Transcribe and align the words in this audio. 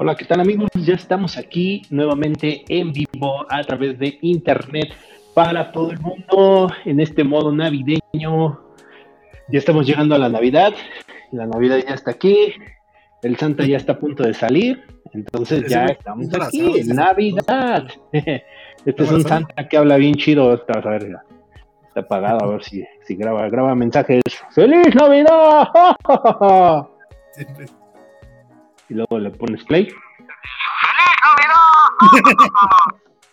Hola, 0.00 0.14
¿qué 0.14 0.24
tal 0.24 0.38
amigos? 0.38 0.70
Ya 0.74 0.94
estamos 0.94 1.36
aquí 1.36 1.82
nuevamente 1.90 2.62
en 2.68 2.92
vivo 2.92 3.44
a 3.50 3.64
través 3.64 3.98
de 3.98 4.16
internet 4.22 4.94
para 5.34 5.72
todo 5.72 5.90
el 5.90 5.98
mundo 5.98 6.72
en 6.84 7.00
este 7.00 7.24
modo 7.24 7.50
navideño. 7.50 8.60
Ya 9.48 9.58
estamos 9.58 9.88
llegando 9.88 10.14
a 10.14 10.18
la 10.18 10.28
Navidad, 10.28 10.72
la 11.32 11.46
Navidad 11.46 11.78
ya 11.84 11.94
está 11.94 12.12
aquí, 12.12 12.52
el 13.24 13.36
Santa 13.38 13.66
ya 13.66 13.76
está 13.76 13.94
a 13.94 13.98
punto 13.98 14.22
de 14.22 14.34
salir, 14.34 14.84
entonces 15.12 15.68
ya 15.68 15.86
estamos 15.86 16.28
aquí, 16.32 16.84
Navidad. 16.84 17.88
Este 18.86 19.02
es 19.02 19.10
un 19.10 19.24
Santa 19.24 19.68
que 19.68 19.78
habla 19.78 19.96
bien 19.96 20.14
chido, 20.14 20.44
a 20.52 20.90
ver, 20.90 21.16
está 21.88 22.00
apagado, 22.02 22.44
a 22.44 22.46
ver 22.52 22.62
si, 22.62 22.84
si 23.02 23.16
graba, 23.16 23.48
graba 23.48 23.74
mensajes. 23.74 24.22
¡Feliz 24.52 24.94
Navidad! 24.94 25.66
Y 28.88 28.94
luego 28.94 29.18
le 29.18 29.30
pones 29.30 29.64
play. 29.64 29.88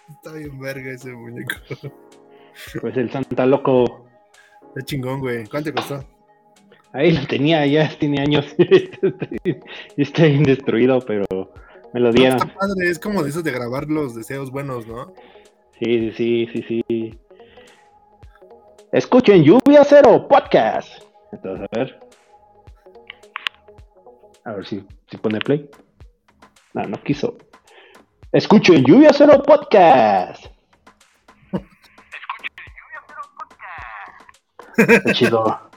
Está 0.09 0.33
bien 0.33 0.59
verga 0.59 0.91
ese 0.91 1.11
muñeco. 1.11 1.55
Pues 2.81 2.97
el 2.97 3.11
Santa 3.11 3.45
Loco. 3.45 4.07
Está 4.69 4.81
chingón, 4.83 5.19
güey. 5.19 5.45
¿Cuánto 5.47 5.71
te 5.71 5.75
costó? 5.75 6.05
Ahí 6.93 7.11
lo 7.11 7.25
tenía, 7.27 7.65
ya 7.65 7.89
tiene 7.97 8.21
años. 8.21 8.55
está 9.97 10.23
bien 10.23 10.43
destruido, 10.43 10.99
pero 11.01 11.25
me 11.93 11.99
lo 11.99 12.11
dieron. 12.11 12.37
está 12.37 12.53
padre, 12.53 12.89
es 12.89 12.99
como 12.99 13.21
de 13.21 13.29
esos 13.29 13.43
de 13.43 13.51
grabar 13.51 13.89
los 13.89 14.15
deseos 14.15 14.51
buenos, 14.51 14.87
¿no? 14.87 15.13
Sí, 15.79 16.11
sí, 16.15 16.47
sí, 16.53 16.65
sí. 16.67 17.19
Escuchen 18.93 19.43
Lluvia 19.43 19.83
Cero 19.83 20.25
Podcast. 20.29 21.03
Entonces, 21.33 21.67
a 21.69 21.77
ver. 21.77 22.04
A 24.45 24.53
ver 24.53 24.65
si, 24.65 24.85
si 25.09 25.17
pone 25.17 25.39
play. 25.39 25.69
No, 26.73 26.83
no 26.83 27.01
quiso. 27.01 27.35
Escuchen 28.31 28.83
Lluvia 28.83 29.09
Cero 29.11 29.41
Podcast. 29.43 30.45
Escuchen 31.51 31.73
Lluvia 32.77 33.01
Cero 33.07 33.23
Podcast. 33.37 34.77
Está 34.77 35.13
chido. 35.13 35.71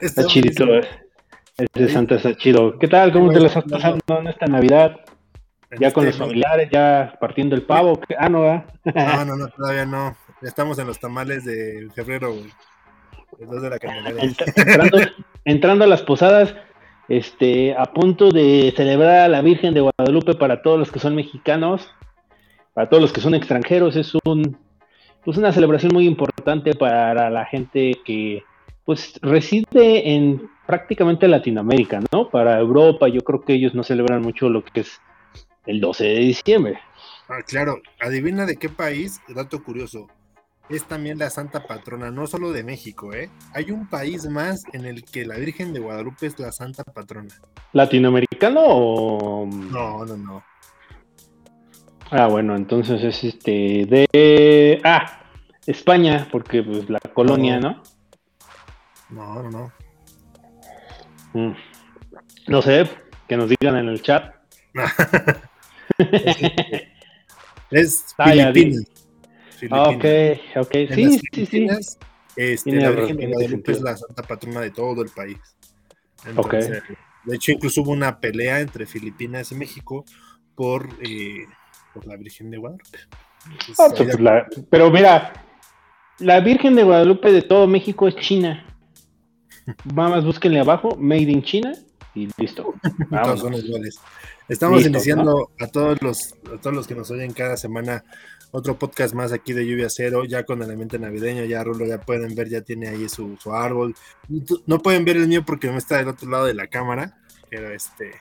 Está 0.00 0.24
chidito. 0.24 0.64
Ese 1.58 1.88
Santa 1.90 2.14
está 2.14 2.34
chido. 2.34 2.78
¿Qué 2.78 2.88
tal? 2.88 3.12
¿Cómo 3.12 3.30
te 3.30 3.40
lo 3.40 3.46
estás 3.46 3.64
pasando 3.70 4.00
en 4.20 4.28
esta 4.28 4.46
Navidad? 4.46 5.00
Ya 5.78 5.92
con 5.92 6.06
los 6.06 6.16
familiares, 6.16 6.70
ya 6.72 7.18
partiendo 7.20 7.54
el 7.54 7.62
pavo. 7.62 8.00
Ah, 8.18 8.30
no, 8.30 8.40
¿verdad? 8.40 8.64
No, 8.84 9.24
no, 9.26 9.36
no, 9.36 9.48
todavía 9.48 9.84
no. 9.84 10.16
Estamos 10.40 10.78
en 10.78 10.86
los 10.86 10.98
tamales 10.98 11.44
de 11.44 11.90
febrero, 11.94 12.32
güey. 12.32 12.50
De 13.38 13.68
la 13.68 13.76
entrando, 13.76 14.98
entrando 15.44 15.84
a 15.84 15.88
las 15.88 16.02
posadas, 16.02 16.54
este, 17.08 17.74
a 17.76 17.86
punto 17.86 18.30
de 18.30 18.72
celebrar 18.76 19.20
a 19.20 19.28
la 19.28 19.42
Virgen 19.42 19.74
de 19.74 19.80
Guadalupe 19.80 20.34
para 20.34 20.62
todos 20.62 20.78
los 20.78 20.90
que 20.90 21.00
son 21.00 21.14
mexicanos, 21.14 21.88
para 22.72 22.88
todos 22.88 23.02
los 23.02 23.12
que 23.12 23.20
son 23.20 23.34
extranjeros, 23.34 23.96
es 23.96 24.12
un, 24.24 24.56
pues 25.24 25.36
una 25.36 25.52
celebración 25.52 25.92
muy 25.92 26.06
importante 26.06 26.74
para 26.74 27.30
la 27.30 27.44
gente 27.46 28.00
que 28.04 28.42
pues 28.84 29.18
reside 29.22 30.14
en 30.14 30.48
prácticamente 30.66 31.28
Latinoamérica, 31.28 32.00
¿no? 32.12 32.28
Para 32.28 32.58
Europa, 32.58 33.08
yo 33.08 33.22
creo 33.22 33.42
que 33.42 33.54
ellos 33.54 33.74
no 33.74 33.82
celebran 33.82 34.22
mucho 34.22 34.48
lo 34.48 34.64
que 34.64 34.80
es 34.80 35.00
el 35.66 35.80
12 35.80 36.04
de 36.04 36.18
diciembre. 36.20 36.78
Ah, 37.28 37.40
claro, 37.46 37.80
adivina 38.00 38.44
de 38.44 38.56
qué 38.56 38.68
país, 38.68 39.20
dato 39.28 39.62
curioso 39.62 40.08
es 40.68 40.84
también 40.84 41.18
la 41.18 41.30
santa 41.30 41.66
patrona, 41.66 42.10
no 42.10 42.26
solo 42.26 42.52
de 42.52 42.64
México, 42.64 43.12
¿eh? 43.12 43.30
Hay 43.52 43.70
un 43.70 43.88
país 43.88 44.26
más 44.26 44.64
en 44.72 44.86
el 44.86 45.04
que 45.04 45.26
la 45.26 45.36
Virgen 45.36 45.72
de 45.72 45.80
Guadalupe 45.80 46.26
es 46.26 46.38
la 46.38 46.52
santa 46.52 46.84
patrona. 46.84 47.34
¿Latinoamericano 47.72 48.60
o...? 48.64 49.46
No, 49.46 50.04
no, 50.04 50.16
no. 50.16 50.44
Ah, 52.10 52.28
bueno, 52.28 52.56
entonces 52.56 53.02
es 53.02 53.24
este 53.24 53.86
de... 53.86 54.80
Ah, 54.84 55.20
España, 55.66 56.28
porque 56.30 56.62
pues 56.62 56.88
la 56.88 57.00
colonia, 57.00 57.58
¿no? 57.58 57.82
No, 59.10 59.42
no, 59.42 59.50
no. 59.50 59.72
Mm. 61.34 61.54
No 62.46 62.62
sé, 62.62 62.88
que 63.28 63.36
nos 63.36 63.48
digan 63.48 63.76
en 63.76 63.88
el 63.88 64.02
chat. 64.02 64.34
es 67.70 68.14
Filipinas. 68.24 68.93
Ah, 69.70 69.90
ok, 69.90 70.04
ok, 70.56 70.72
sí, 70.94 71.20
sí, 71.32 71.46
sí. 71.46 71.68
Este, 72.36 72.72
la 72.72 72.90
Virgen 72.90 73.16
de 73.16 73.26
Guadalupe 73.28 73.72
es 73.72 73.80
la 73.80 73.96
santa 73.96 74.22
patrona 74.22 74.60
de 74.60 74.70
todo 74.70 75.02
el 75.02 75.10
país. 75.10 75.38
De 77.24 77.36
hecho, 77.36 77.52
incluso 77.52 77.82
hubo 77.82 77.92
una 77.92 78.18
pelea 78.18 78.60
entre 78.60 78.86
Filipinas 78.86 79.52
y 79.52 79.54
México 79.54 80.04
por, 80.54 80.88
eh, 81.02 81.46
por 81.92 82.06
la 82.06 82.16
Virgen 82.16 82.50
de 82.50 82.58
Guadalupe. 82.58 82.98
Ah, 83.78 83.88
pues, 83.96 84.16
pero 84.70 84.90
mira, 84.90 85.32
la 86.18 86.40
Virgen 86.40 86.74
de 86.74 86.82
Guadalupe 86.82 87.30
de 87.32 87.42
todo 87.42 87.66
México 87.66 88.08
es 88.08 88.16
China. 88.16 88.66
Más 89.94 90.24
búsquenle 90.24 90.60
abajo, 90.60 90.96
Made 90.98 91.22
in 91.22 91.42
China 91.42 91.72
y 92.14 92.28
listo. 92.36 92.74
Todos 93.10 93.40
son 93.40 93.54
iguales. 93.54 93.98
Estamos 94.48 94.84
iniciando 94.84 95.50
a 95.58 95.66
todos 95.68 96.02
los 96.02 96.34
a 96.54 96.60
todos 96.60 96.76
los 96.76 96.86
que 96.86 96.94
nos 96.94 97.10
oyen 97.10 97.32
cada 97.32 97.56
semana 97.56 98.04
otro 98.56 98.78
podcast 98.78 99.14
más 99.14 99.32
aquí 99.32 99.52
de 99.52 99.66
Lluvia 99.66 99.88
Cero, 99.90 100.24
ya 100.24 100.44
con 100.44 100.62
el 100.62 100.70
ambiente 100.70 100.96
navideño, 100.96 101.44
ya 101.44 101.64
Rulo 101.64 101.86
ya 101.86 102.00
pueden 102.00 102.36
ver, 102.36 102.48
ya 102.48 102.60
tiene 102.60 102.86
ahí 102.86 103.08
su, 103.08 103.36
árbol. 103.52 103.96
No 104.66 104.78
pueden 104.78 105.04
ver 105.04 105.16
el 105.16 105.26
mío 105.26 105.44
porque 105.44 105.66
no 105.66 105.76
está 105.76 105.98
del 105.98 106.06
otro 106.06 106.30
lado 106.30 106.44
de 106.44 106.54
la 106.54 106.68
cámara, 106.68 107.18
pero 107.50 107.70
este 107.70 108.12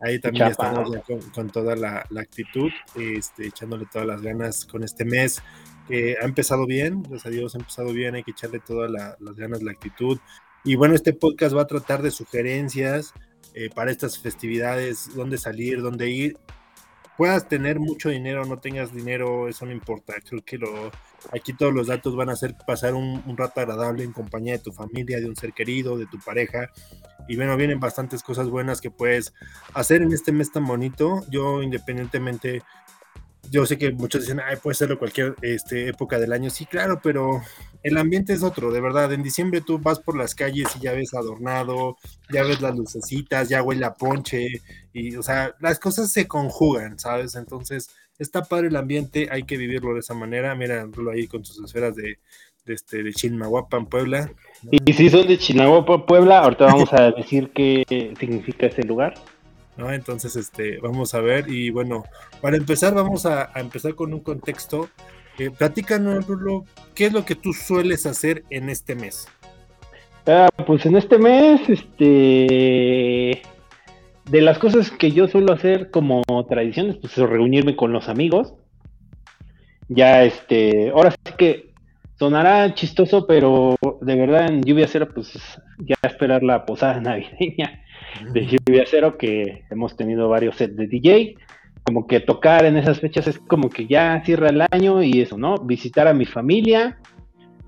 ahí 0.00 0.18
también 0.20 0.46
estamos 0.46 0.90
con, 1.34 1.50
toda 1.50 1.76
la, 1.76 2.06
actitud, 2.18 2.70
este, 2.94 3.48
echándole 3.48 3.84
todas 3.92 4.08
las 4.08 4.22
ganas 4.22 4.64
con 4.64 4.84
este 4.84 5.04
mes 5.04 5.42
que 5.86 6.16
ha 6.18 6.24
empezado 6.24 6.64
bien, 6.64 7.02
gracias 7.02 7.26
a 7.26 7.30
Dios 7.30 7.54
ha 7.54 7.58
empezado 7.58 7.92
bien, 7.92 8.14
hay 8.14 8.24
que 8.24 8.30
echarle 8.30 8.60
todas 8.60 8.90
las 8.90 9.36
ganas, 9.36 9.62
la 9.62 9.72
actitud. 9.72 10.18
Y 10.64 10.76
bueno, 10.76 10.94
este 10.94 11.12
podcast 11.12 11.54
va 11.54 11.62
a 11.62 11.66
tratar 11.66 12.00
de 12.00 12.10
sugerencias 12.10 13.12
eh, 13.52 13.68
para 13.74 13.90
estas 13.90 14.18
festividades, 14.18 15.14
dónde 15.14 15.36
salir, 15.36 15.82
dónde 15.82 16.08
ir 16.08 16.38
puedas 17.18 17.48
tener 17.48 17.80
mucho 17.80 18.10
dinero 18.10 18.42
o 18.42 18.44
no 18.44 18.58
tengas 18.58 18.94
dinero, 18.94 19.48
eso 19.48 19.66
no 19.66 19.72
importa. 19.72 20.14
Creo 20.24 20.40
que 20.44 20.56
lo, 20.56 20.92
aquí 21.32 21.52
todos 21.52 21.74
los 21.74 21.88
datos 21.88 22.14
van 22.14 22.28
a 22.30 22.34
hacer 22.34 22.54
pasar 22.64 22.94
un, 22.94 23.36
rato 23.36 23.60
agradable 23.60 24.04
en 24.04 24.12
compañía 24.12 24.52
de 24.52 24.60
tu 24.60 24.72
familia, 24.72 25.18
de 25.18 25.26
un 25.26 25.34
ser 25.34 25.52
querido, 25.52 25.98
de 25.98 26.06
tu 26.06 26.20
pareja. 26.20 26.70
Y 27.26 27.34
bueno, 27.34 27.56
vienen 27.56 27.80
bastantes 27.80 28.22
cosas 28.22 28.48
buenas 28.48 28.80
que 28.80 28.92
puedes 28.92 29.34
hacer 29.74 30.00
en 30.02 30.12
este 30.12 30.30
mes 30.30 30.52
tan 30.52 30.64
bonito. 30.64 31.24
Yo 31.28 31.60
independientemente 31.60 32.62
yo 33.50 33.66
sé 33.66 33.78
que 33.78 33.92
muchos 33.92 34.22
dicen, 34.22 34.40
ay, 34.40 34.56
puede 34.56 34.74
serlo 34.74 34.98
cualquier 34.98 35.34
este, 35.42 35.88
época 35.88 36.18
del 36.18 36.32
año. 36.32 36.50
Sí, 36.50 36.66
claro, 36.66 37.00
pero 37.02 37.42
el 37.82 37.96
ambiente 37.96 38.32
es 38.32 38.42
otro, 38.42 38.70
de 38.72 38.80
verdad. 38.80 39.12
En 39.12 39.22
diciembre 39.22 39.60
tú 39.60 39.78
vas 39.78 40.00
por 40.00 40.16
las 40.16 40.34
calles 40.34 40.68
y 40.76 40.80
ya 40.80 40.92
ves 40.92 41.14
adornado, 41.14 41.96
ya 42.32 42.42
ves 42.42 42.60
las 42.60 42.76
lucecitas, 42.76 43.48
ya 43.48 43.62
huele 43.62 43.84
a 43.84 43.94
ponche, 43.94 44.48
y, 44.92 45.16
o 45.16 45.22
sea, 45.22 45.54
las 45.60 45.78
cosas 45.78 46.12
se 46.12 46.26
conjugan, 46.26 46.98
¿sabes? 46.98 47.34
Entonces, 47.34 47.90
está 48.18 48.44
padre 48.44 48.68
el 48.68 48.76
ambiente, 48.76 49.28
hay 49.30 49.44
que 49.44 49.56
vivirlo 49.56 49.94
de 49.94 50.00
esa 50.00 50.14
manera. 50.14 50.54
Míralo 50.54 51.10
ahí 51.10 51.26
con 51.26 51.42
tus 51.42 51.62
esferas 51.64 51.94
de, 51.94 52.18
de, 52.64 52.74
este, 52.74 53.02
de 53.02 53.14
en 53.22 53.86
Puebla. 53.86 54.30
Y 54.70 54.92
si 54.92 55.08
son 55.08 55.26
de 55.26 55.38
Chinahuapa, 55.38 56.06
Puebla, 56.06 56.40
ahorita 56.40 56.66
vamos 56.66 56.92
a 56.92 57.10
decir 57.12 57.50
qué 57.54 58.14
significa 58.18 58.66
ese 58.66 58.82
lugar. 58.82 59.14
Entonces, 59.78 60.34
este, 60.36 60.78
vamos 60.78 61.14
a 61.14 61.20
ver. 61.20 61.48
Y 61.48 61.70
bueno, 61.70 62.04
para 62.40 62.56
empezar, 62.56 62.94
vamos 62.94 63.26
a, 63.26 63.50
empezar 63.54 63.94
con 63.94 64.12
un 64.12 64.20
contexto. 64.20 64.88
Eh, 65.38 65.50
platícanos, 65.50 66.26
Rulo, 66.26 66.64
¿qué 66.94 67.06
es 67.06 67.12
lo 67.12 67.24
que 67.24 67.36
tú 67.36 67.52
sueles 67.52 68.04
hacer 68.06 68.44
en 68.50 68.68
este 68.68 68.96
mes? 68.96 69.28
Ah, 70.26 70.48
pues 70.66 70.84
en 70.84 70.96
este 70.96 71.16
mes, 71.18 71.60
este, 71.68 73.40
de 74.30 74.40
las 74.40 74.58
cosas 74.58 74.90
que 74.90 75.12
yo 75.12 75.28
suelo 75.28 75.52
hacer 75.52 75.90
como 75.90 76.22
tradiciones, 76.48 76.96
pues 76.96 77.16
es 77.16 77.28
reunirme 77.28 77.76
con 77.76 77.92
los 77.92 78.08
amigos. 78.08 78.54
Ya, 79.88 80.24
este, 80.24 80.90
ahora 80.90 81.12
sí 81.12 81.32
que 81.38 81.72
sonará 82.18 82.74
chistoso, 82.74 83.26
pero 83.26 83.76
de 84.00 84.16
verdad 84.16 84.48
en 84.48 84.62
lluvia 84.62 84.88
cero, 84.88 85.08
pues 85.14 85.32
ya 85.78 85.94
esperar 86.02 86.42
la 86.42 86.66
posada 86.66 87.00
navideña 87.00 87.84
de 88.32 88.46
Lluvia 88.46 88.84
Cero, 88.86 89.16
que 89.18 89.64
hemos 89.70 89.96
tenido 89.96 90.28
varios 90.28 90.56
sets 90.56 90.76
de 90.76 90.86
DJ. 90.86 91.36
Como 91.84 92.06
que 92.06 92.20
tocar 92.20 92.64
en 92.64 92.76
esas 92.76 93.00
fechas 93.00 93.26
es 93.26 93.38
como 93.38 93.70
que 93.70 93.86
ya 93.86 94.22
cierra 94.24 94.50
el 94.50 94.62
año 94.70 95.02
y 95.02 95.20
eso, 95.20 95.38
¿no? 95.38 95.56
Visitar 95.56 96.06
a 96.06 96.14
mi 96.14 96.26
familia, 96.26 96.98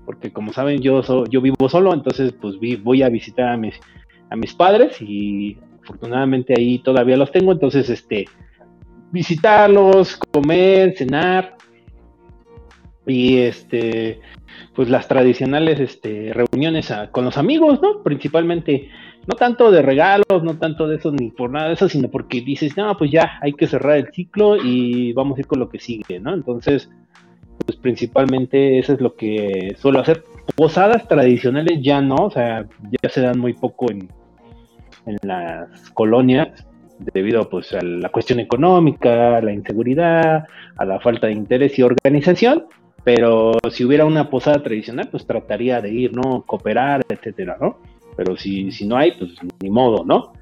porque 0.05 0.31
como 0.31 0.53
saben, 0.53 0.81
yo, 0.81 1.01
yo 1.29 1.41
vivo 1.41 1.69
solo, 1.69 1.93
entonces 1.93 2.33
pues 2.33 2.55
voy 2.83 3.01
a 3.01 3.09
visitar 3.09 3.49
a 3.49 3.57
mis, 3.57 3.79
a 4.29 4.35
mis 4.35 4.53
padres 4.53 5.01
y 5.01 5.57
afortunadamente 5.83 6.53
ahí 6.57 6.79
todavía 6.79 7.17
los 7.17 7.31
tengo, 7.31 7.51
entonces 7.51 7.89
este, 7.89 8.25
visitarlos, 9.11 10.17
comer, 10.31 10.95
cenar 10.97 11.55
y 13.05 13.37
este, 13.37 14.19
pues 14.75 14.89
las 14.89 15.07
tradicionales 15.07 15.79
este, 15.79 16.33
reuniones 16.33 16.93
con 17.11 17.25
los 17.25 17.37
amigos, 17.37 17.81
¿no? 17.81 18.03
Principalmente 18.03 18.89
no 19.27 19.35
tanto 19.35 19.71
de 19.71 19.81
regalos, 19.81 20.43
no 20.43 20.57
tanto 20.57 20.87
de 20.87 20.97
eso, 20.97 21.11
ni 21.11 21.29
por 21.29 21.51
nada 21.51 21.67
de 21.67 21.73
eso, 21.73 21.87
sino 21.87 22.09
porque 22.09 22.41
dices, 22.41 22.75
no, 22.77 22.97
pues 22.97 23.11
ya, 23.11 23.39
hay 23.41 23.53
que 23.53 23.67
cerrar 23.67 23.97
el 23.97 24.11
ciclo 24.11 24.57
y 24.57 25.13
vamos 25.13 25.37
a 25.37 25.41
ir 25.41 25.47
con 25.47 25.59
lo 25.59 25.69
que 25.69 25.79
sigue, 25.79 26.19
¿no? 26.19 26.33
Entonces, 26.33 26.89
pues 27.65 27.77
principalmente 27.77 28.79
eso 28.79 28.93
es 28.93 29.01
lo 29.01 29.15
que 29.15 29.75
suelo 29.79 29.99
hacer. 29.99 30.23
Posadas 30.55 31.07
tradicionales 31.07 31.79
ya 31.81 32.01
no, 32.01 32.15
o 32.15 32.31
sea, 32.31 32.65
ya 33.01 33.09
se 33.09 33.21
dan 33.21 33.39
muy 33.39 33.53
poco 33.53 33.91
en, 33.91 34.09
en 35.05 35.17
las 35.23 35.89
colonias 35.91 36.65
debido 37.13 37.49
pues 37.49 37.73
a 37.73 37.81
la 37.81 38.09
cuestión 38.09 38.39
económica, 38.39 39.37
a 39.37 39.41
la 39.41 39.51
inseguridad, 39.51 40.45
a 40.77 40.85
la 40.85 40.99
falta 40.99 41.27
de 41.27 41.33
interés 41.33 41.77
y 41.79 41.83
organización, 41.83 42.65
pero 43.03 43.53
si 43.71 43.83
hubiera 43.83 44.05
una 44.05 44.29
posada 44.29 44.61
tradicional, 44.61 45.07
pues 45.09 45.25
trataría 45.25 45.81
de 45.81 45.91
ir, 45.91 46.15
¿no? 46.15 46.43
Cooperar, 46.43 47.01
etcétera, 47.09 47.57
¿no? 47.59 47.77
Pero 48.15 48.37
si, 48.37 48.71
si 48.71 48.85
no 48.85 48.97
hay, 48.97 49.13
pues 49.13 49.31
ni 49.61 49.69
modo, 49.69 50.03
¿no? 50.05 50.33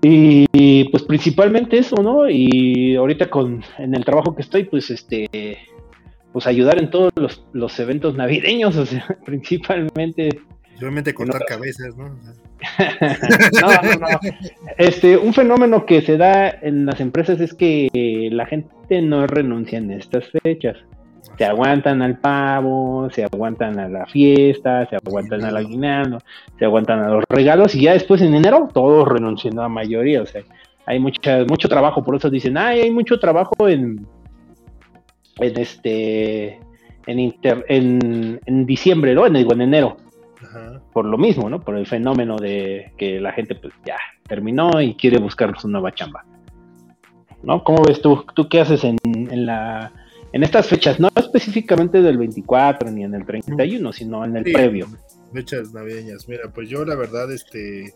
Y 0.00 0.84
pues 0.90 1.02
principalmente 1.02 1.78
eso, 1.78 1.96
¿no? 1.96 2.30
Y 2.30 2.94
ahorita 2.94 3.28
con 3.28 3.64
en 3.78 3.94
el 3.94 4.04
trabajo 4.04 4.34
que 4.34 4.42
estoy, 4.42 4.64
pues 4.64 4.90
este 4.90 5.28
pues 6.32 6.46
ayudar 6.46 6.78
en 6.78 6.90
todos 6.90 7.12
los, 7.16 7.44
los 7.52 7.78
eventos 7.80 8.14
navideños, 8.14 8.76
o 8.76 8.86
sea, 8.86 9.06
principalmente. 9.24 10.40
Realmente 10.78 11.12
cortar 11.12 11.44
cabezas, 11.44 11.96
¿no? 11.96 12.08
no, 13.60 13.82
no, 13.82 13.98
no. 13.98 14.20
Este, 14.76 15.16
un 15.16 15.34
fenómeno 15.34 15.86
que 15.86 16.02
se 16.02 16.16
da 16.16 16.48
en 16.48 16.86
las 16.86 17.00
empresas 17.00 17.40
es 17.40 17.54
que 17.54 18.28
la 18.30 18.46
gente 18.46 19.02
no 19.02 19.26
renuncia 19.26 19.78
en 19.78 19.90
estas 19.90 20.30
fechas. 20.42 20.76
Se 21.38 21.44
aguantan 21.44 22.02
al 22.02 22.18
pavo, 22.18 23.08
se 23.10 23.22
aguantan 23.22 23.78
a 23.78 23.88
la 23.88 24.06
fiesta, 24.06 24.86
se 24.86 24.96
aguantan 24.96 25.44
al 25.44 25.56
aguinaldo, 25.56 26.18
se 26.58 26.64
aguantan 26.64 26.98
a 26.98 27.10
los 27.10 27.24
regalos 27.28 27.76
y 27.76 27.82
ya 27.82 27.92
después 27.92 28.20
en 28.22 28.34
enero 28.34 28.68
todos 28.74 29.06
renuncian 29.06 29.56
a 29.60 29.62
la 29.62 29.68
mayoría. 29.68 30.20
O 30.20 30.26
sea, 30.26 30.42
hay 30.84 30.98
mucha, 30.98 31.44
mucho 31.44 31.68
trabajo, 31.68 32.02
por 32.02 32.16
eso 32.16 32.28
dicen, 32.28 32.58
ay, 32.58 32.80
hay 32.80 32.90
mucho 32.90 33.20
trabajo 33.20 33.68
en, 33.68 34.04
en 35.36 35.58
este 35.60 36.58
en, 37.06 37.20
inter, 37.20 37.64
en, 37.68 38.40
en, 38.44 38.66
diciembre, 38.66 39.14
¿no? 39.14 39.24
En, 39.24 39.36
en 39.36 39.60
enero. 39.60 39.96
Por 40.92 41.04
lo 41.04 41.18
mismo, 41.18 41.48
¿no? 41.48 41.60
Por 41.60 41.76
el 41.76 41.86
fenómeno 41.86 42.36
de 42.36 42.92
que 42.96 43.20
la 43.20 43.32
gente 43.32 43.54
pues 43.54 43.72
ya 43.86 43.96
terminó 44.26 44.80
y 44.80 44.94
quiere 44.94 45.18
buscar 45.18 45.56
su 45.60 45.68
nueva 45.68 45.92
chamba. 45.92 46.24
¿No? 47.44 47.62
¿Cómo 47.62 47.84
ves 47.86 48.02
tú? 48.02 48.24
¿Tú 48.34 48.48
qué 48.48 48.60
haces 48.60 48.82
en, 48.82 48.96
en 49.04 49.46
la 49.46 49.92
en 50.32 50.42
estas 50.42 50.68
fechas? 50.68 50.98
No 51.00 51.08
específicamente 51.16 52.02
del 52.02 52.18
24 52.18 52.90
ni 52.90 53.04
en 53.04 53.14
el 53.14 53.24
31, 53.24 53.92
sino 53.92 54.24
en 54.24 54.36
el 54.36 54.44
previo. 54.44 54.88
Fechas 55.32 55.72
navideñas. 55.72 56.28
Mira, 56.28 56.50
pues 56.52 56.68
yo 56.68 56.84
la 56.84 56.94
verdad, 56.94 57.32
este, 57.32 57.94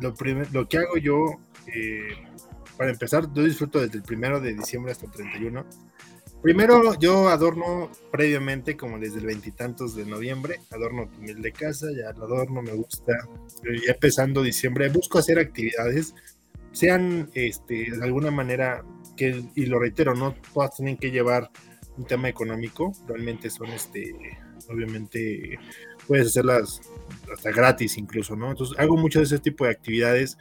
lo, 0.00 0.14
lo 0.52 0.68
que 0.68 0.78
hago 0.78 0.96
yo, 0.96 1.38
eh, 1.74 2.08
para 2.76 2.90
empezar, 2.90 3.32
yo 3.32 3.42
disfruto 3.42 3.80
desde 3.80 3.98
el 3.98 4.02
primero 4.02 4.40
de 4.40 4.54
diciembre 4.54 4.92
hasta 4.92 5.06
el 5.06 5.12
31 5.12 5.66
Primero 6.42 6.96
yo 7.00 7.28
adorno 7.28 7.90
previamente, 8.12 8.76
como 8.76 8.98
desde 8.98 9.18
el 9.18 9.26
veintitantos 9.26 9.96
de 9.96 10.04
noviembre, 10.04 10.60
adorno 10.70 11.10
mi 11.18 11.34
de 11.34 11.52
casa, 11.52 11.88
ya 11.90 12.12
lo 12.12 12.26
adorno, 12.26 12.62
me 12.62 12.72
gusta. 12.72 13.12
Ya 13.64 13.92
empezando 13.92 14.42
diciembre, 14.42 14.88
busco 14.90 15.18
hacer 15.18 15.40
actividades, 15.40 16.14
sean 16.70 17.30
este, 17.34 17.90
de 17.90 18.04
alguna 18.04 18.30
manera, 18.30 18.84
que, 19.16 19.44
y 19.54 19.66
lo 19.66 19.78
reitero, 19.78 20.14
no 20.14 20.34
todas 20.52 20.76
tienen 20.76 20.96
que 20.96 21.10
llevar 21.10 21.50
un 21.96 22.04
tema 22.04 22.28
económico, 22.28 22.92
realmente 23.08 23.50
son, 23.50 23.68
este, 23.70 24.14
obviamente, 24.68 25.58
puedes 26.06 26.28
hacerlas 26.28 26.80
hasta 27.32 27.50
gratis 27.50 27.96
incluso, 27.98 28.36
¿no? 28.36 28.50
Entonces 28.50 28.78
hago 28.78 28.96
mucho 28.96 29.18
de 29.18 29.24
ese 29.24 29.38
tipo 29.38 29.64
de 29.64 29.70
actividades. 29.70 30.38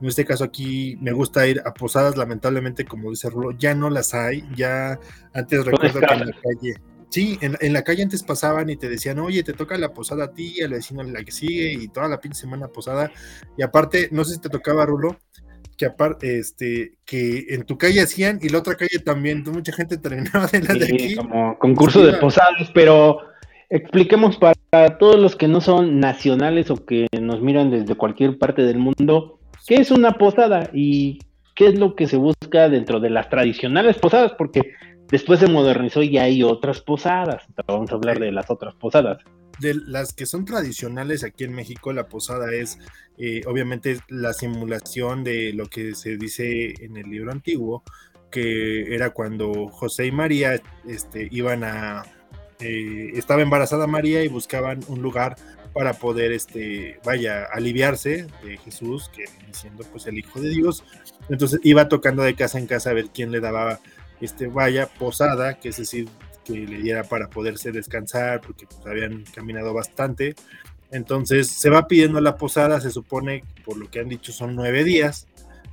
En 0.00 0.08
este 0.08 0.24
caso 0.24 0.44
aquí 0.44 0.96
me 1.00 1.12
gusta 1.12 1.46
ir 1.46 1.62
a 1.64 1.72
posadas, 1.72 2.16
lamentablemente 2.16 2.84
como 2.84 3.10
dice 3.10 3.30
Rulo, 3.30 3.52
ya 3.52 3.74
no 3.74 3.90
las 3.90 4.14
hay, 4.14 4.44
ya 4.54 4.98
antes 5.32 5.64
recuerdo 5.64 6.00
que 6.00 6.14
en 6.14 6.26
la 6.26 6.32
calle, 6.32 6.74
sí, 7.08 7.38
en, 7.40 7.72
la 7.72 7.82
calle 7.82 8.02
antes 8.02 8.22
pasaban 8.22 8.68
y 8.68 8.76
te 8.76 8.88
decían, 8.88 9.18
oye, 9.18 9.42
te 9.42 9.52
toca 9.52 9.78
la 9.78 9.92
posada 9.92 10.24
a 10.24 10.32
ti, 10.32 10.60
al 10.60 10.70
vecino 10.70 11.02
la 11.02 11.24
que 11.24 11.32
sigue 11.32 11.72
y 11.72 11.88
toda 11.88 12.08
la 12.08 12.20
pinche 12.20 12.40
semana 12.40 12.68
posada. 12.68 13.10
Y 13.56 13.62
aparte, 13.62 14.08
no 14.12 14.24
sé 14.24 14.34
si 14.34 14.40
te 14.40 14.48
tocaba 14.48 14.86
Rulo, 14.86 15.18
que 15.76 15.86
aparte, 15.86 16.38
este, 16.38 16.94
que 17.04 17.46
en 17.50 17.64
tu 17.64 17.78
calle 17.78 18.00
hacían 18.00 18.38
y 18.42 18.48
la 18.48 18.58
otra 18.58 18.76
calle 18.76 18.98
también, 19.04 19.44
mucha 19.46 19.72
gente 19.72 19.98
terminaba 19.98 20.46
de 20.46 20.62
la 20.62 20.74
de 20.74 20.84
aquí. 20.84 21.14
Como 21.14 21.58
concurso 21.58 22.04
de 22.04 22.14
posadas, 22.14 22.70
pero 22.74 23.20
expliquemos 23.70 24.38
para 24.38 24.98
todos 24.98 25.18
los 25.18 25.36
que 25.36 25.48
no 25.48 25.60
son 25.60 26.00
nacionales 26.00 26.70
o 26.70 26.84
que 26.84 27.06
nos 27.20 27.40
miran 27.40 27.70
desde 27.70 27.94
cualquier 27.94 28.38
parte 28.38 28.62
del 28.62 28.78
mundo, 28.78 29.38
¿qué 29.66 29.76
es 29.76 29.90
una 29.90 30.12
posada 30.12 30.70
y 30.72 31.18
qué 31.54 31.68
es 31.68 31.78
lo 31.78 31.94
que 31.94 32.06
se 32.06 32.16
busca 32.16 32.68
dentro 32.68 33.00
de 33.00 33.10
las 33.10 33.28
tradicionales 33.28 33.98
posadas? 33.98 34.32
Porque 34.38 34.72
después 35.10 35.40
se 35.40 35.48
modernizó 35.48 36.02
y 36.02 36.18
hay 36.18 36.42
otras 36.42 36.80
posadas. 36.80 37.44
Vamos 37.66 37.90
a 37.90 37.94
hablar 37.96 38.18
de 38.18 38.32
las 38.32 38.50
otras 38.50 38.74
posadas. 38.74 39.18
De 39.60 39.74
las 39.74 40.12
que 40.12 40.26
son 40.26 40.44
tradicionales 40.44 41.24
aquí 41.24 41.44
en 41.44 41.52
México, 41.52 41.92
la 41.92 42.08
posada 42.08 42.52
es 42.52 42.78
eh, 43.18 43.42
obviamente 43.46 43.98
la 44.08 44.32
simulación 44.32 45.24
de 45.24 45.52
lo 45.52 45.66
que 45.66 45.94
se 45.94 46.16
dice 46.16 46.74
en 46.84 46.96
el 46.96 47.10
libro 47.10 47.32
antiguo, 47.32 47.82
que 48.30 48.94
era 48.94 49.10
cuando 49.10 49.68
José 49.68 50.06
y 50.06 50.12
María 50.12 50.60
este, 50.86 51.28
iban 51.30 51.64
a 51.64 52.04
eh, 52.60 53.12
estaba 53.14 53.42
embarazada 53.42 53.86
María 53.86 54.24
y 54.24 54.28
buscaban 54.28 54.80
un 54.88 55.02
lugar 55.02 55.36
para 55.74 55.92
poder, 55.92 56.32
este, 56.32 56.98
vaya, 57.04 57.44
aliviarse 57.52 58.26
de 58.42 58.56
Jesús, 58.56 59.10
que 59.14 59.26
siendo 59.52 59.84
pues 59.84 60.06
el 60.06 60.18
Hijo 60.18 60.40
de 60.40 60.48
Dios. 60.48 60.84
Entonces 61.28 61.60
iba 61.64 61.88
tocando 61.88 62.22
de 62.22 62.34
casa 62.34 62.58
en 62.58 62.66
casa 62.66 62.90
a 62.90 62.94
ver 62.94 63.10
quién 63.12 63.30
le 63.30 63.40
daba, 63.40 63.80
este, 64.22 64.46
vaya, 64.46 64.86
posada, 64.86 65.60
que 65.60 65.68
es 65.68 65.76
decir, 65.76 66.08
que 66.46 66.54
le 66.54 66.78
diera 66.78 67.04
para 67.04 67.28
poderse 67.28 67.72
descansar, 67.72 68.40
porque 68.40 68.66
pues, 68.66 68.86
habían 68.86 69.24
caminado 69.34 69.74
bastante. 69.74 70.34
Entonces 70.90 71.48
se 71.48 71.70
va 71.70 71.88
pidiendo 71.88 72.20
la 72.20 72.36
posada, 72.36 72.80
se 72.80 72.90
supone, 72.90 73.44
por 73.64 73.76
lo 73.76 73.90
que 73.90 74.00
han 74.00 74.08
dicho, 74.08 74.32
son 74.32 74.54
nueve 74.54 74.84
días. 74.84 75.26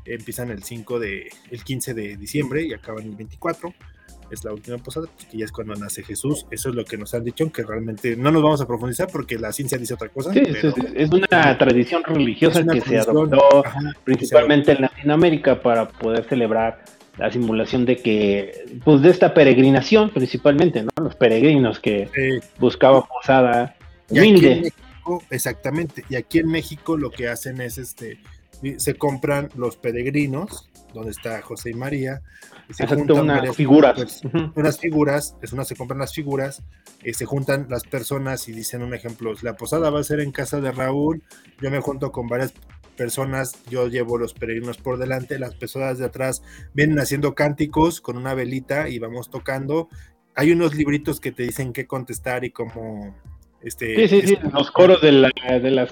Empiezan 0.05 0.51
el 0.51 0.63
5 0.63 0.99
de, 0.99 1.29
el 1.49 1.63
15 1.63 1.93
de 1.93 2.17
diciembre 2.17 2.63
y 2.63 2.73
acaban 2.73 3.05
el 3.05 3.15
24 3.15 3.73
es 4.33 4.43
la 4.43 4.51
última 4.51 4.77
posada, 4.77 5.07
pues 5.13 5.27
que 5.27 5.37
ya 5.37 5.45
es 5.45 5.51
cuando 5.51 5.75
nace 5.75 6.03
Jesús. 6.03 6.45
Eso 6.49 6.69
es 6.69 6.75
lo 6.75 6.83
que 6.83 6.97
nos 6.97 7.13
han 7.13 7.23
dicho, 7.23 7.43
aunque 7.43 7.63
realmente 7.63 8.15
no 8.15 8.31
nos 8.31 8.41
vamos 8.41 8.61
a 8.61 8.67
profundizar 8.67 9.07
porque 9.11 9.37
la 9.37 9.51
ciencia 9.51 9.77
dice 9.77 9.93
otra 9.93 10.09
cosa. 10.09 10.33
Sí, 10.33 10.41
es, 10.95 11.09
una 11.11 11.57
tradición 11.57 12.03
religiosa 12.03 12.63
que 12.65 12.81
se 12.81 12.97
adoptó 12.97 13.63
principalmente 14.03 14.73
en 14.73 14.81
Latinoamérica 14.81 15.61
para 15.61 15.87
poder 15.87 16.25
celebrar 16.25 16.83
la 17.17 17.31
simulación 17.31 17.85
de 17.85 17.97
que, 17.97 18.79
pues 18.83 19.01
de 19.01 19.09
esta 19.09 19.33
peregrinación 19.33 20.09
principalmente, 20.11 20.83
¿no? 20.83 20.89
Los 21.01 21.15
peregrinos 21.15 21.79
que 21.79 22.09
buscaban 22.59 23.03
posada 23.03 23.75
humilde. 24.09 24.73
exactamente, 25.29 26.03
y 26.09 26.15
aquí 26.15 26.39
en 26.39 26.47
México 26.47 26.97
lo 26.97 27.11
que 27.11 27.27
hacen 27.27 27.61
es 27.61 27.77
este, 27.77 28.19
se 28.77 28.95
compran 28.95 29.49
los 29.55 29.77
peregrinos, 29.77 30.69
donde 30.93 31.11
está 31.11 31.41
José 31.41 31.71
y 31.71 31.73
María, 31.73 32.21
se 32.69 32.87
juntan 32.87 33.19
unas 33.19 33.55
figuras. 33.55 34.21
Unas 34.55 34.79
figuras, 34.79 35.35
es 35.41 35.53
una 35.53 35.65
se 35.65 35.75
compran 35.75 35.99
las 35.99 36.13
figuras, 36.13 36.63
eh, 37.03 37.13
se 37.13 37.25
juntan 37.25 37.67
las 37.69 37.83
personas 37.83 38.47
y 38.47 38.53
dicen 38.53 38.81
un 38.81 38.93
ejemplo, 38.93 39.33
la 39.41 39.55
posada 39.55 39.89
va 39.89 39.99
a 39.99 40.03
ser 40.03 40.19
en 40.19 40.31
casa 40.31 40.61
de 40.61 40.71
Raúl, 40.71 41.21
yo 41.61 41.69
me 41.69 41.79
junto 41.79 42.11
con 42.11 42.27
varias 42.27 42.53
personas, 42.93 43.63
yo 43.69 43.87
llevo 43.87 44.17
los 44.17 44.33
peregrinos 44.33 44.77
por 44.77 44.97
delante, 44.97 45.39
las 45.39 45.55
personas 45.55 45.97
de 45.97 46.05
atrás 46.05 46.41
vienen 46.73 46.99
haciendo 46.99 47.35
cánticos 47.35 48.01
con 48.01 48.17
una 48.17 48.33
velita 48.33 48.89
y 48.89 48.99
vamos 48.99 49.29
tocando. 49.29 49.89
Hay 50.35 50.51
unos 50.51 50.75
libritos 50.75 51.19
que 51.19 51.31
te 51.31 51.43
dicen 51.43 51.73
qué 51.73 51.85
contestar 51.85 52.43
y 52.45 52.51
cómo 52.51 53.15
este, 53.61 53.95
sí, 53.95 54.21
sí, 54.21 54.27
sí, 54.27 54.37
los 54.51 54.71
coros 54.71 55.01
de, 55.01 55.11
las 55.11 55.31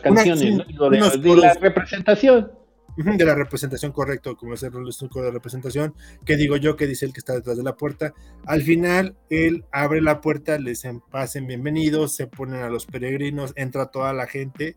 canciones, 0.02 0.40
de, 0.40 1.36
la 1.38 1.54
representación 1.54 2.52
de 2.98 3.26
la 3.26 3.36
representación 3.36 3.92
correcto, 3.92 4.36
como 4.36 4.54
es 4.54 4.64
el 4.64 4.72
coro 5.10 5.26
de 5.26 5.32
representación, 5.32 5.94
que 6.26 6.36
digo 6.36 6.58
yo, 6.58 6.76
que 6.76 6.88
dice 6.88 7.06
el 7.06 7.14
que 7.14 7.20
está 7.20 7.34
detrás 7.34 7.58
de 7.58 7.64
la 7.64 7.76
puerta. 7.76 8.14
Al 8.46 8.62
final, 8.62 9.16
él 9.30 9.64
abre 9.72 10.02
la 10.02 10.22
puerta, 10.22 10.58
les 10.60 10.84
pasen 11.10 11.48
bienvenidos, 11.48 12.16
se 12.16 12.28
ponen 12.28 12.62
a 12.62 12.70
los 12.70 12.86
peregrinos, 12.86 13.54
entra 13.56 13.88
toda 13.88 14.14
la 14.14 14.28
gente. 14.28 14.76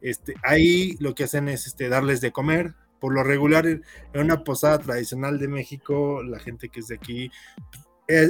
Este, 0.00 0.34
ahí 0.42 0.96
lo 1.00 1.14
que 1.14 1.24
hacen 1.24 1.48
es 1.48 1.66
este, 1.66 1.88
darles 1.88 2.20
de 2.20 2.32
comer. 2.32 2.74
Por 3.00 3.14
lo 3.14 3.22
regular, 3.22 3.66
en 3.66 3.82
una 4.14 4.44
posada 4.44 4.78
tradicional 4.78 5.38
de 5.38 5.48
México, 5.48 6.22
la 6.22 6.38
gente 6.38 6.68
que 6.68 6.80
es 6.80 6.88
de 6.88 6.96
aquí, 6.96 7.30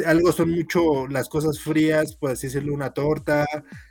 algo 0.07 0.33
son 0.33 0.51
mucho 0.51 1.07
las 1.09 1.29
cosas 1.29 1.61
frías, 1.61 2.15
por 2.15 2.31
así 2.31 2.47
decirlo, 2.47 2.75
una 2.75 2.93
torta, 2.93 3.47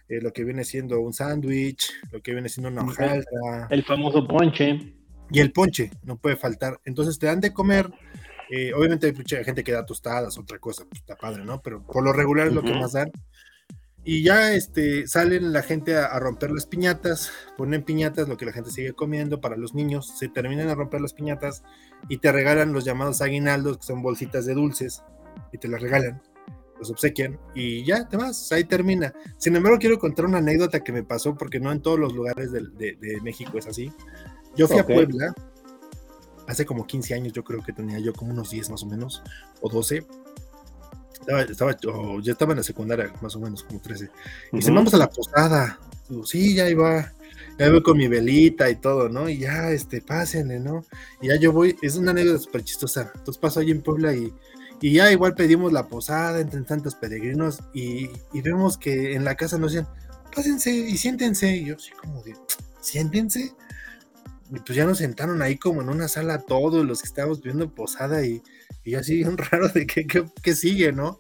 eh, 0.08 0.22
lo 0.22 0.32
que 0.32 0.44
viene 0.44 0.64
siendo 0.64 1.00
un 1.00 1.14
sándwich, 1.14 1.92
lo 2.12 2.22
que 2.22 2.34
viene 2.34 2.50
siendo 2.50 2.70
una 2.70 2.84
hojaldra. 2.84 3.68
El 3.70 3.84
famoso 3.84 4.26
ponche 4.28 4.94
y 5.32 5.40
el 5.40 5.52
ponche, 5.52 5.92
no 6.04 6.18
puede 6.18 6.36
faltar. 6.36 6.80
Entonces 6.86 7.20
te 7.20 7.28
dan 7.28 7.42
de 7.42 7.54
comer. 7.54 7.90
Eh, 8.52 8.74
obviamente 8.74 9.08
hay 9.08 9.14
mucha 9.14 9.44
gente 9.44 9.64
que 9.64 9.72
da 9.72 9.86
tostadas, 9.86 10.38
otra 10.38 10.58
cosa, 10.58 10.84
pues 10.90 11.02
está 11.02 11.16
padre, 11.16 11.46
¿no? 11.46 11.62
Pero 11.62 11.86
por 11.86 12.04
lo 12.04 12.14
regular 12.14 12.48
es 12.48 12.54
lo 12.54 12.64
que 12.64 12.74
más 12.74 12.94
dan. 12.94 13.12
Y 14.12 14.24
ya 14.24 14.56
este, 14.56 15.06
salen 15.06 15.54
la 15.54 15.62
gente 15.62 15.96
a, 15.96 16.18
romper 16.18 16.50
las 16.50 16.66
piñatas, 16.66 17.32
ponen 17.60 17.84
piñatas, 17.84 18.28
lo 18.28 18.38
que 18.38 18.46
la 18.48 18.52
gente 18.52 18.72
sigue 18.72 18.94
comiendo 18.94 19.40
para 19.40 19.56
los 19.56 19.76
niños, 19.76 20.18
se 20.18 20.28
terminan 20.28 20.68
a 20.68 20.74
romper 20.74 21.00
las 21.00 21.14
piñatas 21.14 21.62
y 22.08 22.18
te 22.18 22.32
regalan 22.32 22.74
los 22.74 22.86
llamados 22.86 23.22
aguinaldos, 23.22 23.78
que 23.78 23.84
son 23.84 24.02
bolsitas 24.02 24.48
de 24.48 24.56
dulces, 24.56 25.04
y 25.54 25.60
te 25.60 25.68
las 25.68 25.80
regalan, 25.80 26.24
los 26.80 26.90
obsequian, 26.90 27.40
y 27.54 27.86
ya 27.86 28.10
te 28.10 28.18
vas, 28.18 28.52
ahí 28.52 28.64
termina. 28.64 29.14
Sin 29.38 29.56
embargo, 29.56 29.78
quiero 29.78 30.00
contar 30.00 30.26
una 30.26 30.40
anécdota 30.40 30.84
que 30.84 30.92
me 30.92 31.04
pasó, 31.04 31.36
porque 31.36 31.60
no 31.60 31.72
en 31.72 31.84
todos 31.84 32.00
los 32.00 32.12
lugares 32.12 32.52
de, 32.52 33.20
México 33.22 33.60
es 33.60 33.68
así. 33.68 33.94
Yo 34.56 34.68
fui 34.68 34.80
a 34.80 34.88
Puebla, 34.88 35.36
hace 36.48 36.66
como 36.66 36.88
15 36.88 37.14
años, 37.14 37.34
yo 37.34 37.44
creo 37.44 37.62
que 37.62 37.74
tenía 37.74 38.00
yo 38.00 38.12
como 38.14 38.32
unos 38.32 38.50
10 38.50 38.72
más 38.72 38.82
o 38.82 38.88
menos, 38.88 39.22
o 39.62 39.70
12, 39.70 40.04
estaba, 41.50 41.78
ya 42.22 42.32
estaba 42.32 42.54
en 42.54 42.58
la 42.58 42.64
secundaria, 42.64 43.14
más 43.22 43.36
o 43.36 43.40
menos, 43.40 43.64
como 43.64 43.80
13. 43.80 44.10
Y 44.54 44.58
dice, 44.58 44.72
vamos 44.72 44.94
a 44.94 44.98
la 44.98 45.10
posada. 45.10 45.80
Digo, 46.08 46.26
sí, 46.26 46.56
ya 46.56 46.70
iba, 46.70 47.12
ya 47.58 47.70
voy 47.70 47.84
con 47.84 47.98
mi 47.98 48.08
velita 48.08 48.70
y 48.70 48.76
todo, 48.76 49.10
¿no? 49.10 49.30
Y 49.30 49.40
ya, 49.40 49.72
este, 49.72 50.02
pásenle, 50.02 50.60
¿no? 50.60 50.86
Y 51.22 51.28
ya 51.28 51.36
yo 51.36 51.52
voy, 51.52 51.76
es 51.82 51.96
una 51.96 52.12
anécdota 52.12 52.40
súper 52.40 52.64
chistosa. 52.64 53.12
Entonces 53.16 53.40
paso 53.40 53.60
ahí 53.60 53.72
en 53.72 53.82
Puebla 53.82 54.14
y, 54.14 54.34
y 54.82 54.94
ya 54.94 55.12
igual 55.12 55.36
pedimos 55.36 55.74
la 55.74 55.88
posada 55.88 56.40
entre 56.40 56.62
tantos 56.62 56.96
peregrinos 56.96 57.60
y, 57.74 58.10
y 58.34 58.42
vemos 58.42 58.78
que 58.78 59.14
en 59.14 59.26
la 59.26 59.36
casa 59.36 59.58
nos 59.58 59.74
decían, 59.74 59.92
pásense 60.34 60.72
y 60.72 60.98
siéntense. 60.98 61.56
Y 61.56 61.66
yo 61.66 61.76
así 61.76 61.92
como 61.92 62.24
de, 62.24 62.36
siéntense. 62.82 63.54
Y 64.52 64.60
pues 64.60 64.76
ya 64.76 64.86
nos 64.86 64.98
sentaron 64.98 65.42
ahí 65.42 65.58
como 65.58 65.82
en 65.82 65.90
una 65.90 66.08
sala 66.08 66.40
todos 66.40 66.86
los 66.86 67.02
que 67.02 67.08
estábamos 67.08 67.42
viendo 67.42 67.70
posada 67.70 68.26
y, 68.26 68.42
y 68.84 68.96
así 68.96 69.24
un 69.24 69.38
raro 69.52 69.70
de 69.70 69.86
que, 69.86 70.56
sigue, 70.56 70.92
¿no? 70.92 71.20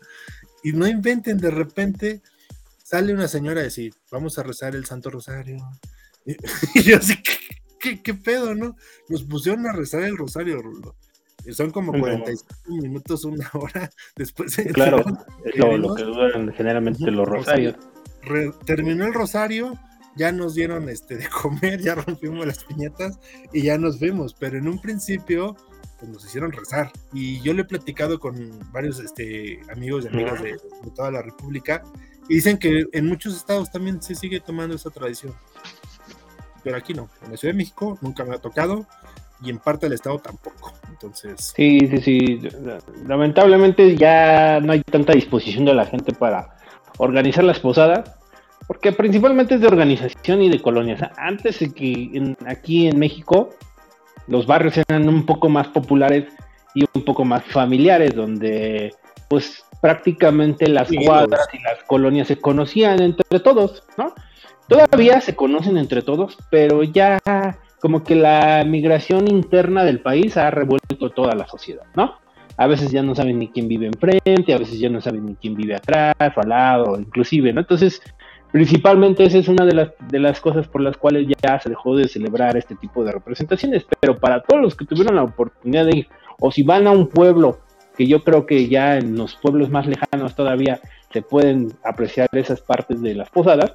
Y 0.63 0.73
no 0.73 0.87
inventen, 0.87 1.37
de 1.37 1.51
repente 1.51 2.21
sale 2.83 3.13
una 3.13 3.27
señora 3.27 3.61
a 3.61 3.65
decir, 3.65 3.93
vamos 4.11 4.37
a 4.39 4.43
rezar 4.43 4.75
el 4.75 4.85
Santo 4.85 5.09
Rosario. 5.09 5.57
Y, 6.25 6.35
yo 6.83 6.97
así, 6.97 7.15
¿qué, 7.79 8.13
pedo, 8.13 8.55
no? 8.55 8.75
Nos 9.07 9.23
pusieron 9.23 9.67
a 9.67 9.73
rezar 9.73 10.03
el 10.03 10.17
Rosario, 10.17 10.61
Y 11.45 11.53
son 11.53 11.69
como 11.71 11.91
45 11.97 12.55
minutos, 12.81 13.23
una 13.25 13.49
hora 13.53 13.89
después. 14.15 14.55
De 14.57 14.65
claro, 14.65 15.03
es 15.45 15.55
lo, 15.55 15.95
que 15.95 16.03
duran 16.03 16.51
generalmente 16.53 17.11
los 17.11 17.27
rosarios. 17.27 17.75
terminó 18.65 19.05
el 19.05 19.13
rosario, 19.13 19.79
ya 20.19 20.33
nos 20.33 20.53
dieron 20.53 20.89
este 20.89 21.15
de 21.15 21.27
comer, 21.29 21.81
ya 21.81 21.95
rompimos 21.95 22.45
las 22.45 22.63
piñatas 22.65 23.17
y 23.53 23.63
ya 23.63 23.77
nos 23.77 23.99
vimos, 23.99 24.35
pero 24.37 24.57
en 24.57 24.67
un 24.67 24.79
principio 24.79 25.55
pues 25.97 26.11
nos 26.11 26.25
hicieron 26.25 26.51
rezar. 26.51 26.91
Y 27.13 27.41
yo 27.41 27.53
le 27.53 27.61
he 27.61 27.65
platicado 27.65 28.19
con 28.19 28.35
varios 28.71 28.99
este, 28.99 29.61
amigos 29.71 30.05
y 30.05 30.07
amigas 30.09 30.43
de, 30.43 30.57
toda 30.93 31.11
la 31.11 31.21
República 31.21 31.83
y 32.27 32.35
dicen 32.35 32.57
que 32.57 32.85
en 32.91 33.07
muchos 33.07 33.35
estados 33.35 33.71
también 33.71 34.01
se 34.01 34.13
sigue 34.13 34.41
tomando 34.41 34.75
esa 34.75 34.89
tradición. 34.89 35.33
Pero 36.63 36.75
aquí 36.75 36.93
no, 36.93 37.09
en 37.23 37.31
la 37.31 37.37
Ciudad 37.37 37.53
de 37.53 37.57
México 37.57 37.97
nunca 38.01 38.25
me 38.25 38.35
ha 38.35 38.39
tocado 38.39 38.85
y 39.41 39.49
en 39.49 39.59
parte 39.59 39.85
del 39.85 39.93
estado 39.93 40.19
tampoco. 40.19 40.73
Entonces. 40.89 41.53
Sí, 41.55 41.79
sí, 41.89 41.97
sí. 41.99 42.49
Lamentablemente 43.07 43.95
ya 43.95 44.59
no 44.59 44.73
hay 44.73 44.81
tanta 44.81 45.13
disposición 45.13 45.63
de 45.63 45.73
la 45.73 45.85
gente 45.85 46.11
para 46.11 46.57
organizar 46.97 47.45
las 47.45 47.59
posadas, 47.59 48.18
porque 48.67 48.91
principalmente 48.91 49.55
es 49.55 49.61
de 49.61 49.67
organización 49.67 50.41
y 50.41 50.49
de 50.49 50.61
colonias. 50.61 51.01
Antes 51.17 51.59
que 51.73 52.35
aquí 52.45 52.87
en 52.87 52.99
México 52.99 53.49
los 54.27 54.45
barrios 54.45 54.77
eran 54.77 55.09
un 55.09 55.25
poco 55.25 55.49
más 55.49 55.67
populares 55.67 56.25
y 56.75 56.85
un 56.93 57.03
poco 57.03 57.25
más 57.25 57.43
familiares, 57.45 58.15
donde 58.15 58.93
pues 59.27 59.65
prácticamente 59.81 60.67
las 60.67 60.89
cuadras 61.05 61.47
y 61.53 61.61
las 61.61 61.83
colonias 61.83 62.27
se 62.27 62.39
conocían 62.39 63.01
entre 63.01 63.39
todos, 63.39 63.83
¿no? 63.97 64.13
Todavía 64.67 65.19
se 65.21 65.35
conocen 65.35 65.77
entre 65.77 66.01
todos, 66.01 66.37
pero 66.51 66.83
ya 66.83 67.19
como 67.79 68.03
que 68.03 68.15
la 68.15 68.63
migración 68.65 69.27
interna 69.27 69.83
del 69.83 70.01
país 70.01 70.37
ha 70.37 70.51
revuelto 70.51 71.09
toda 71.09 71.33
la 71.33 71.47
sociedad, 71.47 71.85
¿no? 71.95 72.15
A 72.57 72.67
veces 72.67 72.91
ya 72.91 73.01
no 73.01 73.15
saben 73.15 73.39
ni 73.39 73.47
quién 73.47 73.67
vive 73.67 73.87
enfrente, 73.87 74.53
a 74.53 74.57
veces 74.57 74.79
ya 74.79 74.89
no 74.89 74.99
saben 74.99 75.25
ni 75.25 75.35
quién 75.35 75.55
vive 75.55 75.75
atrás 75.75 76.13
o 76.35 76.41
al 76.41 76.49
lado, 76.49 76.99
inclusive, 76.99 77.53
¿no? 77.53 77.61
Entonces, 77.61 78.01
Principalmente 78.51 79.23
esa 79.23 79.37
es 79.37 79.47
una 79.47 79.65
de 79.65 79.73
las, 79.73 79.89
de 80.09 80.19
las 80.19 80.41
cosas 80.41 80.67
por 80.67 80.81
las 80.81 80.97
cuales 80.97 81.27
ya 81.41 81.59
se 81.59 81.69
dejó 81.69 81.95
de 81.95 82.07
celebrar 82.07 82.57
este 82.57 82.75
tipo 82.75 83.03
de 83.03 83.11
representaciones, 83.11 83.85
pero 83.99 84.17
para 84.17 84.41
todos 84.41 84.61
los 84.61 84.75
que 84.75 84.85
tuvieron 84.85 85.15
la 85.15 85.23
oportunidad 85.23 85.85
de 85.85 85.97
ir, 85.99 86.07
o 86.39 86.51
si 86.51 86.63
van 86.63 86.87
a 86.87 86.91
un 86.91 87.07
pueblo, 87.07 87.59
que 87.95 88.07
yo 88.07 88.23
creo 88.23 88.45
que 88.45 88.67
ya 88.67 88.97
en 88.97 89.17
los 89.17 89.35
pueblos 89.35 89.69
más 89.69 89.85
lejanos 89.85 90.33
todavía 90.33 90.79
se 91.11 91.21
pueden 91.21 91.73
apreciar 91.83 92.29
esas 92.31 92.61
partes 92.61 93.01
de 93.01 93.13
las 93.13 93.29
posadas, 93.29 93.73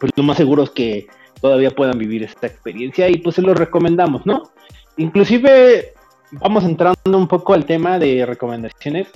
pues 0.00 0.10
lo 0.16 0.22
más 0.22 0.36
seguro 0.36 0.64
es 0.64 0.70
que 0.70 1.06
todavía 1.40 1.70
puedan 1.70 1.98
vivir 1.98 2.22
esta 2.22 2.46
experiencia 2.46 3.08
y 3.08 3.18
pues 3.18 3.36
se 3.36 3.42
los 3.42 3.56
recomendamos, 3.56 4.24
¿no? 4.26 4.50
Inclusive 4.96 5.92
vamos 6.32 6.64
entrando 6.64 7.18
un 7.18 7.28
poco 7.28 7.54
al 7.54 7.66
tema 7.66 7.98
de 7.98 8.24
recomendaciones. 8.26 9.08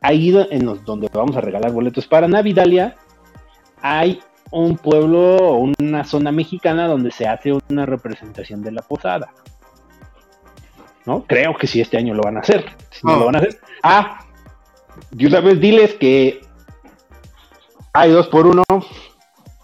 Ahí 0.00 0.34
en 0.50 0.66
los 0.66 0.84
donde 0.84 1.08
vamos 1.12 1.36
a 1.36 1.40
regalar 1.40 1.72
boletos 1.72 2.06
para 2.06 2.28
Navidalia, 2.28 2.96
hay 3.84 4.18
un 4.50 4.78
pueblo 4.78 5.36
o 5.36 5.58
una 5.78 6.04
zona 6.04 6.32
mexicana 6.32 6.88
donde 6.88 7.10
se 7.10 7.26
hace 7.26 7.52
una 7.68 7.84
representación 7.84 8.62
de 8.62 8.72
la 8.72 8.80
posada. 8.80 9.30
¿No? 11.04 11.26
Creo 11.26 11.54
que 11.54 11.66
sí 11.66 11.82
este 11.82 11.98
año 11.98 12.14
lo 12.14 12.22
van 12.22 12.38
a 12.38 12.40
hacer. 12.40 12.64
Si 12.90 13.06
no 13.06 13.18
lo 13.18 13.26
van 13.26 13.36
a 13.36 13.38
hacer. 13.40 13.60
Ah, 13.82 14.24
y 15.12 15.26
una 15.26 15.40
vez 15.40 15.60
diles 15.60 15.92
que 15.94 16.40
hay 17.92 18.10
dos 18.10 18.28
por 18.28 18.46
uno. 18.46 18.62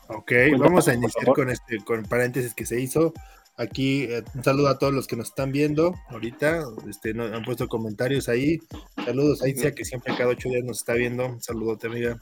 Ok, 0.09 0.33
vamos 0.59 0.87
a 0.89 0.93
iniciar 0.93 1.33
con 1.33 1.49
este, 1.49 1.79
con 1.83 2.03
paréntesis 2.03 2.55
que 2.55 2.67
se 2.67 2.79
hizo. 2.79 3.15
Aquí 3.57 4.03
eh, 4.03 4.23
un 4.35 4.45
saludo 4.45 4.69
a 4.69 4.79
todos 4.79 4.93
los 4.93 5.07
que 5.07 5.17
nos 5.17 5.29
están 5.29 5.51
viendo 5.51 5.95
ahorita. 6.11 6.63
Este, 6.91 7.13
han 7.19 7.43
puesto 7.43 7.69
comentarios 7.69 8.29
ahí. 8.29 8.59
Saludos 9.03 9.43
a 9.43 9.49
Itzia, 9.49 9.75
que 9.75 9.87
siempre 9.87 10.15
cada 10.15 10.29
ocho 10.29 10.51
días 10.51 10.65
nos 10.65 10.81
está 10.81 10.93
viendo. 10.93 11.25
Un 11.25 11.41
saludote, 11.41 11.87
amiga 11.87 12.19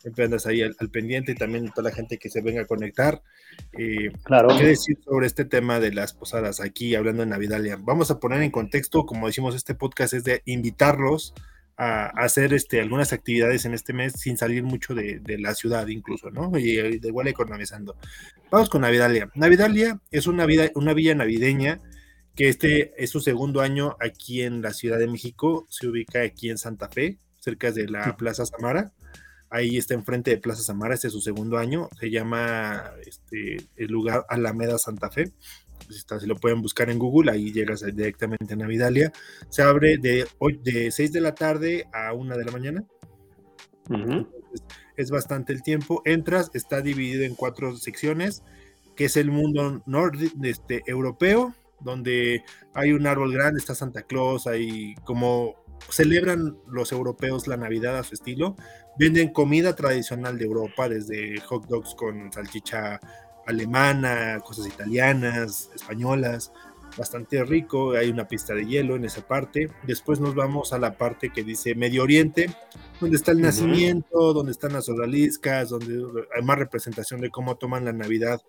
siempre 0.00 0.24
andas 0.24 0.46
ahí 0.46 0.62
al, 0.62 0.74
pendiente 0.90 1.32
y 1.32 1.34
también 1.34 1.70
toda 1.70 1.90
la 1.90 1.94
gente 1.94 2.18
que 2.18 2.30
se 2.30 2.40
venga 2.40 2.62
a 2.62 2.66
conectar. 2.66 3.22
Eh, 3.78 4.10
claro. 4.24 4.48
¿Qué 4.56 4.64
decir 4.64 4.98
sobre 5.04 5.26
este 5.26 5.44
tema 5.44 5.78
de 5.78 5.92
las 5.92 6.14
posadas 6.14 6.60
aquí, 6.60 6.94
hablando 6.94 7.22
de 7.22 7.28
Navidalia? 7.28 7.76
Vamos 7.78 8.10
a 8.10 8.18
poner 8.18 8.42
en 8.42 8.50
contexto, 8.50 9.04
como 9.04 9.26
decimos, 9.26 9.54
este 9.54 9.74
podcast 9.74 10.14
es 10.14 10.24
de 10.24 10.42
invitarlos 10.46 11.34
a, 11.76 12.06
hacer 12.06 12.54
este, 12.54 12.80
algunas 12.80 13.12
actividades 13.12 13.66
en 13.66 13.74
este 13.74 13.92
mes 13.92 14.14
sin 14.16 14.38
salir 14.38 14.62
mucho 14.62 14.94
de, 14.94 15.20
la 15.38 15.54
ciudad 15.54 15.86
incluso, 15.88 16.30
¿no? 16.30 16.50
Y 16.58 16.98
de 16.98 17.08
igual 17.08 17.28
economizando. 17.28 17.96
Vamos 18.50 18.70
con 18.70 18.80
Navidalia. 18.80 19.30
Navidalia 19.34 20.00
es 20.10 20.26
una, 20.26 20.46
vida, 20.46 20.70
una 20.74 20.94
villa 20.94 21.14
navideña 21.14 21.78
que 22.34 22.48
este 22.48 22.94
es 23.02 23.10
su 23.10 23.20
segundo 23.20 23.60
año 23.60 23.96
aquí 24.00 24.40
en 24.40 24.62
la 24.62 24.72
Ciudad 24.72 24.98
de 24.98 25.08
México, 25.08 25.66
se 25.68 25.88
ubica 25.88 26.22
aquí 26.22 26.48
en 26.48 26.56
Santa 26.56 26.88
Fe, 26.88 27.18
cerca 27.38 27.70
de 27.70 27.86
la 27.86 28.16
Plaza 28.16 28.46
Samara. 28.46 28.92
Ahí 29.50 29.76
está 29.76 29.94
enfrente 29.94 30.30
de 30.30 30.38
Plaza 30.38 30.62
Samara, 30.62 30.94
este 30.94 31.08
es 31.08 31.12
su 31.12 31.20
segundo 31.20 31.58
año. 31.58 31.88
Se 31.98 32.08
llama 32.08 32.92
este, 33.04 33.56
el 33.76 33.88
lugar 33.88 34.24
Alameda 34.28 34.78
Santa 34.78 35.10
Fe. 35.10 35.32
Si, 35.88 36.00
si 36.20 36.26
lo 36.26 36.36
pueden 36.36 36.62
buscar 36.62 36.88
en 36.88 37.00
Google, 37.00 37.32
ahí 37.32 37.52
llegas 37.52 37.84
directamente 37.84 38.54
a 38.54 38.56
Navidalia. 38.56 39.12
Se 39.48 39.62
abre 39.62 39.98
de, 39.98 40.24
de 40.62 40.90
6 40.92 41.12
de 41.12 41.20
la 41.20 41.34
tarde 41.34 41.88
a 41.92 42.12
1 42.12 42.36
de 42.36 42.44
la 42.44 42.52
mañana. 42.52 42.84
es 44.96 45.10
bastante 45.10 45.52
el 45.52 45.62
tiempo. 45.62 46.00
Entras, 46.04 46.52
está 46.54 46.80
dividido 46.80 47.24
en 47.24 47.34
cuatro 47.34 47.76
secciones, 47.76 48.44
que 48.94 49.06
es 49.06 49.16
el 49.16 49.32
mundo 49.32 49.82
norte, 49.84 50.30
este, 50.44 50.82
europeo, 50.86 51.54
donde 51.80 52.44
hay 52.72 52.92
un 52.92 53.06
árbol 53.08 53.32
grande, 53.32 53.58
está 53.58 53.74
Santa 53.74 54.02
Claus, 54.02 54.46
hay 54.46 54.94
como 55.04 55.56
celebran 55.88 56.58
los 56.68 56.92
europeos 56.92 57.46
la 57.46 57.56
Navidad 57.56 57.98
a 57.98 58.04
su 58.04 58.14
estilo, 58.14 58.56
venden 58.98 59.32
comida 59.32 59.74
tradicional 59.74 60.38
de 60.38 60.44
Europa, 60.44 60.88
desde 60.88 61.40
hot 61.40 61.66
dogs 61.66 61.94
con 61.94 62.32
salchicha 62.32 63.00
alemana, 63.46 64.40
cosas 64.44 64.66
italianas, 64.66 65.70
españolas, 65.74 66.52
bastante 66.96 67.42
rico, 67.44 67.92
hay 67.92 68.10
una 68.10 68.28
pista 68.28 68.54
de 68.54 68.66
hielo 68.66 68.96
en 68.96 69.04
esa 69.04 69.26
parte. 69.26 69.70
Después 69.84 70.20
nos 70.20 70.34
vamos 70.34 70.72
a 70.72 70.78
la 70.78 70.96
parte 70.96 71.30
que 71.30 71.42
dice 71.42 71.74
Medio 71.74 72.02
Oriente, 72.02 72.54
donde 73.00 73.16
está 73.16 73.32
el 73.32 73.40
nacimiento, 73.40 74.32
donde 74.32 74.52
están 74.52 74.72
las 74.72 74.88
odaliscas, 74.88 75.68
donde 75.70 76.02
hay 76.34 76.42
más 76.42 76.58
representación 76.58 77.20
de 77.20 77.30
cómo 77.30 77.56
toman 77.56 77.84
la 77.84 77.92
Navidad 77.92 78.40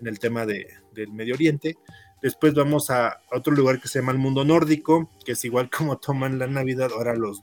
en 0.00 0.06
el 0.06 0.18
tema 0.18 0.46
de, 0.46 0.66
del 0.92 1.12
Medio 1.12 1.34
Oriente. 1.34 1.76
Después 2.22 2.54
vamos 2.54 2.90
a 2.90 3.20
otro 3.30 3.54
lugar 3.54 3.80
que 3.80 3.88
se 3.88 4.00
llama 4.00 4.12
el 4.12 4.18
mundo 4.18 4.44
nórdico, 4.44 5.10
que 5.24 5.32
es 5.32 5.44
igual 5.44 5.70
como 5.76 5.98
toman 5.98 6.38
la 6.38 6.46
Navidad 6.46 6.90
ahora 6.92 7.14
los 7.14 7.42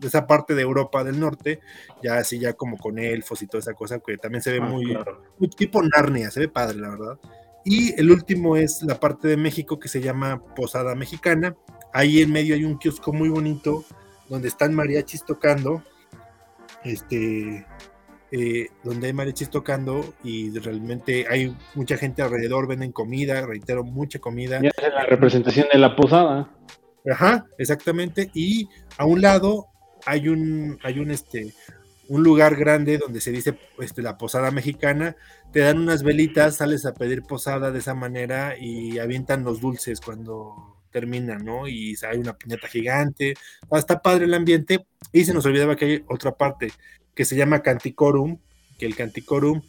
de 0.00 0.08
esa 0.08 0.26
parte 0.26 0.54
de 0.54 0.62
Europa 0.62 1.04
del 1.04 1.20
Norte, 1.20 1.60
ya 2.02 2.16
así 2.16 2.38
ya 2.38 2.54
como 2.54 2.78
con 2.78 2.98
elfos 2.98 3.42
y 3.42 3.46
toda 3.46 3.60
esa 3.60 3.74
cosa, 3.74 4.00
que 4.00 4.16
también 4.16 4.42
se 4.42 4.52
ve 4.52 4.60
ah, 4.62 4.66
muy, 4.66 5.48
tipo 5.50 5.82
Narnia, 5.82 6.30
se 6.30 6.40
ve 6.40 6.48
padre, 6.48 6.78
la 6.78 6.88
verdad. 6.88 7.18
Y 7.64 7.98
el 8.00 8.10
último 8.10 8.56
es 8.56 8.82
la 8.82 8.98
parte 8.98 9.28
de 9.28 9.36
México 9.36 9.78
que 9.78 9.88
se 9.88 10.00
llama 10.00 10.42
Posada 10.56 10.94
Mexicana. 10.94 11.54
Ahí 11.92 12.22
en 12.22 12.32
medio 12.32 12.54
hay 12.54 12.64
un 12.64 12.78
kiosco 12.78 13.12
muy 13.12 13.28
bonito 13.28 13.84
donde 14.30 14.48
están 14.48 14.74
mariachis 14.74 15.24
tocando. 15.26 15.82
Este, 16.82 17.66
eh, 18.32 18.68
donde 18.82 19.08
hay 19.08 19.12
mariachis 19.12 19.50
tocando 19.50 20.14
y 20.24 20.56
realmente 20.58 21.26
hay 21.28 21.54
mucha 21.74 21.98
gente 21.98 22.22
alrededor, 22.22 22.66
venden 22.66 22.92
comida, 22.92 23.44
reitero, 23.44 23.84
mucha 23.84 24.18
comida. 24.18 24.60
Ya 24.62 24.70
es 24.70 24.94
la 24.94 25.04
representación 25.04 25.66
de 25.70 25.78
la 25.78 25.94
posada. 25.94 26.48
Ajá, 27.10 27.44
exactamente. 27.58 28.30
Y 28.32 28.68
a 28.96 29.04
un 29.04 29.20
lado 29.20 29.69
hay 30.06 30.28
un, 30.28 30.78
hay 30.82 30.98
un, 30.98 31.10
este, 31.10 31.54
un 32.08 32.22
lugar 32.22 32.56
grande 32.56 32.98
donde 32.98 33.20
se 33.20 33.30
dice 33.30 33.58
este, 33.78 34.02
la 34.02 34.18
posada 34.18 34.50
mexicana, 34.50 35.16
te 35.52 35.60
dan 35.60 35.78
unas 35.78 36.02
velitas, 36.02 36.56
sales 36.56 36.84
a 36.84 36.94
pedir 36.94 37.22
posada 37.22 37.70
de 37.70 37.78
esa 37.78 37.94
manera 37.94 38.56
y 38.58 38.98
avientan 38.98 39.44
los 39.44 39.60
dulces 39.60 40.00
cuando 40.00 40.76
terminan, 40.90 41.44
¿no? 41.44 41.68
Y 41.68 41.96
hay 42.08 42.18
una 42.18 42.36
piñata 42.36 42.68
gigante, 42.68 43.34
está 43.72 44.02
padre 44.02 44.24
el 44.24 44.34
ambiente 44.34 44.86
y 45.12 45.24
se 45.24 45.32
nos 45.32 45.46
olvidaba 45.46 45.76
que 45.76 45.84
hay 45.84 46.04
otra 46.08 46.32
parte, 46.32 46.72
que 47.14 47.24
se 47.24 47.36
llama 47.36 47.62
Canticorum, 47.62 48.38
que 48.78 48.86
el 48.86 48.96
Canticorum 48.96 49.62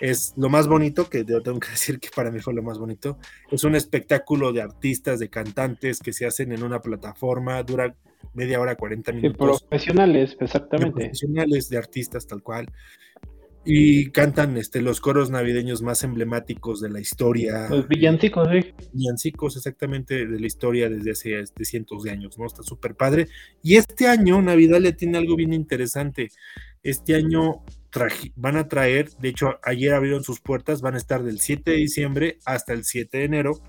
es 0.00 0.34
lo 0.36 0.48
más 0.48 0.68
bonito, 0.68 1.08
que 1.08 1.24
tengo 1.24 1.60
que 1.60 1.70
decir 1.70 1.98
que 2.00 2.08
para 2.14 2.30
mí 2.30 2.40
fue 2.40 2.54
lo 2.54 2.62
más 2.62 2.78
bonito, 2.78 3.18
es 3.50 3.64
un 3.64 3.74
espectáculo 3.74 4.52
de 4.52 4.62
artistas, 4.62 5.18
de 5.18 5.28
cantantes 5.28 6.00
que 6.00 6.12
se 6.12 6.26
hacen 6.26 6.52
en 6.52 6.62
una 6.62 6.80
plataforma, 6.80 7.62
dura 7.62 7.94
media 8.34 8.60
hora, 8.60 8.76
40 8.76 9.12
minutos. 9.12 9.62
profesionales, 9.62 10.36
exactamente. 10.40 10.92
profesionales, 10.92 11.68
de 11.68 11.76
artistas, 11.76 12.26
tal 12.26 12.42
cual. 12.42 12.70
Y 13.64 14.10
cantan 14.10 14.56
este, 14.56 14.80
los 14.80 15.00
coros 15.00 15.30
navideños 15.30 15.82
más 15.82 16.02
emblemáticos 16.02 16.80
de 16.80 16.88
la 16.88 17.00
historia. 17.00 17.68
Los 17.68 17.86
villancicos, 17.86 18.48
sí. 18.50 18.72
Villancicos, 18.94 19.56
exactamente, 19.56 20.26
de 20.26 20.40
la 20.40 20.46
historia 20.46 20.88
desde 20.88 21.10
hace 21.10 21.40
este, 21.40 21.64
cientos 21.64 22.04
de 22.04 22.12
años, 22.12 22.38
¿no? 22.38 22.46
Está 22.46 22.62
súper 22.62 22.94
padre. 22.94 23.28
Y 23.62 23.76
este 23.76 24.06
año, 24.06 24.40
Navidad 24.40 24.80
le 24.80 24.92
tiene 24.92 25.18
algo 25.18 25.36
bien 25.36 25.52
interesante. 25.52 26.30
Este 26.82 27.14
año 27.14 27.64
van 28.36 28.56
a 28.56 28.68
traer, 28.68 29.10
de 29.18 29.28
hecho, 29.28 29.58
ayer 29.62 29.94
abrieron 29.94 30.22
sus 30.22 30.40
puertas, 30.40 30.80
van 30.80 30.94
a 30.94 30.98
estar 30.98 31.22
del 31.22 31.40
7 31.40 31.70
de 31.70 31.76
diciembre 31.76 32.38
hasta 32.44 32.72
el 32.72 32.84
7 32.84 33.18
de 33.18 33.24
enero. 33.24 33.60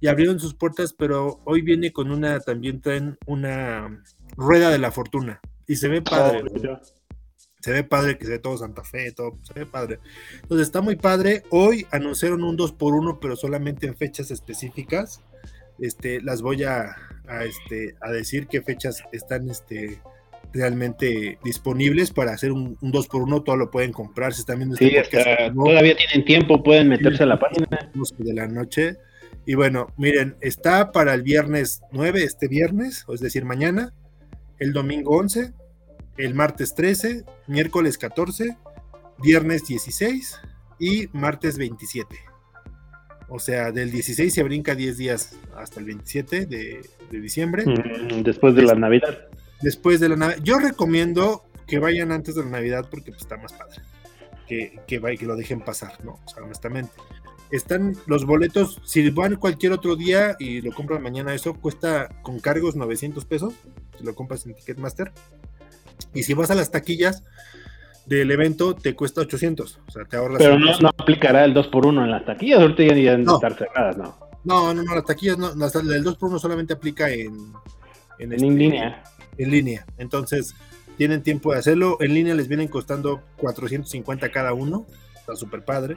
Y 0.00 0.08
abrieron 0.08 0.40
sus 0.40 0.54
puertas, 0.54 0.92
pero 0.92 1.40
hoy 1.44 1.62
viene 1.62 1.92
con 1.92 2.10
una, 2.10 2.40
también 2.40 2.80
traen 2.80 3.18
una 3.26 4.02
rueda 4.36 4.70
de 4.70 4.78
la 4.78 4.90
fortuna. 4.90 5.40
Y 5.66 5.76
se 5.76 5.88
ve 5.88 6.02
padre. 6.02 6.42
Oh, 6.44 6.80
se 7.62 7.70
ve 7.70 7.84
padre 7.84 8.18
que 8.18 8.24
se 8.24 8.32
ve 8.32 8.38
todo 8.40 8.58
Santa 8.58 8.82
Fe, 8.82 9.12
todo, 9.12 9.38
se 9.42 9.54
ve 9.54 9.66
padre. 9.66 10.00
Entonces 10.42 10.66
está 10.66 10.80
muy 10.80 10.96
padre. 10.96 11.44
Hoy 11.50 11.86
anunciaron 11.92 12.42
un 12.42 12.56
2 12.56 12.72
por 12.72 12.94
1 12.94 13.20
pero 13.20 13.36
solamente 13.36 13.86
en 13.86 13.96
fechas 13.96 14.32
específicas. 14.32 15.22
Este, 15.78 16.20
las 16.20 16.42
voy 16.42 16.64
a, 16.64 16.96
este, 17.44 17.94
a 18.00 18.10
decir 18.10 18.48
qué 18.48 18.62
fechas 18.62 19.04
están 19.12 19.48
este, 19.48 20.00
realmente 20.52 21.38
disponibles 21.44 22.10
para 22.10 22.32
hacer 22.32 22.52
un, 22.52 22.76
2 22.80 23.08
por 23.08 23.22
1 23.22 23.42
todo 23.42 23.56
lo 23.56 23.70
pueden 23.70 23.92
comprar. 23.92 24.32
Si 24.32 24.40
están 24.40 24.58
viendo 24.58 24.76
este 24.76 25.04
todavía 25.54 25.96
tienen 25.96 26.24
tiempo, 26.24 26.62
pueden 26.62 26.88
meterse 26.88 27.22
a 27.22 27.26
la 27.26 27.38
página. 27.38 27.66
De 28.18 28.34
la 28.34 28.46
noche. 28.46 28.96
Y 29.44 29.54
bueno, 29.54 29.88
miren, 29.96 30.36
está 30.40 30.92
para 30.92 31.14
el 31.14 31.22
viernes 31.22 31.82
9, 31.90 32.22
este 32.22 32.46
viernes, 32.46 33.04
es 33.12 33.20
decir, 33.20 33.44
mañana, 33.44 33.92
el 34.58 34.72
domingo 34.72 35.16
11, 35.16 35.52
el 36.18 36.34
martes 36.34 36.74
13, 36.74 37.24
miércoles 37.48 37.98
14, 37.98 38.56
viernes 39.22 39.66
16 39.66 40.40
y 40.78 41.08
martes 41.12 41.58
27. 41.58 42.06
O 43.28 43.38
sea, 43.38 43.72
del 43.72 43.90
16 43.90 44.32
se 44.32 44.42
brinca 44.42 44.74
10 44.74 44.96
días 44.98 45.38
hasta 45.56 45.80
el 45.80 45.86
27 45.86 46.46
de, 46.46 46.82
diciembre. 47.10 47.64
Mm, 47.66 48.22
después 48.22 48.54
de 48.54 48.62
la 48.62 48.74
Navidad. 48.74 49.26
Después 49.62 50.00
de 50.00 50.08
la 50.08 50.16
Navidad. 50.16 50.40
Yo 50.42 50.58
recomiendo 50.58 51.44
que 51.66 51.78
vayan 51.78 52.12
antes 52.12 52.34
de 52.34 52.44
la 52.44 52.50
Navidad 52.50 52.86
porque 52.90 53.12
pues, 53.12 53.22
está 53.22 53.36
más 53.36 53.52
padre. 53.52 53.76
Que, 54.46 54.80
que, 54.86 55.00
que 55.00 55.26
lo 55.26 55.36
dejen 55.36 55.60
pasar, 55.60 56.04
¿no? 56.04 56.18
O 56.24 56.28
sea, 56.28 56.42
honestamente. 56.42 56.92
Están 57.50 57.94
los 58.06 58.24
boletos, 58.24 58.80
si 58.84 59.10
van 59.10 59.36
cualquier 59.36 59.72
otro 59.72 59.94
día 59.94 60.36
y 60.38 60.62
lo 60.62 60.72
compran 60.72 61.02
mañana, 61.02 61.34
eso 61.34 61.52
cuesta 61.54 62.08
con 62.22 62.40
cargos 62.40 62.76
900 62.76 63.24
pesos. 63.26 63.54
Si 63.98 64.04
lo 64.04 64.14
compras 64.14 64.46
en 64.46 64.54
Ticketmaster. 64.54 65.12
Y 66.14 66.22
si 66.22 66.34
vas 66.34 66.50
a 66.50 66.54
las 66.54 66.70
taquillas 66.70 67.22
del 68.06 68.30
evento, 68.30 68.74
te 68.74 68.94
cuesta 68.94 69.20
800. 69.20 69.80
O 69.86 69.90
sea, 69.90 70.04
te 70.04 70.16
ahorras. 70.16 70.38
Pero 70.38 70.58
no, 70.58 70.78
no, 70.78 70.88
aplicará 70.88 71.44
el 71.44 71.54
2x1 71.54 72.04
en 72.04 72.10
las 72.10 72.24
taquillas, 72.24 72.60
ahorita 72.60 72.82
ya 72.82 72.94
deben 72.94 73.24
no. 73.24 73.34
estar 73.36 73.54
cerradas, 73.54 73.96
¿no? 73.96 74.16
No, 74.44 74.74
no, 74.74 74.82
no, 74.82 74.94
las 74.94 75.04
taquillas 75.04 75.38
no. 75.38 75.48
el 75.50 75.58
2x1 76.04 76.38
solamente 76.38 76.74
aplica 76.74 77.10
en. 77.10 77.52
En, 78.18 78.32
este, 78.32 78.46
línea. 78.50 79.02
En 79.38 79.50
línea. 79.50 79.86
Entonces, 79.98 80.54
tienen 80.96 81.22
tiempo 81.22 81.52
de 81.52 81.58
hacerlo. 81.58 81.96
En 82.00 82.14
línea 82.14 82.34
les 82.34 82.48
vienen 82.48 82.68
costando 82.68 83.22
450 83.38 84.30
cada 84.30 84.52
uno. 84.52 84.86
Está 85.16 85.36
súper 85.36 85.64
padre. 85.64 85.96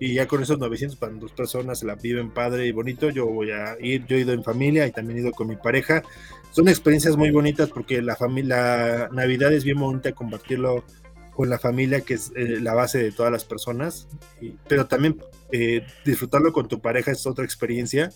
Y 0.00 0.14
ya 0.14 0.26
con 0.26 0.42
esos 0.42 0.58
900 0.58 0.98
para 0.98 1.12
dos 1.12 1.32
personas 1.32 1.78
se 1.78 1.86
la 1.86 1.94
viven 1.94 2.30
padre 2.30 2.66
y 2.66 2.72
bonito. 2.72 3.10
Yo 3.10 3.26
voy 3.26 3.50
a 3.50 3.76
ir, 3.80 4.04
yo 4.06 4.16
he 4.16 4.20
ido 4.20 4.32
en 4.32 4.42
familia 4.42 4.86
y 4.86 4.92
también 4.92 5.18
he 5.18 5.22
ido 5.22 5.32
con 5.32 5.48
mi 5.48 5.56
pareja 5.56 6.02
son 6.52 6.68
experiencias 6.68 7.16
muy 7.16 7.30
bonitas 7.30 7.70
porque 7.70 8.02
la 8.02 8.14
familia, 8.14 9.08
Navidad 9.10 9.52
es 9.52 9.64
bien 9.64 9.78
bonita 9.78 10.12
compartirlo 10.12 10.84
con 11.34 11.48
la 11.48 11.58
familia, 11.58 12.02
que 12.02 12.14
es 12.14 12.30
eh, 12.36 12.60
la 12.60 12.74
base 12.74 13.02
de 13.02 13.10
todas 13.10 13.32
las 13.32 13.44
personas, 13.44 14.06
pero 14.68 14.86
también 14.86 15.16
eh, 15.50 15.86
disfrutarlo 16.04 16.52
con 16.52 16.68
tu 16.68 16.78
pareja 16.80 17.10
es 17.10 17.26
otra 17.26 17.44
experiencia. 17.46 18.10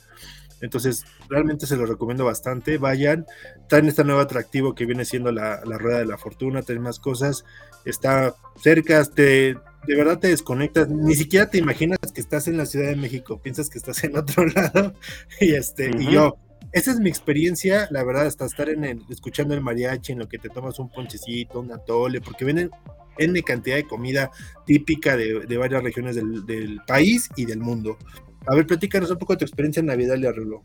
Entonces, 0.61 1.05
realmente 1.29 1.67
se 1.67 1.77
lo 1.77 1.87
recomiendo 1.87 2.25
bastante. 2.25 2.79
Vayan, 2.79 3.27
en 3.71 3.89
este 3.89 4.05
nuevo 4.05 4.21
atractivo 4.21 4.75
que 4.75 4.87
viene 4.87 5.05
siendo 5.05 5.33
la, 5.33 5.61
rueda 5.61 5.99
de 5.99 6.07
la 6.07 6.19
fortuna, 6.19 6.63
tiene 6.63 6.81
más 6.81 6.99
cosas, 6.99 7.45
está 7.85 8.35
cerca, 8.61 9.05
te, 9.05 9.57
de 9.87 9.97
verdad 9.97 10.19
te 10.19 10.29
desconectas, 10.29 10.89
ni 10.89 11.15
siquiera 11.15 11.49
te 11.51 11.59
imaginas 11.59 11.99
que 12.15 12.21
estás 12.21 12.49
en 12.49 12.57
la 12.57 12.67
Ciudad 12.67 12.89
de 12.89 12.97
México, 12.97 13.41
piensas 13.41 13.69
que 13.69 13.79
estás 13.79 14.03
en 14.05 14.17
otro 14.17 14.47
lado. 14.55 14.95
Y 15.41 15.55
este, 15.55 15.91
y 15.99 16.11
yo, 16.13 16.37
esa 16.73 16.91
es 16.91 17.01
mi 17.01 17.09
experiencia, 17.09 17.89
la 17.91 18.05
verdad, 18.05 18.27
hasta 18.27 18.45
estar 18.45 18.69
en 18.69 18.85
el, 18.85 19.03
escuchando 19.09 19.55
el 19.55 19.61
mariachi, 19.61 20.13
en 20.13 20.19
lo 20.19 20.29
que 20.29 20.39
te 20.39 20.49
tomas 20.49 20.79
un 20.79 20.91
ponchecito, 20.91 21.61
un 21.61 21.73
atole, 21.73 22.21
porque 22.21 22.45
vienen 22.45 22.71
N 23.19 23.43
cantidad 23.43 23.77
de 23.77 23.87
comida 23.87 24.31
típica 24.65 25.17
de, 25.17 25.57
varias 25.57 25.83
regiones 25.83 26.17
del, 26.17 26.81
país 26.87 27.29
y 27.37 27.45
del 27.47 27.61
mundo. 27.61 27.99
A 28.47 28.55
ver, 28.55 28.67
platícanos 28.67 29.11
un 29.11 29.19
poco 29.19 29.35
de 29.35 29.39
tu 29.39 29.45
experiencia 29.45 29.81
en 29.81 29.87
Navidad, 29.87 30.17
le 30.17 30.29
arregló. 30.29 30.61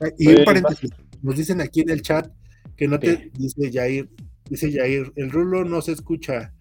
Ah, 0.00 0.08
y 0.18 0.28
un 0.28 0.34
pues, 0.34 0.44
paréntesis, 0.44 0.90
nos 1.22 1.36
dicen 1.36 1.60
aquí 1.60 1.80
en 1.80 1.90
el 1.90 2.02
chat 2.02 2.30
que 2.76 2.88
no 2.88 2.98
te, 2.98 3.30
dice 3.34 3.70
Jair, 3.72 4.08
dice 4.50 4.72
Jair, 4.72 5.12
el 5.16 5.30
rulo 5.30 5.64
no 5.64 5.80
se 5.80 5.92
escucha 5.92 6.52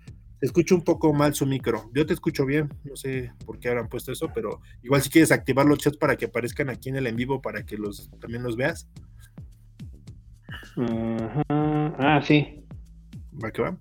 escucho 0.43 0.75
un 0.75 0.81
poco 0.81 1.13
mal 1.13 1.33
su 1.33 1.45
micro. 1.45 1.89
Yo 1.93 2.05
te 2.05 2.13
escucho 2.13 2.45
bien, 2.45 2.69
no 2.83 2.97
sé 2.97 3.31
por 3.45 3.59
qué 3.59 3.69
habrán 3.69 3.87
puesto 3.87 4.11
eso, 4.11 4.29
pero 4.35 4.59
igual 4.83 5.01
si 5.01 5.09
quieres 5.09 5.31
activar 5.31 5.65
los 5.65 5.79
chats 5.79 5.95
para 5.95 6.17
que 6.17 6.25
aparezcan 6.25 6.69
aquí 6.69 6.89
en 6.89 6.97
el 6.97 7.07
en 7.07 7.15
vivo 7.15 7.41
para 7.41 7.65
que 7.65 7.77
los 7.77 8.11
también 8.19 8.43
los 8.43 8.57
veas. 8.57 8.89
Ah, 11.47 12.21
sí. 12.25 12.65
¿Va 13.41 13.51
que 13.51 13.61
va? 13.61 13.77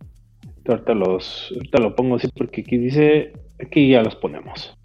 Ahorita, 0.68 0.94
los, 0.94 1.50
ahorita 1.52 1.78
lo 1.78 1.96
pongo 1.96 2.14
así 2.14 2.28
porque 2.28 2.60
aquí 2.60 2.78
dice, 2.78 3.32
aquí 3.60 3.90
ya 3.90 4.02
los 4.02 4.14
ponemos. 4.14 4.78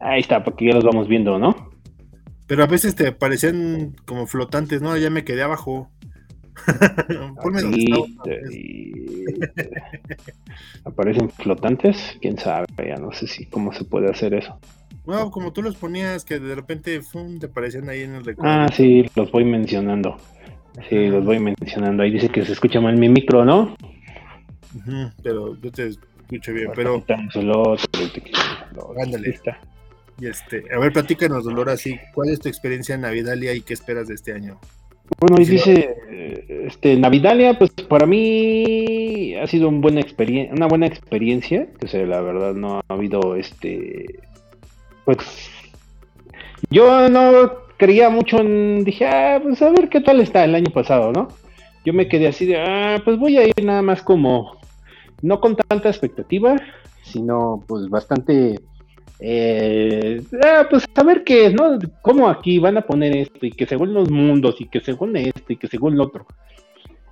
Ahí 0.00 0.20
está, 0.20 0.42
porque 0.42 0.66
ya 0.66 0.74
los 0.74 0.84
vamos 0.84 1.08
viendo, 1.08 1.38
¿no? 1.38 1.70
Pero 2.46 2.64
a 2.64 2.66
veces 2.66 2.96
te 2.96 3.12
parecían 3.12 3.94
como 4.06 4.26
flotantes, 4.26 4.82
¿no? 4.82 4.96
Ya 4.96 5.10
me 5.10 5.24
quedé 5.24 5.42
abajo. 5.42 5.90
aparecen 10.84 11.30
flotantes, 11.30 12.18
quién 12.20 12.36
sabe, 12.38 12.66
ya 12.76 12.96
no 12.96 13.12
sé 13.12 13.26
si 13.26 13.46
cómo 13.46 13.72
se 13.72 13.84
puede 13.84 14.10
hacer 14.10 14.34
eso. 14.34 14.58
Bueno, 15.04 15.30
como 15.30 15.52
tú 15.52 15.62
los 15.62 15.76
ponías, 15.76 16.24
que 16.24 16.40
de 16.40 16.54
repente 16.54 17.00
te 17.38 17.46
aparecían 17.46 17.88
ahí 17.88 18.02
en 18.02 18.16
el 18.16 18.24
recuerdo. 18.24 18.52
Ah, 18.52 18.68
sí, 18.72 19.08
los 19.14 19.30
voy 19.30 19.44
mencionando. 19.44 20.16
Sí, 20.88 21.08
los 21.08 21.24
voy 21.24 21.38
mencionando. 21.38 22.02
Ahí 22.02 22.10
dice 22.10 22.28
que 22.28 22.44
se 22.44 22.52
escucha 22.52 22.80
mal 22.80 22.96
mi 22.96 23.08
micro, 23.08 23.44
¿no? 23.44 23.76
pero 25.22 25.60
yo 25.60 25.72
te 25.72 25.88
escucho 25.88 26.52
bien, 26.52 26.70
pero. 26.74 27.04
Ándale. 29.02 29.40
Y 30.20 30.26
este, 30.26 30.64
a 30.74 30.78
ver, 30.78 30.92
platícanos, 30.92 31.44
Dolor, 31.44 31.70
así, 31.70 31.98
¿cuál 32.14 32.28
es 32.28 32.40
tu 32.40 32.48
experiencia 32.48 32.94
en 32.94 33.00
Navidalia 33.00 33.54
y 33.54 33.62
qué 33.62 33.72
esperas 33.72 34.08
de 34.08 34.14
este 34.14 34.34
año? 34.34 34.58
Bueno, 35.18 35.36
y 35.40 35.44
dice, 35.44 35.96
este, 36.66 36.96
Navidalia, 36.96 37.58
pues 37.58 37.70
para 37.70 38.06
mí 38.06 39.34
ha 39.34 39.46
sido 39.46 39.68
un 39.68 39.80
buena 39.80 40.02
una 40.52 40.66
buena 40.66 40.86
experiencia, 40.86 41.66
que 41.80 41.88
sea, 41.88 42.04
la 42.06 42.20
verdad 42.20 42.54
no 42.54 42.76
ha 42.76 42.82
habido, 42.88 43.34
este, 43.34 44.20
pues, 45.04 45.18
yo 46.70 47.08
no 47.08 47.52
creía 47.76 48.10
mucho 48.10 48.40
en, 48.40 48.84
dije, 48.84 49.06
ah, 49.06 49.40
pues 49.42 49.60
a 49.62 49.70
ver 49.70 49.88
qué 49.88 50.00
tal 50.00 50.20
está 50.20 50.44
el 50.44 50.54
año 50.54 50.70
pasado, 50.70 51.12
¿no? 51.12 51.28
Yo 51.84 51.94
me 51.94 52.08
quedé 52.08 52.28
así 52.28 52.44
de, 52.44 52.60
ah, 52.60 53.00
pues 53.04 53.18
voy 53.18 53.38
a 53.38 53.46
ir 53.46 53.64
nada 53.64 53.82
más 53.82 54.02
como, 54.02 54.58
no 55.22 55.40
con 55.40 55.56
tanta 55.56 55.88
expectativa, 55.88 56.56
sino 57.02 57.64
pues 57.66 57.88
bastante 57.88 58.60
eh, 59.20 60.22
ah, 60.44 60.66
pues 60.68 60.84
a 60.94 61.02
ver 61.02 61.24
qué, 61.24 61.50
¿no? 61.50 61.78
¿Cómo 62.02 62.28
aquí 62.28 62.58
van 62.58 62.78
a 62.78 62.82
poner 62.82 63.16
esto? 63.16 63.44
Y 63.44 63.52
que 63.52 63.66
según 63.66 63.92
los 63.92 64.10
mundos, 64.10 64.60
y 64.60 64.66
que 64.66 64.80
según 64.80 65.16
esto, 65.16 65.52
y 65.52 65.56
que 65.56 65.68
según 65.68 65.96
lo 65.96 66.04
otro. 66.04 66.26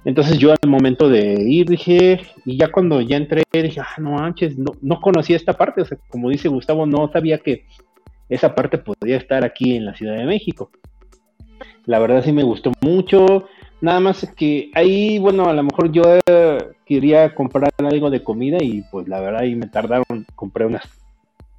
Entonces 0.05 0.38
yo 0.38 0.53
al 0.53 0.71
momento 0.71 1.09
de 1.09 1.35
ir 1.42 1.68
dije, 1.68 2.21
y 2.44 2.57
ya 2.57 2.73
cuando 2.73 3.01
ya 3.01 3.16
entré 3.16 3.42
dije, 3.53 3.81
ah, 3.81 4.01
no 4.01 4.12
manches, 4.12 4.57
no, 4.57 4.73
no 4.81 5.01
conocía 5.01 5.37
esta 5.37 5.53
parte, 5.53 5.83
o 5.83 5.85
sea, 5.85 5.99
como 6.09 6.31
dice 6.31 6.49
Gustavo, 6.49 6.87
no 6.87 7.11
sabía 7.12 7.38
que 7.38 7.66
esa 8.29 8.55
parte 8.55 8.79
podía 8.79 9.16
estar 9.16 9.44
aquí 9.44 9.77
en 9.77 9.85
la 9.85 9.94
Ciudad 9.94 10.16
de 10.16 10.25
México. 10.25 10.71
La 11.85 11.99
verdad 11.99 12.23
sí 12.25 12.33
me 12.33 12.42
gustó 12.42 12.73
mucho, 12.81 13.49
nada 13.81 14.01
más 14.01 14.27
que 14.37 14.71
ahí, 14.75 15.18
bueno, 15.18 15.47
a 15.47 15.53
lo 15.53 15.62
mejor 15.62 15.90
yo 15.90 16.03
quería 16.87 17.35
comprar 17.35 17.71
algo 17.79 18.11
de 18.11 18.23
comida 18.23 18.59
y 18.61 18.83
pues 18.90 19.09
la 19.09 19.21
verdad 19.21 19.42
ahí 19.42 19.55
me 19.57 19.66
tardaron, 19.66 20.27
compré 20.35 20.66
unas, 20.66 20.88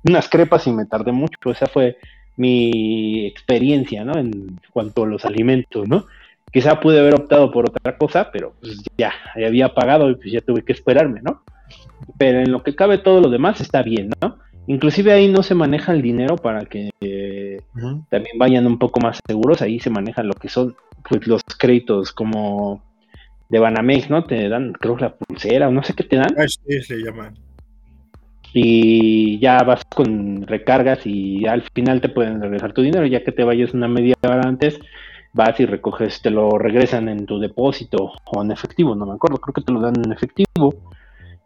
unas 0.03 0.29
crepas 0.29 0.67
y 0.67 0.71
me 0.71 0.85
tardé 0.85 1.11
mucho, 1.11 1.37
esa 1.51 1.67
fue 1.67 1.97
mi 2.37 3.25
experiencia, 3.25 4.05
¿no? 4.05 4.17
En 4.17 4.59
cuanto 4.71 5.03
a 5.03 5.07
los 5.07 5.25
alimentos, 5.25 5.87
¿no? 5.87 6.05
Quizá 6.51 6.79
pude 6.79 6.99
haber 6.99 7.15
optado 7.15 7.51
por 7.51 7.69
otra 7.69 7.97
cosa, 7.97 8.31
pero 8.31 8.53
pues 8.59 8.81
ya, 8.97 9.11
había 9.35 9.73
pagado 9.73 10.09
y 10.09 10.15
pues 10.15 10.31
ya 10.31 10.41
tuve 10.41 10.63
que 10.63 10.73
esperarme, 10.73 11.21
¿no? 11.21 11.43
Pero 12.17 12.39
en 12.39 12.51
lo 12.51 12.63
que 12.63 12.75
cabe 12.75 12.97
todo 12.97 13.21
lo 13.21 13.29
demás 13.29 13.61
está 13.61 13.83
bien, 13.83 14.09
¿no? 14.21 14.37
Inclusive 14.67 15.11
ahí 15.11 15.27
no 15.27 15.43
se 15.43 15.55
maneja 15.55 15.91
el 15.91 16.01
dinero 16.01 16.37
para 16.37 16.61
que 16.65 16.89
también 18.09 18.37
vayan 18.37 18.67
un 18.67 18.79
poco 18.79 18.99
más 18.99 19.19
seguros, 19.27 19.61
ahí 19.61 19.79
se 19.79 19.89
manejan 19.89 20.27
lo 20.27 20.33
que 20.33 20.47
son 20.47 20.75
pues 21.07 21.27
los 21.27 21.41
créditos 21.57 22.11
como 22.11 22.83
de 23.49 23.59
Banamex, 23.59 24.09
¿no? 24.09 24.23
Te 24.23 24.47
dan, 24.47 24.73
creo, 24.73 24.97
la 24.97 25.15
pulsera 25.15 25.67
o 25.67 25.71
no 25.71 25.83
sé 25.83 25.93
qué 25.93 26.03
te 26.03 26.17
dan. 26.17 26.35
Ah, 26.37 26.45
sí, 26.47 26.59
le 26.67 27.03
llaman. 27.03 27.48
Y 28.53 29.39
ya 29.39 29.59
vas 29.59 29.83
con 29.85 30.41
recargas 30.47 31.05
y 31.05 31.45
al 31.45 31.61
final 31.73 32.01
te 32.01 32.09
pueden 32.09 32.41
regresar 32.41 32.73
tu 32.73 32.81
dinero, 32.81 33.05
ya 33.05 33.23
que 33.23 33.31
te 33.31 33.43
vayas 33.43 33.73
una 33.73 33.87
media 33.87 34.15
hora 34.23 34.41
antes, 34.41 34.79
vas 35.33 35.59
y 35.59 35.65
recoges, 35.65 36.21
te 36.21 36.31
lo 36.31 36.57
regresan 36.57 37.09
en 37.09 37.25
tu 37.25 37.39
depósito 37.39 38.13
o 38.25 38.41
en 38.41 38.51
efectivo, 38.51 38.95
no 38.95 39.05
me 39.05 39.13
acuerdo, 39.13 39.37
creo 39.37 39.53
que 39.53 39.61
te 39.61 39.71
lo 39.71 39.79
dan 39.81 39.93
en 40.03 40.11
efectivo. 40.11 40.73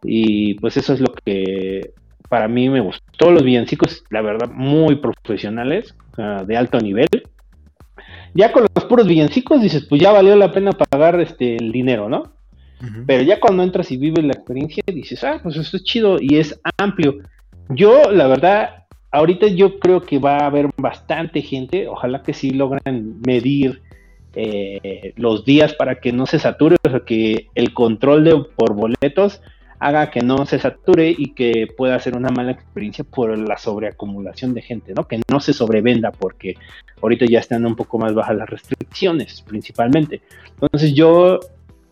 Y 0.02 0.54
pues 0.54 0.76
eso 0.76 0.92
es 0.92 1.00
lo 1.00 1.12
que 1.24 1.92
para 2.28 2.48
mí 2.48 2.68
me 2.68 2.80
gustó. 2.80 3.04
Todos 3.16 3.32
los 3.32 3.42
villancicos, 3.42 4.04
la 4.10 4.20
verdad, 4.20 4.50
muy 4.50 4.96
profesionales, 4.96 5.94
de 6.46 6.56
alto 6.56 6.78
nivel. 6.78 7.08
Ya 8.34 8.52
con 8.52 8.66
los 8.74 8.84
puros 8.84 9.06
villancicos 9.06 9.62
dices, 9.62 9.86
pues 9.88 10.00
ya 10.00 10.12
valió 10.12 10.36
la 10.36 10.52
pena 10.52 10.72
pagar 10.72 11.20
este 11.20 11.56
el 11.56 11.72
dinero, 11.72 12.08
¿no? 12.08 12.33
Pero 13.06 13.22
ya 13.22 13.40
cuando 13.40 13.62
entras 13.62 13.90
y 13.90 13.96
vives 13.96 14.24
la 14.24 14.32
experiencia, 14.32 14.82
dices, 14.86 15.22
ah, 15.24 15.40
pues 15.42 15.56
esto 15.56 15.76
es 15.76 15.84
chido 15.84 16.16
y 16.20 16.38
es 16.38 16.60
amplio. 16.76 17.18
Yo, 17.68 18.10
la 18.10 18.26
verdad, 18.26 18.84
ahorita 19.10 19.46
yo 19.48 19.78
creo 19.78 20.02
que 20.02 20.18
va 20.18 20.38
a 20.38 20.46
haber 20.46 20.70
bastante 20.76 21.42
gente, 21.42 21.88
ojalá 21.88 22.22
que 22.22 22.34
sí 22.34 22.50
logran 22.50 23.20
medir 23.26 23.82
eh, 24.34 25.14
los 25.16 25.44
días 25.44 25.74
para 25.74 26.00
que 26.00 26.12
no 26.12 26.26
se 26.26 26.38
sature, 26.38 26.76
o 26.84 26.90
sea, 26.90 27.00
que 27.00 27.48
el 27.54 27.72
control 27.72 28.24
de 28.24 28.44
por 28.56 28.74
boletos 28.74 29.40
haga 29.78 30.10
que 30.10 30.20
no 30.20 30.46
se 30.46 30.58
sature 30.58 31.14
y 31.16 31.34
que 31.34 31.68
pueda 31.76 31.98
ser 32.00 32.16
una 32.16 32.30
mala 32.30 32.52
experiencia 32.52 33.04
por 33.04 33.36
la 33.36 33.58
sobreacumulación 33.58 34.54
de 34.54 34.62
gente, 34.62 34.94
¿no? 34.94 35.06
Que 35.06 35.20
no 35.30 35.40
se 35.40 35.52
sobrevenda 35.52 36.10
porque 36.10 36.56
ahorita 37.02 37.26
ya 37.26 37.38
están 37.38 37.66
un 37.66 37.76
poco 37.76 37.98
más 37.98 38.14
bajas 38.14 38.36
las 38.36 38.48
restricciones 38.48 39.42
principalmente. 39.42 40.22
Entonces 40.60 40.94
yo 40.94 41.40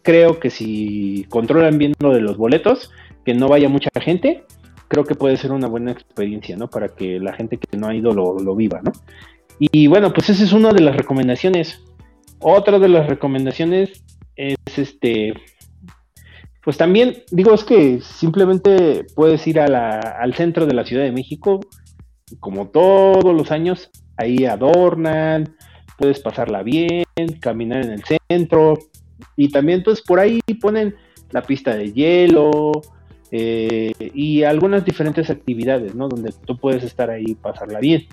creo 0.03 0.39
que 0.41 0.51
si 0.51 1.27
controlan 1.29 1.79
bien 1.79 1.95
lo 2.01 2.13
de 2.13 2.21
los 2.21 2.37
boletos, 2.37 2.91
que 3.25 3.35
no 3.35 3.49
vaya 3.49 3.69
mucha 3.69 3.91
gente, 4.01 4.45
creo 4.89 5.05
que 5.05 5.15
puede 5.15 5.37
ser 5.37 5.53
una 5.53 5.69
buena 5.69 5.93
experiencia, 5.93 6.57
¿no? 6.57 6.69
Para 6.69 6.89
que 6.89 7.19
la 7.19 7.33
gente 7.33 7.57
que 7.57 7.77
no 7.77 7.89
ha 7.89 7.95
ido 7.95 8.13
lo, 8.13 8.55
viva, 8.55 8.81
¿no? 8.83 8.93
Y 9.59 9.87
bueno, 9.87 10.13
pues 10.13 10.29
esa 10.31 10.45
es 10.45 10.53
una 10.53 10.73
de 10.73 10.81
las 10.81 10.97
recomendaciones. 10.97 11.83
Otra 12.41 12.79
de 12.79 12.89
las 12.89 13.07
recomendaciones 13.07 14.03
es 14.37 14.57
este, 14.77 15.35
pues 16.65 16.77
también 16.77 17.23
digo, 17.31 17.55
es 17.55 17.65
que 17.65 18.01
simplemente 18.01 19.07
puedes 19.15 19.47
ir 19.47 19.61
al 19.61 20.35
centro 20.35 20.67
de 20.67 20.75
la 20.75 20.85
Ciudad 20.85 21.05
de 21.05 21.13
México, 21.13 21.61
como 22.41 22.69
todos 22.69 23.35
los 23.35 23.51
años, 23.51 23.91
ahí 24.17 24.45
adornan, 24.45 25.57
puedes 25.99 26.21
pasarla 26.21 26.63
bien, 26.63 27.05
caminar 27.41 27.85
en 27.85 27.93
el 27.93 28.03
centro, 28.29 28.79
y 29.37 29.49
también 29.49 29.83
pues 29.83 30.01
por 30.03 30.21
ahí 30.21 30.41
ponen 30.61 30.95
la 31.31 31.43
pista 31.43 31.75
de 31.75 31.93
hielo, 31.93 32.73
eh, 33.35 33.95
y 34.15 34.43
algunas 34.43 34.85
diferentes 34.85 35.31
actividades, 35.31 35.95
¿no? 35.95 36.07
Donde 36.07 36.35
tú 36.45 36.59
puedes 36.59 36.85
estar 36.85 37.09
ahí 37.09 37.25
y 37.29 37.35
pasarla 37.35 37.81
bien. 37.81 38.07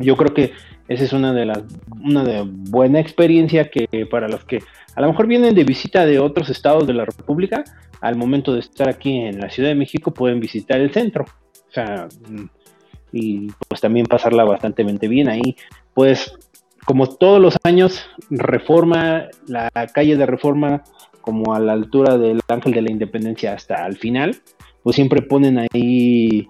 Yo 0.00 0.16
creo 0.16 0.34
que 0.34 0.52
esa 0.88 1.04
es 1.04 1.12
una 1.12 1.32
de 1.32 1.46
las, 1.46 1.62
una 2.04 2.24
de 2.24 2.42
buena 2.44 2.98
experiencia 2.98 3.70
que 3.70 3.86
para 4.10 4.26
los 4.26 4.44
que 4.44 4.62
a 4.96 5.00
lo 5.00 5.08
mejor 5.08 5.28
vienen 5.28 5.54
de 5.54 5.62
visita 5.62 6.04
de 6.04 6.18
otros 6.18 6.50
estados 6.50 6.88
de 6.88 6.94
la 6.94 7.04
República, 7.04 7.62
al 8.00 8.16
momento 8.16 8.52
de 8.52 8.60
estar 8.60 8.88
aquí 8.88 9.16
en 9.16 9.38
la 9.38 9.48
Ciudad 9.48 9.68
de 9.68 9.76
México 9.76 10.12
pueden 10.12 10.40
visitar 10.40 10.80
el 10.80 10.92
centro. 10.92 11.24
O 11.68 11.72
sea, 11.72 12.08
y 13.12 13.46
pues 13.68 13.80
también 13.80 14.06
pasarla 14.06 14.42
bastante 14.42 14.82
bien 15.06 15.28
ahí. 15.28 15.56
Pues 15.94 16.36
como 16.86 17.08
todos 17.08 17.40
los 17.40 17.58
años, 17.64 18.08
Reforma, 18.30 19.24
la 19.48 19.70
calle 19.92 20.16
de 20.16 20.24
Reforma 20.24 20.82
como 21.20 21.52
a 21.52 21.58
la 21.58 21.72
altura 21.72 22.16
del 22.16 22.40
Ángel 22.46 22.72
de 22.72 22.82
la 22.82 22.92
Independencia 22.92 23.52
hasta 23.52 23.84
el 23.86 23.96
final, 23.96 24.36
pues 24.84 24.94
siempre 24.94 25.20
ponen 25.20 25.58
ahí 25.58 26.46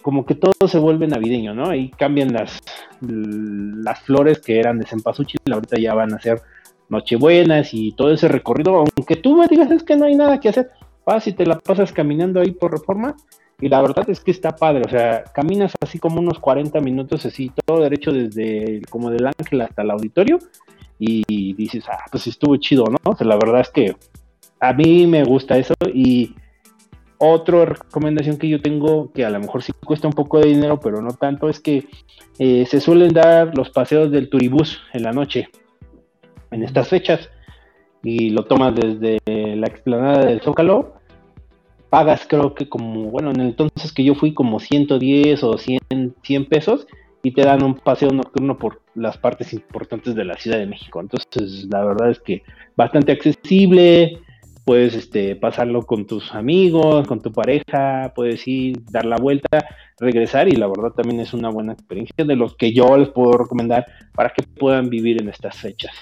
como 0.00 0.24
que 0.24 0.36
todo 0.36 0.68
se 0.68 0.78
vuelve 0.78 1.08
navideño, 1.08 1.54
¿no? 1.54 1.70
Ahí 1.70 1.90
cambian 1.90 2.32
las, 2.32 2.60
las 3.00 4.00
flores 4.02 4.38
que 4.38 4.60
eran 4.60 4.78
de 4.78 4.86
cempasúchil, 4.86 5.40
ahorita 5.50 5.78
ya 5.80 5.94
van 5.94 6.14
a 6.14 6.20
ser 6.20 6.40
nochebuenas 6.88 7.74
y 7.74 7.92
todo 7.92 8.12
ese 8.12 8.28
recorrido, 8.28 8.76
aunque 8.76 9.16
tú 9.16 9.36
me 9.36 9.48
digas 9.48 9.70
es 9.72 9.82
que 9.82 9.96
no 9.96 10.04
hay 10.04 10.14
nada 10.14 10.38
que 10.38 10.50
hacer, 10.50 10.70
vas 11.04 11.26
y 11.26 11.32
te 11.32 11.46
la 11.46 11.58
pasas 11.58 11.92
caminando 11.92 12.40
ahí 12.40 12.52
por 12.52 12.70
reforma, 12.70 13.16
y 13.64 13.68
la 13.70 13.80
verdad 13.80 14.04
es 14.10 14.20
que 14.20 14.30
está 14.30 14.54
padre, 14.54 14.82
o 14.84 14.90
sea, 14.90 15.24
caminas 15.24 15.72
así 15.80 15.98
como 15.98 16.20
unos 16.20 16.38
40 16.38 16.80
minutos 16.80 17.24
así, 17.24 17.50
todo 17.64 17.80
derecho 17.80 18.12
desde 18.12 18.82
como 18.90 19.10
del 19.10 19.26
ángel 19.26 19.62
hasta 19.62 19.80
el 19.80 19.90
auditorio, 19.90 20.38
y 20.98 21.54
dices, 21.54 21.82
ah, 21.88 22.04
pues 22.10 22.26
estuvo 22.26 22.54
chido, 22.58 22.84
¿no? 22.84 22.98
O 23.04 23.16
sea, 23.16 23.26
la 23.26 23.36
verdad 23.36 23.62
es 23.62 23.70
que 23.70 23.96
a 24.60 24.74
mí 24.74 25.06
me 25.06 25.24
gusta 25.24 25.56
eso 25.56 25.72
y 25.94 26.34
otra 27.16 27.64
recomendación 27.64 28.36
que 28.36 28.50
yo 28.50 28.60
tengo, 28.60 29.10
que 29.12 29.24
a 29.24 29.30
lo 29.30 29.40
mejor 29.40 29.62
sí 29.62 29.72
cuesta 29.72 30.08
un 30.08 30.12
poco 30.12 30.40
de 30.40 30.48
dinero, 30.48 30.78
pero 30.78 31.00
no 31.00 31.12
tanto, 31.12 31.48
es 31.48 31.58
que 31.58 31.86
eh, 32.38 32.66
se 32.66 32.82
suelen 32.82 33.14
dar 33.14 33.56
los 33.56 33.70
paseos 33.70 34.10
del 34.10 34.28
turibús 34.28 34.82
en 34.92 35.04
la 35.04 35.12
noche, 35.12 35.48
en 36.50 36.64
estas 36.64 36.88
fechas, 36.88 37.30
y 38.02 38.28
lo 38.28 38.44
tomas 38.44 38.74
desde 38.74 39.20
la 39.56 39.68
explanada 39.68 40.26
del 40.26 40.42
Zócalo, 40.42 40.93
pagas 41.94 42.26
creo 42.28 42.56
que 42.56 42.68
como, 42.68 43.04
bueno, 43.04 43.30
en 43.30 43.40
el 43.40 43.46
entonces 43.50 43.92
que 43.92 44.02
yo 44.02 44.16
fui 44.16 44.34
como 44.34 44.58
110 44.58 45.44
o 45.44 45.56
100, 45.56 46.16
100 46.24 46.46
pesos, 46.46 46.88
y 47.22 47.30
te 47.30 47.42
dan 47.42 47.62
un 47.62 47.76
paseo 47.76 48.10
nocturno 48.10 48.58
por 48.58 48.82
las 48.96 49.16
partes 49.16 49.52
importantes 49.52 50.16
de 50.16 50.24
la 50.24 50.34
Ciudad 50.34 50.58
de 50.58 50.66
México. 50.66 51.00
Entonces, 51.00 51.68
la 51.70 51.84
verdad 51.84 52.10
es 52.10 52.18
que 52.18 52.42
bastante 52.74 53.12
accesible, 53.12 54.18
puedes 54.64 54.94
este, 54.96 55.36
pasarlo 55.36 55.82
con 55.82 56.04
tus 56.04 56.34
amigos, 56.34 57.06
con 57.06 57.22
tu 57.22 57.30
pareja, 57.30 58.12
puedes 58.16 58.44
ir, 58.48 58.82
dar 58.90 59.04
la 59.04 59.16
vuelta, 59.16 59.64
regresar 60.00 60.48
y 60.48 60.56
la 60.56 60.66
verdad 60.66 60.90
también 60.96 61.20
es 61.20 61.32
una 61.32 61.48
buena 61.48 61.74
experiencia 61.74 62.24
de 62.24 62.34
los 62.34 62.56
que 62.56 62.72
yo 62.72 62.96
les 62.96 63.10
puedo 63.10 63.38
recomendar 63.38 63.86
para 64.16 64.30
que 64.30 64.42
puedan 64.42 64.90
vivir 64.90 65.22
en 65.22 65.28
estas 65.28 65.56
fechas. 65.56 65.94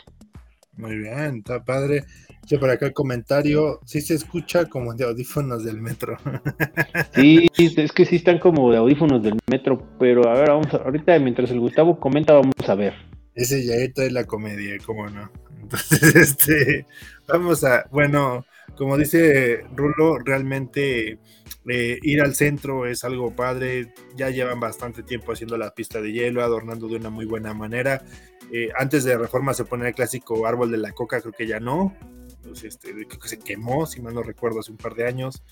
Muy 0.75 0.97
bien, 0.97 1.37
está 1.37 1.63
padre. 1.63 2.05
Yo 2.47 2.59
por 2.59 2.71
acá 2.71 2.87
el 2.87 2.93
comentario, 2.93 3.81
sí 3.85 4.01
se 4.01 4.15
escucha 4.15 4.67
como 4.67 4.95
de 4.95 5.05
audífonos 5.05 5.65
del 5.65 5.81
metro. 5.81 6.17
Sí, 7.15 7.49
es 7.57 7.93
que 7.93 8.05
sí 8.05 8.17
están 8.17 8.39
como 8.39 8.71
de 8.71 8.79
audífonos 8.79 9.23
del 9.23 9.39
metro, 9.49 9.87
pero 9.99 10.29
a 10.29 10.35
ver, 10.35 10.49
vamos 10.49 10.73
ahorita 10.73 11.19
mientras 11.19 11.51
el 11.51 11.61
Gustavo 11.61 12.01
comenta, 12.01 12.33
vamos 12.33 12.55
a 12.67 12.75
ver. 12.75 12.95
Ese 13.35 13.65
ya 13.65 13.75
es 13.75 14.13
la 14.13 14.25
comedia, 14.25 14.77
cómo 14.85 15.09
no. 15.09 15.31
Entonces, 15.63 16.15
este, 16.15 16.87
vamos 17.29 17.65
a, 17.65 17.87
bueno, 17.91 18.45
como 18.77 18.97
dice 18.97 19.65
Rulo, 19.77 20.19
realmente 20.19 21.19
eh, 21.69 21.99
ir 22.03 22.21
al 22.21 22.35
centro 22.35 22.87
es 22.87 23.05
algo 23.05 23.35
padre. 23.35 23.93
Ya 24.17 24.31
llevan 24.31 24.61
bastante 24.61 25.03
tiempo 25.03 25.33
haciendo 25.33 25.57
la 25.57 25.75
pista 25.75 26.01
de 26.01 26.13
hielo, 26.13 26.43
adornando 26.43 26.89
de 26.89 26.97
una 26.97 27.11
muy 27.11 27.27
buena 27.27 27.55
manera. 27.55 28.03
Eh, 28.53 28.71
antes 28.77 29.05
de 29.05 29.17
reforma 29.17 29.55
se 29.55 29.65
ponía 29.65 29.89
el 29.89 29.95
clásico 29.95 30.47
árbol 30.47 30.71
de 30.71 30.79
la 30.79 30.93
coca, 30.93 31.21
creo 31.21 31.33
que 31.33 31.47
ya 31.47 31.61
no. 31.61 31.95
Este, 32.65 32.93
creo 32.93 33.21
que 33.21 33.29
se 33.29 33.39
quemó, 33.39 33.87
si 33.87 34.01
mal 34.01 34.15
no 34.15 34.23
recuerdo, 34.23 34.61
hace 34.61 34.71
un 34.71 34.79
par 34.79 34.95
de 34.95 35.07
años. 35.07 35.43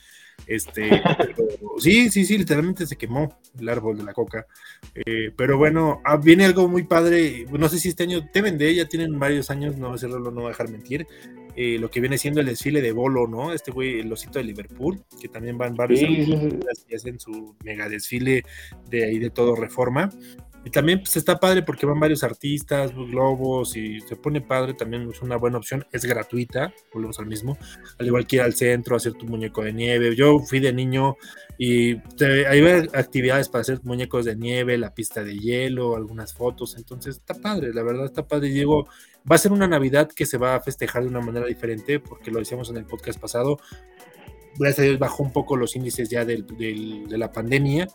Este, 0.47 0.91
sí, 1.79 2.11
sí, 2.11 2.25
sí, 2.25 2.39
literalmente 2.39 2.87
se 2.87 2.97
quemó 2.97 3.39
el 3.59 3.69
árbol 3.69 3.97
de 3.97 4.05
la 4.05 4.13
coca. 4.13 4.47
Eh, 4.95 5.33
pero 5.37 5.59
bueno, 5.59 6.01
ah, 6.05 6.17
viene 6.17 6.45
algo 6.45 6.69
muy 6.69 6.85
padre. 6.85 7.47
No 7.51 7.69
sé 7.69 7.79
si 7.79 7.89
este 7.89 8.05
año 8.05 8.29
te 8.31 8.43
vende, 8.43 8.75
ya 8.75 8.87
tienen 8.87 9.19
varios 9.19 9.51
años, 9.51 9.77
no 9.77 9.97
sé, 9.99 10.09
no 10.09 10.31
voy 10.31 10.45
a 10.47 10.49
dejar 10.49 10.71
mentir. 10.71 11.07
Eh, 11.57 11.79
lo 11.79 11.91
que 11.91 12.01
viene 12.01 12.17
siendo 12.17 12.41
el 12.41 12.47
desfile 12.47 12.81
de 12.81 12.93
Bolo, 12.93 13.27
¿no? 13.27 13.53
Este 13.53 13.71
güey, 13.71 14.01
el 14.01 14.13
osito 14.13 14.39
de 14.39 14.45
Liverpool, 14.45 15.05
que 15.21 15.29
también 15.29 15.59
van 15.59 15.75
varios 15.75 16.01
y 16.01 16.95
hacen 16.95 17.19
su 17.19 17.57
mega 17.65 17.89
desfile 17.89 18.45
de 18.89 19.05
ahí 19.05 19.19
de 19.19 19.31
todo 19.31 19.57
reforma. 19.57 20.11
Y 20.64 20.70
también 20.70 21.01
pues, 21.01 21.16
está 21.16 21.40
padre 21.40 21.62
porque 21.62 21.87
van 21.87 21.99
varios 21.99 22.23
artistas, 22.23 22.94
globos 22.94 23.77
y 23.77 24.01
se 24.01 24.16
pone 24.16 24.40
padre, 24.40 24.75
también 24.75 25.09
es 25.11 25.23
una 25.23 25.37
buena 25.37 25.59
opción, 25.59 25.87
es 25.90 26.05
gratuita, 26.05 26.75
volvemos 26.92 27.18
al 27.18 27.27
mismo, 27.27 27.57
al 27.99 28.07
igual 28.07 28.27
que 28.27 28.37
ir 28.37 28.42
al 28.42 28.55
centro, 28.55 28.96
hacer 28.96 29.14
tu 29.14 29.27
muñeco 29.27 29.62
de 29.62 29.73
nieve. 29.73 30.14
Yo 30.14 30.38
fui 30.40 30.61
de 30.61 30.73
niño 30.73 31.16
y 31.57 31.96
hay 32.23 32.62
actividades 32.92 33.49
para 33.49 33.62
hacer 33.62 33.81
muñecos 33.85 34.27
de 34.27 34.37
nieve, 34.37 34.77
la 34.77 34.94
pista 34.94 35.25
de 35.25 35.38
hielo, 35.38 35.96
algunas 35.96 36.35
fotos, 36.35 36.77
entonces 36.77 37.16
está 37.16 37.35
padre, 37.35 37.73
la 37.73 37.83
verdad 37.83 38.05
está 38.05 38.27
padre. 38.27 38.49
Y 38.49 38.53
digo, 38.53 38.87
va 39.31 39.37
a 39.37 39.38
ser 39.38 39.53
una 39.53 39.66
Navidad 39.66 40.09
que 40.14 40.27
se 40.27 40.38
va 40.38 40.57
a 40.57 40.61
festejar 40.61 41.03
de 41.03 41.09
una 41.09 41.20
manera 41.20 41.46
diferente, 41.46 42.01
porque 42.01 42.31
lo 42.31 42.38
decíamos 42.38 42.70
en 42.70 42.77
el 42.77 42.85
podcast 42.85 43.18
pasado, 43.18 43.59
gracias 44.59 44.79
a 44.81 44.83
Dios 44.83 44.99
bajó 44.99 45.23
un 45.23 45.33
poco 45.33 45.57
los 45.57 45.77
índices 45.77 46.09
ya 46.09 46.25
de 46.25 46.45
la 47.09 47.33
pandemia. 47.33 47.89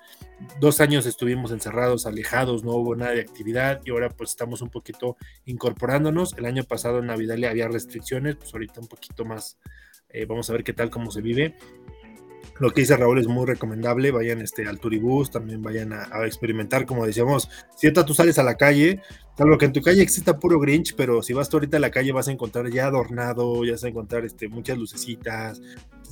Dos 0.60 0.82
años 0.82 1.06
estuvimos 1.06 1.52
encerrados, 1.52 2.06
alejados, 2.06 2.64
no 2.64 2.72
hubo 2.72 2.96
nada 2.96 3.12
de 3.12 3.22
actividad 3.22 3.82
y 3.86 3.92
ahora 3.92 4.10
pues 4.10 4.32
estamos 4.32 4.62
un 4.62 4.70
poquito 4.70 5.18
incorporándonos. 5.46 6.34
El 6.38 6.46
año 6.46 6.64
pasado 6.64 7.00
en 7.00 7.08
Navidad 7.08 7.38
había 7.50 7.68
restricciones, 7.68 8.36
pues 8.36 8.54
ahorita 8.54 8.82
un 8.82 8.88
poquito 8.88 9.24
más, 9.26 9.58
eh, 10.10 10.26
vamos 10.26 10.50
a 10.50 10.54
ver 10.54 10.64
qué 10.64 10.74
tal, 10.74 10.90
cómo 10.90 11.12
se 11.12 11.22
vive. 11.22 11.56
Lo 12.60 12.72
que 12.72 12.82
dice 12.82 12.98
Raúl 12.98 13.20
es 13.20 13.28
muy 13.28 13.46
recomendable, 13.46 14.12
vayan 14.12 14.42
este, 14.42 14.68
al 14.68 14.80
Turibus, 14.80 15.32
también 15.32 15.62
vayan 15.62 15.94
a, 15.94 16.26
experimentar, 16.26 16.86
como 16.86 17.06
decíamos, 17.06 17.50
si 17.76 17.92
tú 17.92 18.14
sales 18.14 18.40
a 18.40 18.44
la 18.44 18.56
calle, 18.56 19.02
Salvo 19.38 19.58
que 19.58 19.66
en 19.66 19.74
tu 19.74 19.82
calle 19.82 20.02
exista 20.02 20.40
puro 20.40 20.60
Grinch, 20.62 20.96
pero 20.96 21.22
si 21.22 21.34
vas 21.34 21.50
tú 21.50 21.58
ahorita 21.58 21.76
a 21.76 21.82
la 21.82 21.92
calle 21.92 22.14
vas 22.14 22.30
a 22.30 22.32
encontrar 22.32 22.70
ya 22.70 22.88
adornado, 22.88 23.66
ya 23.66 23.74
vas 23.74 23.84
a 23.84 23.90
encontrar 23.90 24.24
este, 24.24 24.48
muchas 24.48 24.78
lucecitas. 24.78 25.62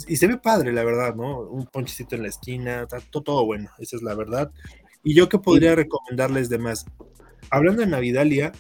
Y 0.09 0.17
se 0.17 0.27
ve 0.27 0.37
padre, 0.37 0.73
la 0.73 0.83
verdad, 0.83 1.15
¿no? 1.15 1.39
Un 1.39 1.65
ponchecito 1.67 2.17
en 2.17 2.23
la 2.23 2.27
esquina, 2.27 2.85
todo, 3.11 3.23
todo 3.23 3.45
bueno, 3.45 3.69
esa 3.79 3.95
es 3.95 4.01
la 4.01 4.13
verdad. 4.13 4.51
Y 5.03 5.15
yo 5.15 5.29
que 5.29 5.39
podría 5.39 5.73
recomendarles 5.73 6.49
de 6.49 6.57
más. 6.57 6.85
Hablando 7.49 7.81
de 7.81 7.87
Navidalia, 7.87 8.51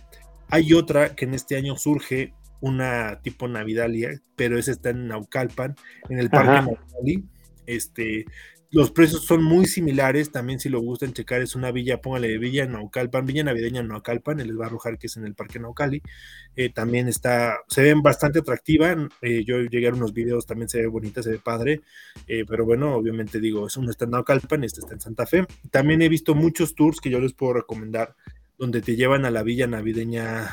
hay 0.47 0.71
otra 0.73 1.13
que 1.13 1.25
en 1.25 1.33
este 1.33 1.57
año 1.57 1.75
surge, 1.75 2.33
una 2.61 3.19
tipo 3.21 3.49
Navidalia, 3.49 4.21
pero 4.37 4.57
esa 4.57 4.71
está 4.71 4.91
en 4.91 5.09
Naucalpan, 5.09 5.75
en 6.07 6.19
el 6.19 6.29
Parque 6.29 6.71
Naucali. 6.71 7.25
Este, 7.65 8.25
los 8.73 8.89
precios 8.89 9.23
son 9.25 9.43
muy 9.43 9.67
similares, 9.67 10.31
también 10.31 10.59
si 10.59 10.67
lo 10.67 10.81
gustan 10.81 11.13
checar, 11.13 11.43
es 11.43 11.53
una 11.53 11.71
villa, 11.71 12.01
póngale 12.01 12.39
Villa 12.39 12.65
Naucalpan, 12.65 13.23
Villa 13.23 13.43
Navideña 13.43 13.83
Naucalpan, 13.83 14.37
les 14.37 14.59
va 14.59 14.63
a 14.63 14.67
arrojar 14.67 14.97
que 14.97 15.05
es 15.05 15.15
en 15.15 15.27
el 15.27 15.35
Parque 15.35 15.59
Naucali. 15.59 16.01
Eh, 16.55 16.69
también 16.73 17.07
está, 17.07 17.59
se 17.67 17.83
ven 17.83 18.01
bastante 18.01 18.39
atractiva, 18.39 18.95
eh, 19.21 19.43
yo 19.45 19.61
llegué 19.61 19.89
a 19.89 19.93
unos 19.93 20.11
videos, 20.11 20.47
también 20.47 20.69
se 20.69 20.81
ve 20.81 20.87
bonita, 20.87 21.21
se 21.21 21.29
ve 21.29 21.37
padre, 21.37 21.81
eh, 22.25 22.45
pero 22.47 22.65
bueno, 22.65 22.95
obviamente 22.95 23.39
digo, 23.39 23.67
es 23.67 23.77
uno 23.77 23.91
está 23.91 24.05
en 24.05 24.11
Naucalpan, 24.11 24.63
este 24.63 24.79
está 24.79 24.95
en 24.95 25.01
Santa 25.01 25.27
Fe. 25.27 25.45
También 25.69 26.01
he 26.01 26.09
visto 26.09 26.33
muchos 26.33 26.73
tours 26.73 26.99
que 26.99 27.11
yo 27.11 27.19
les 27.19 27.33
puedo 27.33 27.53
recomendar, 27.53 28.15
donde 28.57 28.81
te 28.81 28.95
llevan 28.95 29.25
a 29.25 29.29
la 29.29 29.43
Villa 29.43 29.67
Navideña 29.67 30.49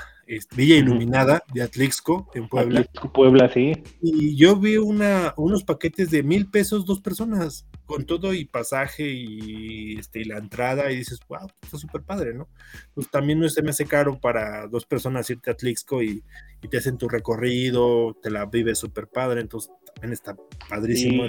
Villa 0.57 0.77
Iluminada 0.77 1.43
de 1.53 1.62
Atlixco 1.62 2.31
en 2.35 2.49
Puebla. 2.49 2.81
Atlixco, 2.81 3.12
Puebla, 3.12 3.53
sí. 3.53 3.73
Y 4.01 4.37
yo 4.37 4.57
vi 4.57 4.77
una, 4.77 5.35
unos 5.37 5.64
paquetes 5.64 6.11
de 6.11 6.23
mil 6.23 6.49
pesos 6.49 6.87
dos 6.87 7.01
personas 7.01 7.66
con 7.87 8.05
todo 8.05 8.33
y 8.33 8.45
pasaje 8.45 9.11
y, 9.11 9.99
este, 9.99 10.21
y 10.21 10.25
la 10.25 10.38
entrada 10.38 10.93
y 10.93 10.97
dices, 10.97 11.19
wow, 11.29 11.49
está 11.61 11.77
súper 11.77 12.03
padre, 12.03 12.35
¿no? 12.35 12.49
Pues 12.95 13.11
también 13.11 13.40
no 13.40 13.49
se 13.49 13.62
me 13.62 13.71
hace 13.71 13.87
caro 13.87 14.21
para 14.21 14.69
dos 14.69 14.87
personas 14.87 15.29
irte 15.31 15.51
a 15.51 15.57
Tlixco 15.57 16.03
y, 16.03 16.23
te 16.69 16.77
hacen 16.77 16.99
tu 16.99 17.09
recorrido, 17.09 18.14
te 18.23 18.31
la 18.31 18.45
vives 18.45 18.79
súper 18.79 19.09
padre, 19.09 19.40
entonces 19.40 19.73
también 19.95 20.12
está 20.12 20.37
padrísimo. 20.69 21.25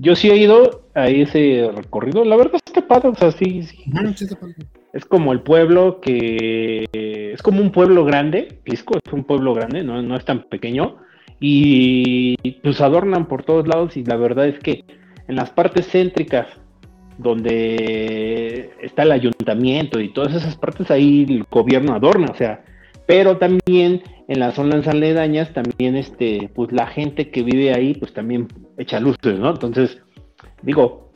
Yo 0.00 0.16
sí 0.16 0.28
he 0.30 0.36
ido 0.36 0.90
a 0.94 1.08
ese 1.08 1.70
recorrido, 1.72 2.24
la 2.24 2.36
verdad 2.36 2.60
está 2.66 2.86
padre, 2.86 3.10
o 3.10 3.14
sea, 3.14 3.30
sí, 3.30 3.62
Es 4.92 5.04
como 5.04 5.32
el 5.32 5.42
pueblo 5.42 6.00
que 6.00 6.86
es 7.32 7.42
como 7.42 7.60
un 7.60 7.72
pueblo 7.72 8.04
grande, 8.04 8.60
Tlixco 8.64 8.98
es 9.04 9.12
un 9.12 9.24
pueblo 9.24 9.54
grande, 9.54 9.82
no, 9.82 10.00
no 10.02 10.16
es 10.16 10.24
tan 10.24 10.44
pequeño, 10.44 10.96
y 11.40 12.36
pues 12.62 12.80
adornan 12.80 13.26
por 13.26 13.44
todos 13.44 13.68
lados 13.68 13.96
y 13.96 14.04
la 14.04 14.16
verdad 14.16 14.48
es 14.48 14.58
que 14.58 14.84
en 15.28 15.36
las 15.36 15.50
partes 15.50 15.88
céntricas, 15.88 16.46
donde 17.18 18.70
está 18.80 19.02
el 19.02 19.12
ayuntamiento 19.12 20.00
y 20.00 20.12
todas 20.12 20.34
esas 20.34 20.56
partes, 20.56 20.90
ahí 20.90 21.26
el 21.28 21.44
gobierno 21.50 21.94
adorna, 21.94 22.28
o 22.30 22.34
sea, 22.34 22.64
pero 23.06 23.36
también 23.36 24.02
en 24.28 24.40
las 24.40 24.54
zonas 24.54 24.86
aledañas, 24.86 25.52
también 25.52 25.96
este, 25.96 26.50
pues 26.54 26.72
la 26.72 26.86
gente 26.86 27.30
que 27.30 27.42
vive 27.42 27.74
ahí, 27.74 27.94
pues 27.94 28.12
también 28.12 28.48
echa 28.76 29.00
luces, 29.00 29.38
¿no? 29.38 29.50
Entonces, 29.50 29.98
digo, 30.62 31.12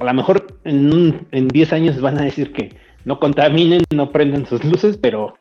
a 0.00 0.04
lo 0.04 0.14
mejor 0.14 0.58
en 0.64 1.48
10 1.48 1.72
años 1.72 2.00
van 2.00 2.18
a 2.18 2.22
decir 2.22 2.52
que 2.52 2.76
no 3.08 3.18
contaminen, 3.18 3.82
no 3.94 4.12
prenden 4.12 4.46
sus 4.46 4.62
luces, 4.64 4.98
pero... 4.98 5.34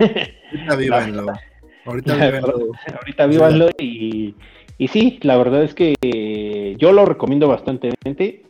Ahorita 0.00 0.76
vívanlo. 0.78 1.32
Ahorita 1.84 2.14
vívanlo. 2.14 2.72
Ahorita 2.96 3.26
vívanlo 3.26 3.68
y 3.78 4.34
y 4.78 4.88
sí, 4.88 5.20
la 5.22 5.36
verdad 5.36 5.62
es 5.62 5.74
que 5.74 5.94
yo 6.76 6.90
lo 6.90 7.04
recomiendo 7.04 7.46
bastante. 7.46 7.92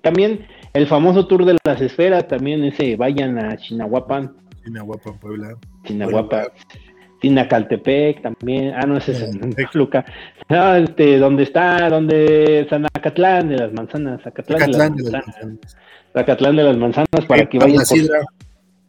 También 0.01 0.47
el 0.73 0.87
famoso 0.87 1.27
tour 1.27 1.45
de 1.45 1.59
las 1.63 1.81
esferas, 1.83 2.27
también 2.27 2.65
ese 2.65 2.97
vayan 2.97 3.39
a 3.39 3.57
Chinahuapan. 3.59 4.35
Chinahuapan, 4.65 5.19
Puebla. 5.19 5.57
Chinahuapan. 5.85 6.47
Tinacaltepec 7.21 8.23
también. 8.23 8.73
Ah, 8.75 8.87
no, 8.87 8.97
ese 8.97 9.13
es 9.13 9.23
en 9.23 9.55
Luca. 9.75 10.07
No, 10.49 10.75
este, 10.75 11.19
donde 11.19 11.43
está, 11.43 11.91
donde 11.91 12.67
San 12.71 12.87
Acatlán 13.03 13.49
de 13.49 13.57
las 13.57 13.73
manzanas. 13.73 14.25
Acatlán, 14.25 14.71
de, 14.71 14.79
las 14.79 15.27
manzanas. 15.27 15.77
Acatlán 16.15 16.57
de 16.57 16.63
las 16.63 16.77
manzanas 16.77 17.27
para 17.27 17.47
que 17.49 17.59
vayan. 17.59 17.85
Por... 17.85 17.99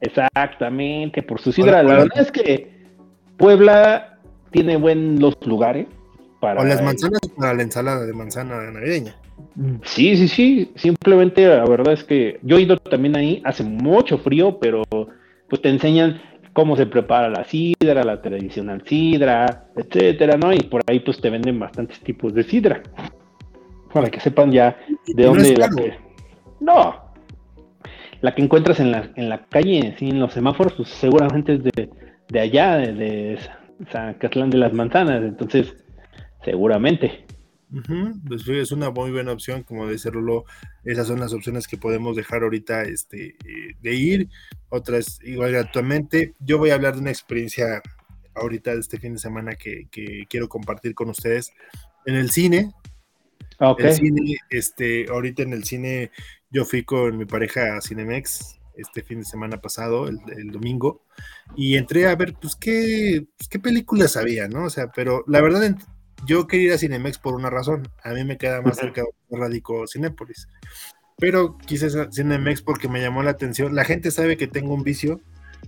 Exactamente, 0.01 1.23
por 1.23 1.41
su 1.41 1.51
sidra. 1.51 1.81
la 1.81 1.97
verdad 1.97 2.19
es 2.19 2.31
que 2.31 2.71
Puebla 3.37 4.19
tiene 4.51 4.77
buenos 4.77 5.35
lugares 5.45 5.87
o 6.41 6.63
las 6.63 6.83
manzanas 6.83 7.21
para 7.37 7.53
la 7.53 7.63
ensalada 7.63 8.05
de 8.05 8.13
manzana 8.13 8.69
navideña. 8.69 9.15
Sí, 9.83 10.17
sí, 10.17 10.27
sí. 10.27 10.71
Simplemente 10.75 11.47
la 11.47 11.65
verdad 11.65 11.93
es 11.93 12.03
que 12.03 12.39
yo 12.43 12.57
he 12.57 12.61
ido 12.61 12.77
también 12.77 13.15
ahí, 13.15 13.41
hace 13.45 13.63
mucho 13.63 14.17
frío, 14.17 14.59
pero 14.59 14.83
pues 15.49 15.61
te 15.61 15.69
enseñan 15.69 16.21
cómo 16.51 16.75
se 16.75 16.85
prepara 16.85 17.29
la 17.29 17.45
sidra, 17.45 18.03
la 18.03 18.21
tradicional 18.21 18.83
sidra, 18.85 19.65
etcétera, 19.75 20.37
¿no? 20.37 20.53
Y 20.53 20.59
por 20.59 20.81
ahí 20.87 20.99
pues 20.99 21.19
te 21.19 21.29
venden 21.29 21.59
bastantes 21.59 21.99
tipos 22.01 22.33
de 22.33 22.43
sidra. 22.43 22.83
Para 23.93 24.09
que 24.09 24.19
sepan 24.19 24.51
ya 24.51 24.77
de 25.07 25.23
dónde 25.23 25.55
la 25.55 25.69
que... 25.69 25.93
No. 26.59 27.13
La 28.21 28.33
que 28.33 28.41
encuentras 28.41 28.79
en 28.79 28.91
la, 28.91 29.11
en 29.15 29.29
la 29.29 29.45
calle, 29.45 29.95
sí, 29.99 30.09
en 30.09 30.19
los 30.19 30.33
semáforos, 30.33 30.73
pues 30.73 30.89
seguramente 30.89 31.55
es 31.55 31.63
de, 31.63 31.89
de 32.29 32.39
allá, 32.39 32.77
de, 32.77 32.93
de 32.93 33.39
Zacatlán 33.91 34.49
de 34.49 34.57
las 34.57 34.73
Manzanas. 34.73 35.21
Entonces, 35.23 35.75
Seguramente. 36.43 37.25
Pues 38.27 38.47
es 38.47 38.71
una 38.71 38.91
muy 38.91 39.11
buena 39.11 39.31
opción, 39.31 39.63
como 39.63 39.89
dice 39.89 40.11
Rulo, 40.11 40.45
esas 40.83 41.07
son 41.07 41.19
las 41.19 41.33
opciones 41.33 41.67
que 41.67 41.77
podemos 41.77 42.15
dejar 42.15 42.43
ahorita 42.43 42.83
este, 42.83 43.29
eh, 43.29 43.75
de 43.81 43.95
ir, 43.95 44.29
otras 44.69 45.19
igual 45.23 45.53
gratuitamente. 45.53 46.33
Yo 46.39 46.59
voy 46.59 46.69
a 46.69 46.75
hablar 46.75 46.93
de 46.93 47.01
una 47.01 47.09
experiencia 47.09 47.81
ahorita 48.35 48.73
de 48.73 48.79
este 48.79 48.99
fin 48.99 49.13
de 49.13 49.19
semana 49.19 49.55
que, 49.55 49.87
quiero 50.29 50.49
compartir 50.49 50.93
con 50.93 51.09
ustedes 51.09 51.51
en 52.05 52.15
el 52.15 52.29
cine. 52.29 52.71
Ah, 53.63 53.75
el 53.77 53.93
cine, 53.93 54.35
este, 54.49 55.05
ahorita 55.09 55.43
en 55.43 55.53
el 55.53 55.63
cine 55.63 56.11
yo 56.51 56.65
fui 56.65 56.83
con 56.83 57.17
mi 57.17 57.25
pareja 57.25 57.77
a 57.77 57.81
Cinemex 57.81 58.59
este 58.75 59.03
fin 59.03 59.19
de 59.19 59.25
semana 59.25 59.61
pasado, 59.61 60.07
el, 60.07 60.51
domingo, 60.51 61.05
y 61.55 61.77
entré 61.77 62.07
a 62.07 62.15
ver, 62.15 62.33
pues, 62.41 62.55
qué, 62.55 63.25
pues, 63.37 63.47
qué 63.47 63.59
películas 63.59 64.17
había, 64.17 64.47
¿no? 64.47 64.65
O 64.65 64.69
sea, 64.69 64.91
pero 64.91 65.23
la 65.27 65.41
verdad 65.41 65.77
yo 66.25 66.47
quería 66.47 66.67
ir 66.67 66.73
a 66.73 66.77
Cinemex 66.77 67.19
por 67.19 67.35
una 67.35 67.49
razón. 67.49 67.87
A 68.03 68.09
mí 68.11 68.23
me 68.23 68.37
queda 68.37 68.61
más 68.61 68.77
cerca 68.77 69.01
de 69.01 69.37
Radico 69.37 69.85
Cinépolis. 69.87 70.47
Pero 71.17 71.57
quise 71.57 71.89
Cinemex 72.11 72.61
porque 72.61 72.89
me 72.89 73.01
llamó 73.01 73.23
la 73.23 73.31
atención. 73.31 73.75
La 73.75 73.85
gente 73.85 74.11
sabe 74.11 74.37
que 74.37 74.47
tengo 74.47 74.73
un 74.73 74.83
vicio. 74.83 75.21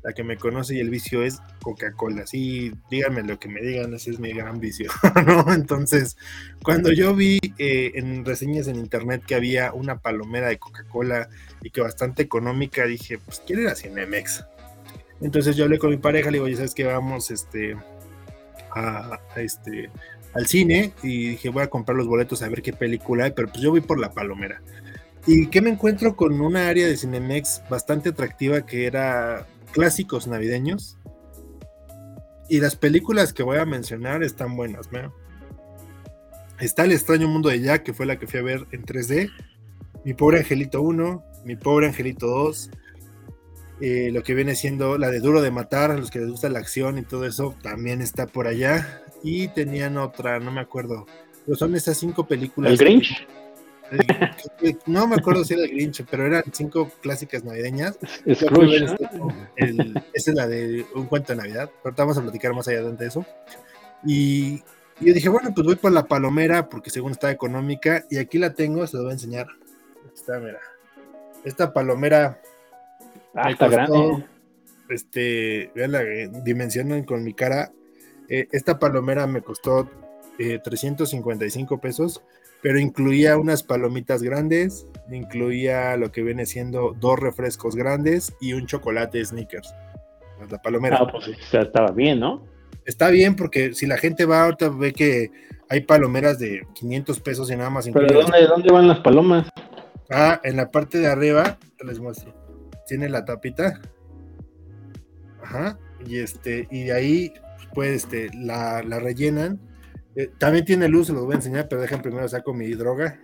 La 0.04 0.14
que 0.14 0.24
me 0.24 0.38
conoce 0.38 0.76
y 0.76 0.80
el 0.80 0.90
vicio 0.90 1.24
es 1.24 1.42
Coca-Cola. 1.62 2.28
Sí, 2.28 2.74
díganme 2.90 3.24
lo 3.24 3.40
que 3.40 3.50
me 3.50 3.62
digan, 3.62 3.94
ese 3.94 4.12
es 4.12 4.20
mi 4.20 4.34
gran 4.34 4.60
vicio. 4.60 4.92
Entonces, 5.48 6.18
cuando 6.64 6.92
yo 6.92 7.16
vi 7.16 7.40
eh, 7.58 7.92
en 7.96 8.24
reseñas 8.26 8.68
en 8.68 8.76
internet 8.76 9.24
que 9.26 9.36
había 9.36 9.74
una 9.74 10.00
palomera 10.00 10.48
de 10.48 10.60
Coca-Cola 10.60 11.30
y 11.62 11.70
que 11.72 11.82
bastante 11.82 12.24
económica, 12.24 12.86
dije, 12.86 13.18
pues 13.18 13.42
quiero 13.46 13.64
ir 13.64 13.76
Cinemex. 13.76 14.46
Entonces 15.22 15.56
yo 15.56 15.64
hablé 15.64 15.80
con 15.80 15.90
mi 15.90 15.98
pareja, 15.98 16.30
le 16.30 16.38
digo, 16.38 16.48
ya 16.48 16.58
sabes 16.58 16.74
que 16.74 16.84
vamos 16.84 17.32
este, 17.32 17.78
este, 19.36 19.90
al 20.34 20.46
cine 20.48 20.94
y 21.02 21.30
dije, 21.30 21.50
voy 21.50 21.64
a 21.64 21.70
comprar 21.70 21.98
los 21.98 22.08
boletos 22.08 22.42
a 22.42 22.50
ver 22.50 22.62
qué 22.62 22.74
película 22.74 23.26
hay, 23.26 23.32
pero 23.32 23.48
pues 23.48 23.62
yo 23.62 23.72
voy 23.72 23.82
por 23.82 24.00
la 24.00 24.12
palomera. 24.12 24.62
Y 25.28 25.48
que 25.48 25.62
me 25.62 25.72
encuentro 25.72 26.16
con 26.16 26.40
una 26.40 26.68
área 26.68 26.86
de 26.86 26.98
Cinemex 26.98 27.64
bastante 27.70 28.10
atractiva 28.10 28.66
que 28.66 28.86
era 28.86 29.48
clásicos 29.76 30.26
navideños. 30.26 30.98
Y 32.50 32.62
las 32.62 32.78
películas 32.78 33.34
que 33.34 33.44
voy 33.44 33.58
a 33.58 33.66
mencionar 33.66 34.24
están 34.24 34.56
buenas, 34.56 34.90
¿no? 34.92 35.14
Está 36.60 36.86
El 36.86 36.94
extraño 36.94 37.28
mundo 37.28 37.50
de 37.50 37.60
Jack, 37.60 37.84
que 37.84 37.94
fue 37.94 38.06
la 38.06 38.18
que 38.18 38.26
fui 38.26 38.40
a 38.40 38.44
ver 38.44 38.66
en 38.72 38.86
3D. 38.86 39.30
Mi 40.06 40.14
pobre 40.14 40.40
angelito 40.40 40.82
1, 40.82 41.24
Mi 41.44 41.58
pobre 41.58 41.88
angelito 41.88 42.28
2. 42.28 42.70
Eh, 43.82 44.10
lo 44.14 44.24
que 44.24 44.34
viene 44.34 44.56
siendo 44.56 44.98
la 44.98 45.10
de 45.10 45.20
Duro 45.20 45.42
de 45.42 45.52
Matar, 45.52 45.92
a 45.92 45.98
los 45.98 46.10
que 46.10 46.20
les 46.20 46.30
gusta 46.30 46.48
la 46.48 46.60
acción 46.60 46.98
y 46.98 47.04
todo 47.04 47.26
eso, 47.26 47.58
también 47.62 48.02
está 48.02 48.28
por 48.28 48.48
allá. 48.48 49.04
Y 49.24 49.50
tenían 49.50 49.98
otra, 49.98 50.40
no 50.40 50.52
me 50.52 50.62
acuerdo. 50.62 51.06
Pero 51.46 51.58
son 51.58 51.76
esas 51.76 51.98
cinco 51.98 52.26
películas. 52.26 52.72
¿El 52.72 52.78
Grinch? 52.78 53.28
No 54.86 55.08
me 55.08 55.16
acuerdo 55.16 55.44
si 55.44 55.54
era 55.54 55.64
el 55.64 55.72
Grinch, 55.72 56.04
pero 56.10 56.26
eran 56.26 56.44
cinco 56.52 56.92
clásicas 57.02 57.44
navideñas. 57.44 57.98
Este, 58.26 58.46
esa 60.14 60.32
es 60.32 60.36
la 60.36 60.48
de 60.48 60.86
Un 60.96 61.06
cuento 61.06 61.34
de 61.34 61.38
Navidad. 61.38 61.70
Ahorita 61.84 62.04
vamos 62.04 62.18
a 62.18 62.22
platicar 62.22 62.54
más 62.54 62.68
allá 62.68 62.84
de 62.84 63.08
eso. 63.08 63.26
Y, 64.06 64.64
yo 65.00 65.14
dije, 65.14 65.30
bueno, 65.30 65.52
pues 65.54 65.66
voy 65.66 65.76
por 65.76 65.92
la 65.92 66.06
palomera 66.06 66.70
porque 66.70 66.90
según 66.90 67.12
está 67.12 67.32
económica. 67.32 68.06
Y 68.10 68.18
aquí 68.18 68.38
la 68.38 68.54
tengo, 68.54 68.86
se 68.88 68.98
la 68.98 69.04
voy 69.04 69.12
a 69.12 69.14
enseñar. 69.14 69.48
está, 70.16 70.40
mira. 70.40 70.60
Esta 71.44 71.74
palomera. 71.74 72.42
Ah, 73.34 73.52
está 73.52 73.68
grande. 73.68 74.26
Este, 74.90 75.72
vean 75.76 75.92
la 75.92 76.04
dimensionen 76.44 77.04
con 77.04 77.24
mi 77.24 77.34
cara. 77.34 77.72
Eh, 78.30 78.48
esta 78.52 78.80
palomera 78.80 79.28
me 79.28 79.42
costó 79.42 79.90
355 80.38 81.76
eh, 81.76 81.78
pesos 81.78 82.22
pero 82.66 82.80
incluía 82.80 83.38
unas 83.38 83.62
palomitas 83.62 84.24
grandes, 84.24 84.88
incluía 85.12 85.96
lo 85.98 86.12
que 86.12 86.24
viene 86.24 86.48
siendo 86.48 86.96
dos 87.00 87.20
refrescos 87.20 87.76
grandes 87.76 88.36
y 88.42 88.54
un 88.54 88.66
chocolate 88.66 89.24
Snickers. 89.24 89.72
La 90.50 90.60
palomera. 90.60 90.98
Ah, 91.00 91.08
pues 91.12 91.30
estaba 91.54 91.92
bien, 91.92 92.20
¿no? 92.20 92.44
Está 92.84 93.12
bien 93.12 93.36
porque 93.36 93.76
si 93.76 93.86
la 93.86 94.00
gente 94.00 94.26
va 94.26 94.46
ahorita 94.46 94.70
ve 94.70 94.94
que 94.94 95.30
hay 95.70 95.82
palomeras 95.82 96.40
de 96.40 96.66
500 96.74 97.20
pesos 97.20 97.52
y 97.52 97.56
nada 97.56 97.70
más. 97.70 97.88
¿Pero 97.88 98.22
dónde, 98.22 98.48
dónde 98.48 98.74
van 98.74 98.88
las 98.88 99.00
palomas? 99.02 99.48
Ah, 100.10 100.42
en 100.44 100.56
la 100.56 100.72
parte 100.72 100.98
de 100.98 101.06
arriba, 101.06 101.60
les 101.86 102.00
muestro. 102.00 102.34
Tiene 102.88 103.10
la 103.10 103.26
tapita. 103.26 103.80
Ajá. 105.44 105.78
Y 106.04 106.18
este, 106.18 106.68
y 106.72 106.86
de 106.86 106.94
ahí, 106.94 107.34
pues, 107.76 108.06
este, 108.06 108.32
la, 108.34 108.82
la 108.82 108.98
rellenan 108.98 109.60
eh, 110.16 110.32
también 110.38 110.64
tiene 110.64 110.88
luz, 110.88 111.08
se 111.08 111.14
los 111.14 111.26
voy 111.26 111.34
a 111.34 111.38
enseñar, 111.38 111.68
pero 111.68 111.82
dejen 111.82 112.02
primero 112.02 112.28
saco 112.28 112.54
mi 112.54 112.72
droga. 112.72 113.20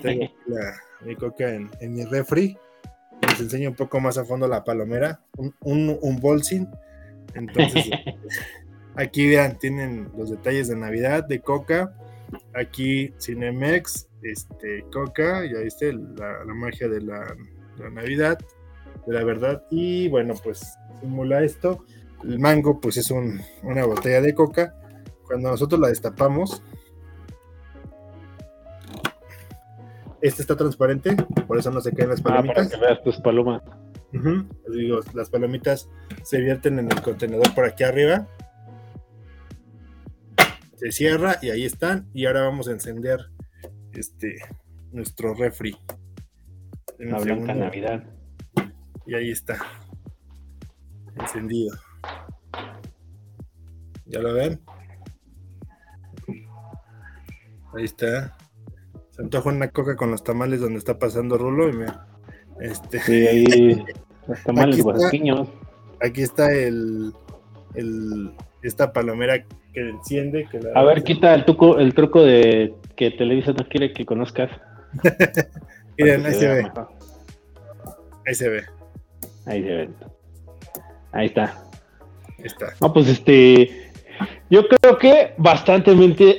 Tengo 0.00 0.30
la, 0.46 0.74
mi 1.04 1.16
coca 1.16 1.50
en, 1.50 1.70
mi 1.92 2.04
refri. 2.04 2.56
Les 3.28 3.40
enseño 3.40 3.70
un 3.70 3.76
poco 3.76 4.00
más 4.00 4.16
a 4.16 4.24
fondo 4.24 4.46
la 4.46 4.62
palomera. 4.62 5.20
Un, 5.36 5.54
un, 5.60 5.98
un 6.00 6.20
bolsín. 6.20 6.68
Entonces, 7.34 7.90
aquí 8.96 9.28
vean, 9.28 9.58
tienen 9.58 10.08
los 10.16 10.30
detalles 10.30 10.68
de 10.68 10.76
Navidad 10.76 11.24
de 11.26 11.40
Coca. 11.40 11.94
Aquí 12.54 13.12
Cinemex, 13.20 14.08
este, 14.22 14.84
Coca, 14.92 15.44
y 15.44 15.54
ahí 15.54 15.66
está 15.66 15.86
la, 15.86 16.54
magia 16.54 16.88
de 16.88 17.00
la, 17.02 17.36
la, 17.78 17.90
Navidad, 17.90 18.38
de 19.06 19.12
la 19.12 19.24
verdad. 19.24 19.64
Y 19.70 20.08
bueno, 20.08 20.34
pues 20.42 20.78
simula 21.00 21.42
esto. 21.42 21.84
El 22.22 22.38
mango, 22.38 22.80
pues 22.80 22.96
es 22.98 23.10
un, 23.10 23.40
una 23.64 23.84
botella 23.84 24.20
de 24.20 24.32
Coca 24.32 24.76
cuando 25.26 25.50
nosotros 25.50 25.80
la 25.80 25.88
destapamos, 25.88 26.62
este 30.20 30.42
está 30.42 30.56
transparente, 30.56 31.16
por 31.46 31.58
eso 31.58 31.70
no 31.70 31.80
se 31.80 31.92
caen 31.92 32.10
las 32.10 32.20
ah, 32.20 32.24
palomitas. 32.24 32.68
para 32.68 32.70
que 32.70 32.76
veas 32.76 33.02
tus 33.02 33.20
palomas. 33.20 33.62
Digo, 34.12 35.00
las 35.14 35.30
palomitas 35.30 35.88
se 36.22 36.38
vierten 36.38 36.78
en 36.78 36.92
el 36.92 37.00
contenedor 37.02 37.54
por 37.54 37.64
aquí 37.64 37.82
arriba. 37.82 38.28
Se 40.76 40.92
cierra 40.92 41.36
y 41.40 41.50
ahí 41.50 41.64
están. 41.64 42.08
Y 42.12 42.26
ahora 42.26 42.42
vamos 42.42 42.68
a 42.68 42.72
encender 42.72 43.20
este 43.92 44.36
nuestro 44.92 45.34
refri. 45.34 45.76
La 46.98 47.18
blanca 47.18 47.54
Navidad. 47.54 48.04
Y 49.06 49.14
ahí 49.14 49.30
está. 49.30 49.56
Encendido. 51.18 51.74
¿Ya 54.04 54.20
lo 54.20 54.34
ven? 54.34 54.60
Ahí 57.74 57.84
está. 57.84 58.36
Se 59.10 59.22
antoja 59.22 59.50
una 59.50 59.68
coca 59.68 59.96
con 59.96 60.10
los 60.10 60.24
tamales 60.24 60.60
donde 60.60 60.78
está 60.78 60.98
pasando 60.98 61.38
Rulo 61.38 61.68
y 61.68 61.72
me. 61.72 61.86
Este... 62.60 63.00
Sí, 63.00 63.26
ahí 63.26 63.84
los 64.26 64.42
tamales 64.42 64.84
aquí 65.06 65.22
aquí 66.02 66.22
está 66.22 66.52
el, 66.52 67.12
el, 67.74 68.32
esta 68.62 68.92
palomera 68.92 69.44
que 69.72 69.88
enciende. 69.88 70.48
Que 70.50 70.60
A 70.74 70.82
ver, 70.82 71.02
quita 71.02 71.34
el 71.34 71.44
truco, 71.44 71.78
el 71.78 71.94
truco 71.94 72.22
de 72.22 72.74
que 72.96 73.10
Televisa 73.10 73.52
no 73.52 73.68
quiere 73.68 73.92
que 73.92 74.04
conozcas. 74.04 74.50
Miren, 75.98 76.26
ahí 76.26 76.34
se, 76.34 76.48
ve. 76.48 76.70
Ahí 78.26 78.34
se 78.34 78.48
ve. 78.48 78.64
Ahí 79.46 79.62
se 79.62 79.68
ve. 79.68 79.90
Ahí 81.12 81.26
está. 81.26 81.44
Ahí 82.38 82.46
está. 82.46 82.74
No, 82.80 82.92
pues 82.92 83.08
este, 83.08 83.91
yo 84.50 84.68
creo 84.68 84.98
que 84.98 85.34
bastante 85.38 85.94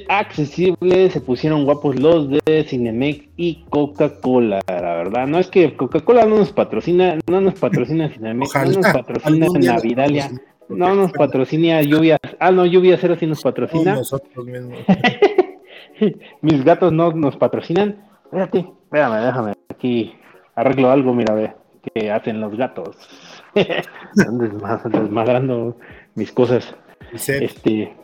accesible, 0.10 1.10
se 1.10 1.22
pusieron 1.22 1.66
guapos 1.66 2.00
los 2.00 2.30
de 2.30 2.66
Cinemex 2.68 3.26
y 3.38 3.64
Coca-Cola, 3.70 4.62
la 4.68 4.96
verdad. 4.96 5.28
No 5.28 5.40
es 5.40 5.48
que 5.48 5.76
Coca-Cola 5.76 6.26
no 6.26 6.38
nos 6.38 6.52
patrocina, 6.52 7.18
no 7.28 7.42
nos 7.42 7.56
patrocina 7.56 8.10
Cinemex, 8.10 8.54
no 8.56 8.82
nos 8.82 8.94
patrocina 8.94 9.48
Navidalia, 9.60 10.32
no 10.70 10.96
nos 10.96 11.12
patrocina 11.12 11.82
Lluvia, 11.82 12.18
ah 12.40 12.52
no, 12.52 12.66
Lluvia 12.66 12.98
Cero 13.00 13.16
sí 13.20 13.28
nos 13.28 13.42
patrocina. 13.42 13.96
Nosotros 13.96 14.46
mismos. 14.46 14.80
Mis 16.42 16.64
gatos 16.64 16.92
no 16.92 17.12
nos 17.12 17.38
patrocinan. 17.38 18.04
Espérate, 18.26 18.60
espérame, 18.60 19.26
déjame 19.26 19.54
aquí 19.70 20.14
arreglo 20.56 20.92
algo, 20.92 21.14
mira, 21.14 21.34
ve, 21.34 21.54
que 21.82 22.12
hacen 22.12 22.42
los 22.42 22.56
gatos. 22.56 22.98
Están 23.56 24.38
desmadrando 24.92 25.78
mis 26.16 26.32
cosas. 26.32 26.76
Este, 27.14 27.96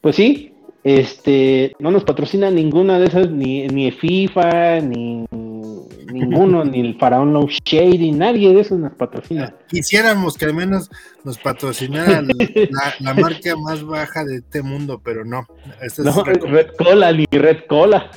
pues 0.00 0.16
sí, 0.16 0.54
este, 0.82 1.76
no 1.78 1.90
nos 1.90 2.04
patrocina 2.04 2.50
ninguna 2.50 2.98
de 2.98 3.06
esas, 3.06 3.30
ni, 3.30 3.66
ni 3.68 3.90
FIFA, 3.90 4.80
ni 4.80 5.26
ninguno, 6.10 6.64
ni 6.64 6.80
el 6.80 6.98
Faraón 6.98 7.32
Low 7.32 7.48
Shady, 7.48 8.12
nadie 8.12 8.54
de 8.54 8.60
esos 8.60 8.78
nos 8.78 8.94
patrocina. 8.94 9.54
Quisiéramos 9.68 10.36
que 10.36 10.46
al 10.46 10.54
menos 10.54 10.90
nos 11.22 11.38
patrocinara 11.38 12.22
la, 13.00 13.14
marca 13.14 13.54
más 13.56 13.84
baja 13.84 14.24
de 14.24 14.36
este 14.36 14.62
mundo, 14.62 15.00
pero 15.04 15.24
no. 15.24 15.46
no, 15.98 16.24
Red 16.24 16.68
Cola, 16.78 17.12
ni 17.12 17.26
Red 17.30 17.66
Cola. 17.68 18.10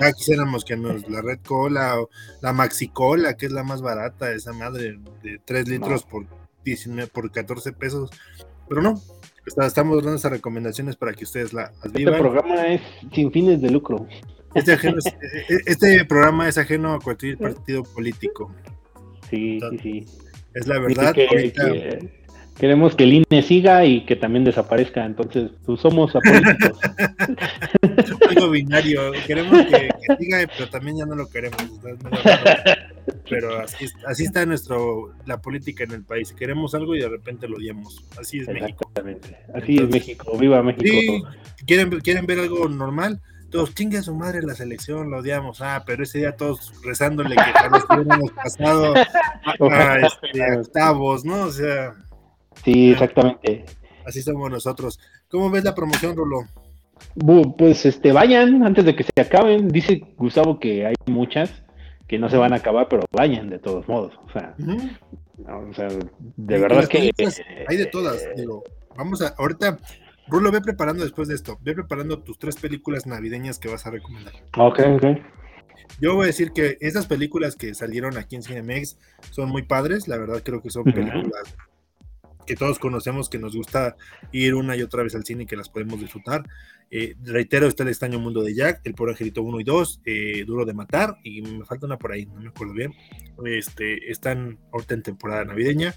Ya 0.00 0.12
quisiéramos 0.12 0.64
que 0.64 0.76
nos, 0.76 1.08
la 1.08 1.22
Red 1.22 1.40
Cola 1.44 2.00
o 2.00 2.08
la 2.40 2.52
Maxi 2.52 2.88
Cola, 2.88 3.34
que 3.34 3.46
es 3.46 3.52
la 3.52 3.64
más 3.64 3.82
barata, 3.82 4.32
esa 4.32 4.52
madre 4.52 4.98
de 5.22 5.40
3 5.44 5.68
litros 5.68 6.04
por 6.04 6.26
19, 6.64 7.08
por 7.08 7.30
14 7.30 7.72
pesos. 7.72 8.10
Pero 8.70 8.82
no, 8.82 9.02
estamos 9.66 9.96
dando 10.00 10.16
esas 10.16 10.30
recomendaciones 10.30 10.94
para 10.94 11.12
que 11.12 11.24
ustedes 11.24 11.52
la, 11.52 11.72
las 11.82 11.86
Este 11.86 12.12
programa 12.12 12.68
es 12.68 12.80
sin 13.12 13.32
fines 13.32 13.60
de 13.60 13.68
lucro. 13.68 14.06
Este, 14.54 14.74
e, 14.74 14.76
e, 14.78 15.60
este 15.66 16.04
programa 16.04 16.48
es 16.48 16.56
ajeno 16.56 16.94
a 16.94 17.00
cualquier 17.00 17.36
partido 17.36 17.82
político. 17.82 18.54
Sí, 19.28 19.58
sí, 19.70 19.78
sí. 19.82 20.06
Es 20.54 20.68
la 20.68 20.78
verdad. 20.78 21.16
Queremos 22.58 22.94
que 22.94 23.04
el 23.04 23.12
INE 23.12 23.42
siga 23.42 23.84
y 23.84 24.04
que 24.04 24.16
también 24.16 24.44
desaparezca, 24.44 25.04
entonces 25.04 25.50
pues, 25.64 25.80
somos 25.80 26.14
apolíticos. 26.14 26.78
Algo 28.28 28.50
binario, 28.50 29.12
queremos 29.26 29.66
que, 29.66 29.90
siga, 30.18 30.38
pero 30.56 30.70
también 30.70 30.98
ya 30.98 31.06
no 31.06 31.16
lo 31.16 31.28
queremos. 31.28 31.62
Pero 33.28 33.60
así, 33.60 33.86
así 34.06 34.24
está 34.24 34.44
nuestro 34.46 35.14
la 35.26 35.40
política 35.40 35.84
en 35.84 35.92
el 35.92 36.04
país. 36.04 36.32
Queremos 36.32 36.74
algo 36.74 36.94
y 36.94 37.00
de 37.00 37.08
repente 37.08 37.48
lo 37.48 37.56
odiamos. 37.56 38.04
Así 38.18 38.40
es 38.40 38.48
México. 38.48 38.90
Así 39.54 39.76
es 39.76 39.88
México. 39.88 40.36
Viva 40.38 40.62
México. 40.62 41.28
¿quieren, 41.66 41.90
quieren 42.00 42.26
ver 42.26 42.40
algo 42.40 42.68
normal. 42.68 43.20
Todos, 43.50 43.74
chingue 43.74 43.98
a 43.98 44.02
su 44.02 44.14
madre 44.14 44.42
la 44.42 44.54
selección, 44.54 45.10
lo 45.10 45.18
odiamos. 45.18 45.60
Ah, 45.60 45.82
pero 45.84 46.04
ese 46.04 46.18
día 46.18 46.36
todos 46.36 46.72
rezándole 46.84 47.34
que 47.34 47.42
jamás 47.42 47.84
hubiéramos 47.88 48.30
pasado 48.30 48.94
a, 48.94 49.98
este, 49.98 50.58
octavos, 50.58 51.24
¿no? 51.24 51.44
O 51.44 51.50
sea. 51.50 51.94
Sí, 52.64 52.92
exactamente. 52.92 53.64
Así 54.04 54.22
somos 54.22 54.50
nosotros. 54.50 54.98
¿Cómo 55.28 55.50
ves 55.50 55.64
la 55.64 55.74
promoción, 55.74 56.16
Rolo? 56.16 56.44
Pues 57.56 57.86
este, 57.86 58.12
vayan 58.12 58.64
antes 58.64 58.84
de 58.84 58.94
que 58.94 59.04
se 59.04 59.20
acaben. 59.20 59.68
Dice 59.68 60.00
Gustavo 60.16 60.58
que 60.58 60.86
hay 60.86 60.94
muchas 61.06 61.62
que 62.06 62.18
no 62.18 62.28
se 62.28 62.36
van 62.36 62.52
a 62.52 62.56
acabar, 62.56 62.88
pero 62.88 63.04
vayan 63.12 63.50
de 63.50 63.58
todos 63.58 63.86
modos. 63.88 64.18
O 64.26 64.32
sea, 64.32 64.54
o 65.46 65.72
sea 65.74 65.88
de 66.36 66.58
verdad 66.58 66.88
que. 66.88 67.10
Hay 67.68 67.76
de 67.76 67.86
todas, 67.86 68.22
eh, 68.22 68.32
digo. 68.36 68.64
Vamos 68.96 69.22
a, 69.22 69.28
ahorita, 69.38 69.78
Rulo, 70.26 70.50
ve 70.50 70.60
preparando 70.60 71.04
después 71.04 71.28
de 71.28 71.36
esto, 71.36 71.58
ve 71.62 71.74
preparando 71.74 72.18
tus 72.18 72.38
tres 72.38 72.56
películas 72.56 73.06
navideñas 73.06 73.58
que 73.58 73.68
vas 73.68 73.86
a 73.86 73.90
recomendar. 73.90 74.34
Ok, 74.58 74.80
ok. 74.96 75.04
Yo 76.00 76.14
voy 76.14 76.24
a 76.24 76.26
decir 76.26 76.52
que 76.52 76.76
esas 76.80 77.06
películas 77.06 77.56
que 77.56 77.74
salieron 77.74 78.16
aquí 78.18 78.36
en 78.36 78.42
Cinemex 78.42 78.98
son 79.30 79.48
muy 79.48 79.62
padres, 79.62 80.08
la 80.08 80.18
verdad 80.18 80.42
creo 80.44 80.62
que 80.62 80.70
son 80.70 80.84
películas 80.84 81.56
que 82.50 82.56
todos 82.56 82.80
conocemos, 82.80 83.28
que 83.28 83.38
nos 83.38 83.54
gusta 83.54 83.94
ir 84.32 84.56
una 84.56 84.76
y 84.76 84.82
otra 84.82 85.04
vez 85.04 85.14
al 85.14 85.24
cine 85.24 85.44
y 85.44 85.46
que 85.46 85.54
las 85.54 85.68
podemos 85.68 86.00
disfrutar. 86.00 86.42
Eh, 86.90 87.14
reitero, 87.22 87.68
está 87.68 87.84
el 87.84 87.90
extraño 87.90 88.18
mundo 88.18 88.42
de 88.42 88.56
Jack, 88.56 88.80
el 88.82 88.94
pobre 88.94 89.12
angelito 89.12 89.44
1 89.44 89.60
y 89.60 89.62
2, 89.62 90.00
eh, 90.04 90.44
Duro 90.44 90.64
de 90.64 90.74
matar, 90.74 91.16
y 91.22 91.42
me 91.42 91.64
falta 91.64 91.86
una 91.86 91.96
por 91.96 92.10
ahí, 92.10 92.26
no 92.26 92.40
me 92.40 92.48
acuerdo 92.48 92.74
bien. 92.74 92.92
Este, 93.46 94.10
están 94.10 94.58
ahorita 94.72 94.94
en 94.94 95.02
temporada 95.04 95.44
navideña. 95.44 95.94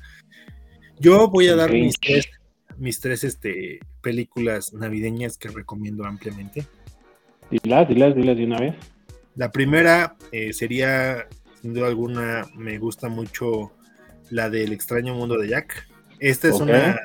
Yo 1.00 1.28
voy 1.28 1.48
a 1.48 1.56
dar 1.56 1.72
mis 1.72 2.00
tres, 2.00 2.30
mis 2.78 3.00
tres 3.00 3.24
este, 3.24 3.80
películas 4.02 4.72
navideñas 4.74 5.40
que 5.40 5.50
recomiendo 5.50 6.06
ampliamente. 6.06 6.68
Dilas, 7.50 7.90
dilas, 7.90 8.16
dilas 8.16 8.38
de 8.38 8.46
una 8.46 8.60
vez. 8.60 8.76
La 9.36 9.52
primera 9.52 10.18
eh, 10.32 10.54
sería, 10.54 11.26
sin 11.64 11.74
duda 11.74 11.88
alguna, 11.88 12.46
me 12.54 12.78
gusta 12.78 13.10
mucho 13.10 13.72
la 14.30 14.52
del 14.52 14.72
extraño 14.72 15.16
mundo 15.16 15.40
de 15.40 15.48
Jack. 15.48 15.88
Esta 16.24 16.48
es 16.48 16.62
una 16.62 16.98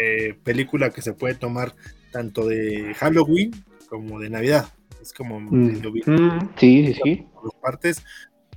eh, 0.00 0.34
película 0.42 0.88
que 0.88 1.02
se 1.02 1.12
puede 1.12 1.34
tomar 1.34 1.74
tanto 2.10 2.46
de 2.46 2.94
Halloween 2.94 3.50
como 3.86 4.18
de 4.18 4.30
Navidad. 4.30 4.66
Es 5.02 5.12
como 5.12 5.38
mm. 5.40 5.82
Mm, 6.06 6.50
sí, 6.56 6.86
sí, 6.86 7.00
sí. 7.04 7.26
partes. 7.60 8.02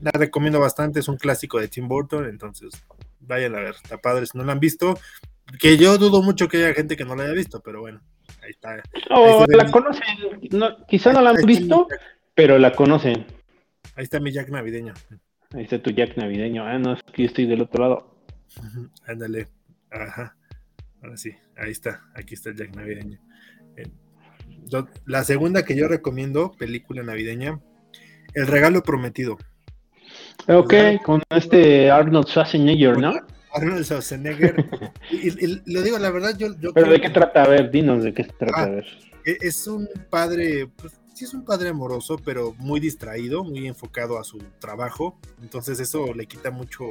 La 0.01 0.11
recomiendo 0.11 0.57
bastante, 0.61 1.01
es 1.01 1.09
un 1.09 1.18
clásico 1.18 1.59
de 1.59 1.68
Tim 1.68 1.89
Burton, 1.89 2.28
entonces 2.28 2.86
vayan 3.20 3.55
a 3.55 3.59
ver, 3.59 3.76
está 3.76 3.97
padre 3.97 4.26
si 4.26 4.38
no 4.38 4.45
la 4.45 4.53
han 4.53 4.61
visto. 4.61 4.97
Que 5.59 5.76
yo 5.76 5.97
dudo 5.97 6.22
mucho 6.22 6.47
que 6.47 6.57
haya 6.57 6.74
gente 6.74 6.95
que 6.95 7.03
no 7.03 7.16
la 7.18 7.24
haya 7.24 7.34
visto, 7.34 7.61
pero 7.61 7.82
bueno, 7.82 7.99
ahí 8.41 8.51
está. 8.51 8.82
O 9.09 9.45
la 9.49 9.70
conocen, 9.70 10.05
quizá 10.88 11.11
no 11.11 11.22
la 11.22 11.32
han 11.32 11.45
visto, 11.45 11.89
pero 12.34 12.57
la 12.57 12.72
conocen. 12.72 13.26
Ahí 13.97 14.03
está 14.03 14.22
mi 14.22 14.32
Jack 14.32 14.47
navideño. 14.47 14.93
Ahí 15.51 15.63
está 15.63 15.82
tu 15.82 15.91
Jack 15.91 16.16
navideño. 16.16 16.66
Ah, 16.66 16.80
no, 16.80 16.93
es 16.93 17.03
que 17.03 17.24
yo 17.24 17.28
estoy 17.28 17.47
del 17.47 17.61
otro 17.61 17.82
lado. 17.82 18.16
Ándale. 19.07 19.47
Ajá. 20.02 20.36
Ahora 21.02 21.18
sí, 21.18 21.32
ahí 21.58 21.72
está. 21.72 22.04
Aquí 22.16 22.34
está 22.34 22.50
el 22.50 22.58
Jack 22.58 22.76
navideño. 22.76 23.20
Eh, 23.78 23.89
la 25.06 25.24
segunda 25.24 25.64
que 25.64 25.76
yo 25.76 25.88
recomiendo, 25.88 26.52
película 26.58 27.04
navideña, 27.04 27.60
El 28.34 28.48
regalo 28.48 28.84
prometido. 28.84 29.38
Ok, 30.48 30.74
con 31.04 31.22
este 31.30 31.89
Arnold 31.89 32.28
Schwarzenegger, 32.28 32.98
¿no? 32.98 33.14
Arnold 33.54 33.86
Schwarzenegger. 33.86 34.56
y, 35.12 35.72
lo 35.72 35.82
digo, 35.82 35.98
la 36.00 36.12
verdad, 36.12 36.36
yo. 36.38 36.50
¿Pero 36.74 36.91
de 36.91 37.02
qué 37.02 37.10
trata? 37.10 37.43
A 37.43 37.48
ver, 37.48 37.72
dinos 37.72 38.04
de 38.04 38.14
qué 38.14 38.24
se 38.24 38.34
trata. 38.34 38.64
a 38.64 38.70
ver. 38.70 38.86
E, 39.26 39.38
es 39.41 39.66
un 39.68 39.88
padre, 40.10 40.68
pues, 40.76 41.00
sí 41.16 41.24
es 41.24 41.34
un 41.34 41.45
padre 41.45 41.70
amoroso, 41.70 42.20
pero 42.24 42.53
muy 42.57 42.80
distraído, 42.80 43.43
muy 43.43 43.66
enfocado 43.68 44.20
a 44.20 44.24
su 44.24 44.38
trabajo. 44.59 45.18
Entonces 45.41 45.80
eso 45.80 46.13
le 46.13 46.28
quita 46.28 46.51
mucho. 46.51 46.86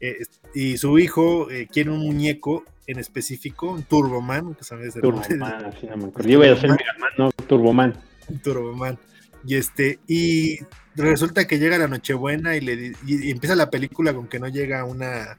Eh, 0.00 0.18
y 0.54 0.78
su 0.78 0.98
hijo 0.98 1.50
eh, 1.50 1.68
quiere 1.70 1.90
un 1.90 1.98
muñeco 1.98 2.64
en 2.86 3.00
específico, 3.00 3.72
un 3.72 3.82
Turboman, 3.82 4.54
que 4.54 4.62
sabes 4.62 4.94
Turboman, 4.94 5.72
sí, 5.78 5.86
no 5.88 5.96
me 5.96 6.04
acuerdo. 6.06 6.28
Yo 6.28 6.38
voy 6.38 6.48
a 6.48 6.56
ser 6.56 6.70
no, 7.18 7.30
Turboman. 7.48 7.94
Turboman. 8.42 8.98
Y 9.44 9.56
este, 9.56 9.98
y 10.06 10.60
resulta 10.94 11.46
que 11.46 11.58
llega 11.58 11.78
la 11.78 11.88
Nochebuena 11.88 12.56
y 12.56 12.60
le 12.60 12.92
y 13.06 13.30
empieza 13.30 13.56
la 13.56 13.70
película 13.70 14.14
con 14.14 14.28
que 14.28 14.38
no 14.38 14.48
llega 14.48 14.80
a 14.80 14.84
una 14.84 15.36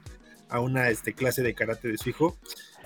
a 0.48 0.60
una 0.60 0.90
este, 0.90 1.12
clase 1.12 1.42
de 1.42 1.54
karate 1.54 1.88
de 1.88 1.96
su 1.98 2.10
hijo 2.10 2.36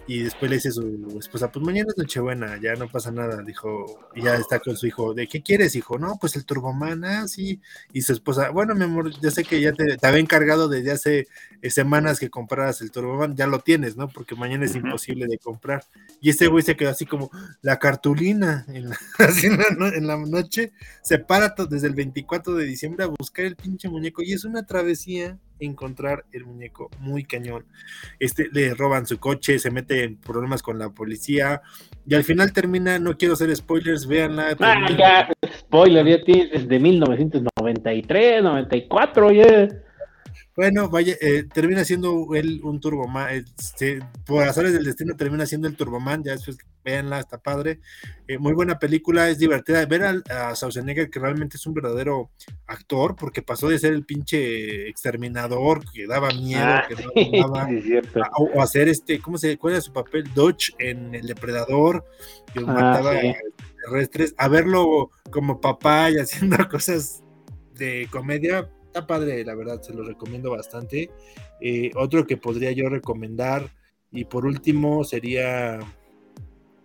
y 0.07 0.23
después 0.23 0.51
le 0.51 0.57
dice 0.57 0.69
a 0.69 0.73
su 0.73 1.17
esposa, 1.19 1.51
pues 1.51 1.65
mañana 1.65 1.89
es 1.91 1.97
Nochebuena, 1.97 2.61
ya 2.61 2.75
no 2.75 2.89
pasa 2.89 3.11
nada, 3.11 3.43
dijo, 3.43 4.09
y 4.15 4.23
ya 4.23 4.35
está 4.37 4.59
con 4.59 4.77
su 4.77 4.87
hijo, 4.87 5.15
¿de 5.15 5.27
qué 5.27 5.43
quieres, 5.43 5.77
hijo? 5.77 5.99
No, 5.99 6.19
pues 6.21 6.37
el 6.37 6.45
Turboman, 6.45 7.05
ah, 7.05 7.27
sí, 7.27 7.61
y 7.93 8.03
su 8.03 8.13
esposa, 8.13 8.51
bueno, 8.51 8.75
mi 8.75 8.85
amor, 8.85 9.19
ya 9.21 9.31
sé 9.31 9.45
que 9.45 9.61
ya 9.61 9.73
te, 9.73 9.97
había 10.07 10.21
encargado 10.21 10.69
desde 10.69 10.93
hace 10.93 11.27
eh, 11.63 11.71
semanas 11.71 12.21
que 12.21 12.29
compraras 12.29 12.83
el 12.83 12.91
Turboman, 12.91 13.35
ya 13.35 13.47
lo 13.47 13.61
tienes, 13.61 13.97
¿no? 13.97 14.09
Porque 14.09 14.35
mañana 14.35 14.67
es 14.67 14.75
imposible 14.75 15.27
de 15.27 15.39
comprar. 15.39 15.85
Y 16.21 16.31
este 16.31 16.49
güey 16.49 16.63
se 16.63 16.77
quedó 16.77 16.91
así 16.91 17.07
como, 17.07 17.31
la 17.63 17.79
cartulina, 17.79 18.67
en 18.69 18.91
la, 18.91 18.99
así 19.19 19.47
en 19.47 19.57
la, 19.57 19.89
en 19.89 20.07
la 20.07 20.17
noche, 20.19 20.73
se 21.03 21.19
para 21.19 21.55
desde 21.71 21.87
el 21.87 21.95
24 21.95 22.55
de 22.55 22.65
diciembre 22.67 23.05
a 23.05 23.09
buscar 23.09 23.47
el 23.47 23.57
pinche 23.57 23.89
muñeco, 23.89 24.23
y 24.23 24.35
es 24.35 24.45
una 24.45 24.67
travesía 24.67 25.39
encontrar 25.59 26.25
el 26.33 26.45
muñeco 26.45 26.91
muy 26.99 27.25
cañón. 27.25 27.65
Este, 28.19 28.49
le 28.53 28.75
roban 28.75 29.07
su 29.07 29.19
coche, 29.19 29.59
se 29.59 29.71
mete 29.71 30.05
en 30.05 30.17
problemas 30.17 30.63
con 30.63 30.79
la 30.79 30.91
policía 30.91 31.63
y 32.07 32.15
al 32.15 32.25
final 32.25 32.53
termina, 32.53 32.99
no 32.99 33.17
quiero 33.17 33.35
hacer 33.35 33.55
spoilers, 33.55 34.07
véanla. 34.07 34.57
Ah, 34.61 34.87
ya, 34.97 35.33
spoiler, 35.59 36.07
ya 36.07 36.25
tienes 36.25 36.51
desde 36.51 36.79
1993, 36.79 38.43
94, 38.43 39.31
ya. 39.33 39.69
Bueno, 40.57 40.89
vaya, 40.89 41.17
eh, 41.21 41.45
termina 41.53 41.85
siendo 41.85 42.29
él 42.35 42.61
un 42.63 42.79
Turboman, 42.79 43.45
este, 43.59 43.99
por 44.25 44.45
azares 44.45 44.73
del 44.73 44.85
destino 44.85 45.17
termina 45.17 45.47
siendo 45.47 45.67
el 45.67 45.77
Turboman, 45.77 46.23
ya 46.23 46.33
después 46.33 46.59
véanla, 46.85 47.19
está 47.19 47.39
padre. 47.39 47.81
Eh, 48.29 48.39
muy 48.39 48.53
buena 48.53 48.79
película, 48.79 49.29
es 49.29 49.39
divertida. 49.39 49.85
Ver 49.87 50.05
a, 50.05 50.51
a 50.51 50.55
Schwarzenegger, 50.55 51.11
que 51.11 51.19
realmente 51.19 51.57
es 51.57 51.67
un 51.67 51.75
verdadero 51.75 52.31
actor, 52.67 53.17
porque 53.17 53.43
pasó 53.43 53.69
de 53.69 53.79
ser 53.79 53.95
el 53.95 54.05
pinche 54.05 54.89
exterminador 54.89 55.91
que 55.91 56.07
daba 56.07 56.29
miedo, 56.29 56.63
ah, 56.63 56.85
que 56.87 56.95
daba, 57.41 57.69
o, 58.39 58.63
hacer 58.63 58.89
este, 58.89 59.19
¿cómo 59.19 59.39
se 59.39 59.57
cuál 59.57 59.75
era 59.75 59.81
su 59.81 59.93
papel? 59.93 60.25
Dodge 60.35 60.75
en 60.79 61.15
El 61.15 61.27
Depredador, 61.27 62.05
que 62.53 62.61
ah, 62.61 62.67
mataba 62.67 63.15
terrestres, 63.85 64.35
a 64.37 64.49
verlo 64.49 65.11
como 65.31 65.61
papá 65.61 66.11
y 66.11 66.19
haciendo 66.19 66.57
cosas 66.71 67.25
de 67.75 68.07
comedia 68.11 68.71
está 68.95 69.09
padre, 69.09 69.45
la 69.45 69.57
verdad, 69.57 69.83
se 69.83 69.93
lo 69.93 70.05
recomiendo 70.05 70.53
bastante. 70.53 71.11
Eh, 71.61 71.91
otro 71.97 72.27
que 72.27 72.37
podría 72.37 72.71
yo 72.71 72.89
recomendar, 72.89 73.69
y 74.13 74.25
por 74.25 74.47
último, 74.47 75.03
sería 75.03 75.81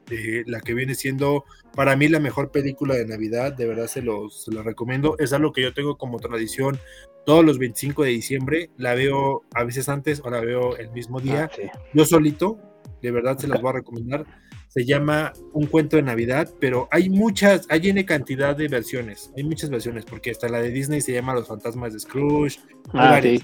eh, 0.09 0.43
la 0.47 0.59
que 0.59 0.73
viene 0.73 0.95
siendo 0.95 1.45
para 1.75 1.95
mí 1.95 2.07
la 2.07 2.19
mejor 2.19 2.51
película 2.51 2.95
de 2.95 3.05
Navidad, 3.05 3.53
de 3.53 3.67
verdad 3.67 3.85
se 3.85 4.01
los, 4.01 4.43
se 4.43 4.63
recomiendo. 4.63 5.17
Es 5.19 5.33
algo 5.33 5.53
que 5.53 5.61
yo 5.61 5.71
tengo 5.71 5.99
como 5.99 6.19
tradición 6.19 6.79
todos 7.27 7.45
los 7.45 7.59
25 7.59 8.03
de 8.03 8.09
diciembre, 8.09 8.71
la 8.77 8.95
veo 8.95 9.43
a 9.53 9.63
veces 9.63 9.87
antes 9.87 10.19
o 10.25 10.31
la 10.31 10.39
veo 10.39 10.77
el 10.77 10.89
mismo 10.91 11.19
día. 11.19 11.51
Ah, 11.53 11.79
yo 11.93 12.05
solito, 12.05 12.57
de 13.03 13.11
verdad 13.11 13.37
se 13.37 13.47
las 13.47 13.61
voy 13.61 13.69
a 13.69 13.73
recomendar 13.73 14.25
se 14.69 14.85
llama 14.85 15.33
Un 15.51 15.65
cuento 15.65 15.97
de 15.97 16.03
Navidad, 16.03 16.49
pero 16.59 16.87
hay 16.91 17.09
muchas, 17.09 17.65
hay 17.69 17.81
tiene 17.81 18.05
cantidad 18.05 18.55
de 18.55 18.67
versiones, 18.67 19.31
hay 19.35 19.43
muchas 19.43 19.69
versiones, 19.69 20.05
porque 20.05 20.31
hasta 20.31 20.47
la 20.47 20.61
de 20.61 20.69
Disney 20.69 21.01
se 21.01 21.11
llama 21.11 21.33
Los 21.33 21.47
fantasmas 21.47 21.93
de 21.93 21.99
Scrooge, 21.99 22.59
ah, 22.93 23.19
que 23.19 23.41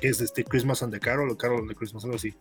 es 0.00 0.20
este 0.20 0.44
Christmas 0.44 0.82
on 0.82 0.90
the 0.90 0.98
Carol 0.98 1.30
o 1.30 1.36
Carol 1.36 1.60
on 1.60 1.68
the 1.68 1.74
Christmas, 1.74 2.04
algo 2.04 2.16
así, 2.16 2.34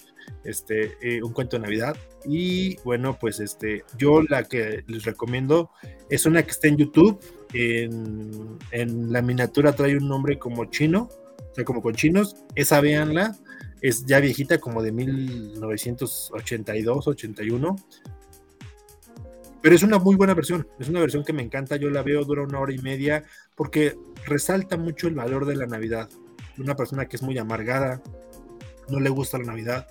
este, 0.46 0.94
eh, 1.02 1.22
un 1.22 1.34
cuento 1.34 1.58
de 1.58 1.64
Navidad. 1.64 1.98
Y 2.26 2.78
bueno, 2.84 3.18
pues 3.20 3.40
este, 3.40 3.84
yo 3.98 4.22
la 4.22 4.44
que 4.44 4.84
les 4.88 5.04
recomiendo 5.04 5.72
es 6.10 6.26
una 6.26 6.44
que 6.44 6.52
está 6.52 6.68
en 6.68 6.78
YouTube, 6.78 7.20
en, 7.54 8.58
en 8.72 9.12
la 9.12 9.22
miniatura 9.22 9.74
trae 9.74 9.98
un 9.98 10.08
nombre 10.08 10.40
como 10.40 10.66
chino, 10.66 11.10
o 11.52 11.56
sea, 11.56 11.66
como 11.66 11.82
con 11.82 11.96
chinos, 11.96 12.36
esa 12.56 12.80
véanla, 12.80 13.36
es 13.82 14.06
ya 14.06 14.20
viejita, 14.20 14.60
como 14.60 14.82
de 14.82 14.92
1982, 14.92 17.08
81. 17.08 17.76
Pero 19.62 19.76
es 19.76 19.84
una 19.84 20.00
muy 20.00 20.16
buena 20.16 20.34
versión, 20.34 20.68
es 20.80 20.88
una 20.88 21.00
versión 21.00 21.24
que 21.24 21.34
me 21.34 21.42
encanta, 21.42 21.76
yo 21.76 21.90
la 21.90 22.04
veo, 22.04 22.24
dura 22.24 22.44
una 22.44 22.60
hora 22.60 22.74
y 22.74 22.78
media, 22.78 23.24
porque 23.56 23.98
resalta 24.26 24.78
mucho 24.78 25.08
el 25.08 25.16
valor 25.16 25.46
de 25.46 25.56
la 25.56 25.66
Navidad. 25.66 26.10
Una 26.58 26.76
persona 26.76 27.08
que 27.08 27.18
es 27.18 27.24
muy 27.24 27.38
amargada, 27.38 28.02
no 28.90 29.00
le 29.00 29.10
gusta 29.10 29.38
la 29.38 29.46
Navidad, 29.46 29.88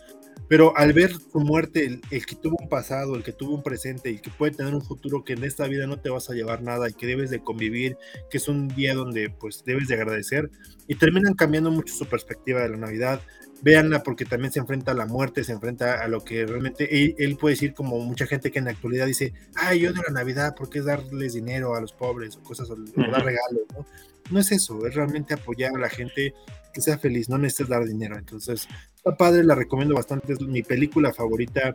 pero 0.49 0.76
al 0.76 0.93
ver 0.93 1.12
su 1.12 1.41
muerte, 1.41 1.87
el, 2.11 2.26
que 2.26 2.37
tuvo 2.37 2.57
un 2.61 2.68
pasado, 2.68 3.16
el 3.16 3.22
que 3.22 3.32
tuvo 3.32 3.55
un 3.55 3.62
presente 3.62 4.11
y 4.11 4.18
que 4.18 4.30
puede 4.30 4.53
tener 4.53 4.74
un 4.74 4.82
futuro 4.82 5.24
que 5.24 5.32
en 5.32 5.45
esta 5.45 5.66
vida 5.66 5.87
no 5.87 5.99
te 5.99 6.11
vas 6.11 6.30
a 6.30 6.34
llevar 6.34 6.62
nada 6.62 6.89
y 6.89 6.95
que 6.95 7.07
debes 7.07 7.30
de 7.30 7.41
convivir, 7.41 7.97
que 8.30 8.39
es 8.39 8.49
un 8.49 8.68
día 8.68 8.95
donde 8.95 9.30
pues 9.30 9.64
debes 9.64 9.89
de 9.89 9.95
agradecer 9.95 10.51
y 10.87 10.95
terminan 10.95 11.34
cambiando 11.34 11.70
mucho 11.70 11.95
su 11.95 12.07
perspectiva 12.07 12.62
de 12.62 12.68
la 12.68 12.76
Navidad, 12.76 13.20
véanla 13.62 14.03
porque 14.03 14.24
también 14.24 14.53
se 14.53 14.61
enfrenta 14.61 14.93
a 14.93 14.95
la 14.95 15.07
muerte, 15.07 15.43
se 15.43 15.53
enfrenta 15.53 16.03
a 16.03 16.09
lo 16.09 16.22
que 16.22 16.47
realmente 16.47 17.14
él, 17.18 17.37
puede 17.37 17.55
decir 17.55 17.74
como 17.74 17.99
mucha 17.99 18.26
gente 18.26 18.53
que 18.53 18.59
en 18.59 18.66
la 18.66 18.70
actualidad 18.70 19.07
dice, 19.07 19.32
ay, 19.57 19.80
yo 19.80 19.93
de 19.93 20.03
la 20.07 20.12
Navidad, 20.12 20.55
¿por 20.55 20.70
qué 20.70 20.80
darles 20.80 21.32
dinero 21.32 21.74
a 21.74 21.80
los 21.80 21.93
pobres 21.93 22.37
o 22.37 22.43
cosas 22.43 22.70
o, 22.70 22.76
dar 22.76 23.24
regalos? 23.24 23.62
¿no? 23.74 23.87
no 24.30 24.41
es 24.41 24.53
eso, 24.53 24.87
es 24.87 24.95
realmente 24.95 25.34
apoyar 25.34 25.74
a 25.74 25.78
la 25.78 25.89
gente 25.89 26.34
que 26.72 26.80
sea 26.80 26.99
feliz, 26.99 27.28
no 27.28 27.39
necesitas 27.39 27.68
dar 27.68 27.84
dinero. 27.87 28.18
Entonces, 28.18 28.68
está 29.07 29.16
padre, 29.16 29.44
la 29.44 29.54
recomiendo 29.54 29.94
bastante, 29.94 30.32
es 30.32 30.40
mi 30.40 30.62
película 30.62 31.12
favorita 31.12 31.72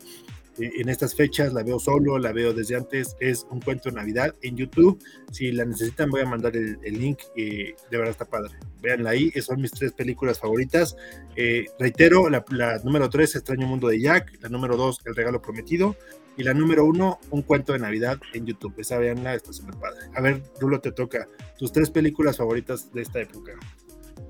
eh, 0.60 0.70
en 0.80 0.90
estas 0.90 1.16
fechas, 1.16 1.54
la 1.54 1.64
veo 1.64 1.80
solo, 1.80 2.20
la 2.20 2.34
veo 2.34 2.54
desde 2.54 2.76
antes, 2.76 3.16
es 3.22 3.48
un 3.50 3.62
cuento 3.62 3.90
de 3.90 3.96
Navidad 3.96 4.36
en 4.42 4.58
YouTube. 4.58 5.02
Si 5.32 5.50
la 5.54 5.64
necesitan, 5.64 6.10
voy 6.10 6.22
a 6.22 6.26
mandar 6.26 6.56
el, 6.58 6.78
link 6.84 7.20
y 7.36 7.68
de 7.68 7.74
verdad 7.92 8.10
está 8.10 8.26
padre. 8.26 8.52
Véanla 8.82 9.12
ahí, 9.12 9.32
son 9.42 9.62
mis 9.62 9.72
tres 9.72 9.94
películas 9.94 10.40
favoritas. 10.40 10.98
Eh, 11.38 11.68
reitero, 11.80 12.30
la, 12.30 12.44
número 12.84 13.10
tres, 13.10 13.36
Extraño 13.36 13.66
Mundo 13.66 13.88
de 13.88 14.02
Jack, 14.02 14.38
la 14.42 14.50
número 14.50 14.76
dos, 14.76 15.00
El 15.06 15.16
Regalo 15.16 15.42
Prometido, 15.42 15.96
y 16.36 16.44
la 16.44 16.54
número 16.54 16.84
uno, 16.84 17.20
Un 17.30 17.44
Cuento 17.44 17.72
de 17.72 17.80
Navidad 17.80 18.20
en 18.34 18.46
YouTube. 18.46 18.74
Esa 18.78 18.98
véanla, 18.98 19.36
está 19.36 19.54
súper 19.54 19.76
padre. 19.76 20.00
A 20.16 20.22
ver, 20.22 20.44
Rulo, 20.60 20.82
te 20.82 20.92
toca 20.92 21.30
tus 21.58 21.72
tres 21.72 21.90
películas 21.90 22.38
favoritas 22.38 22.92
de 22.92 23.04
esta 23.04 23.22
época. 23.22 23.54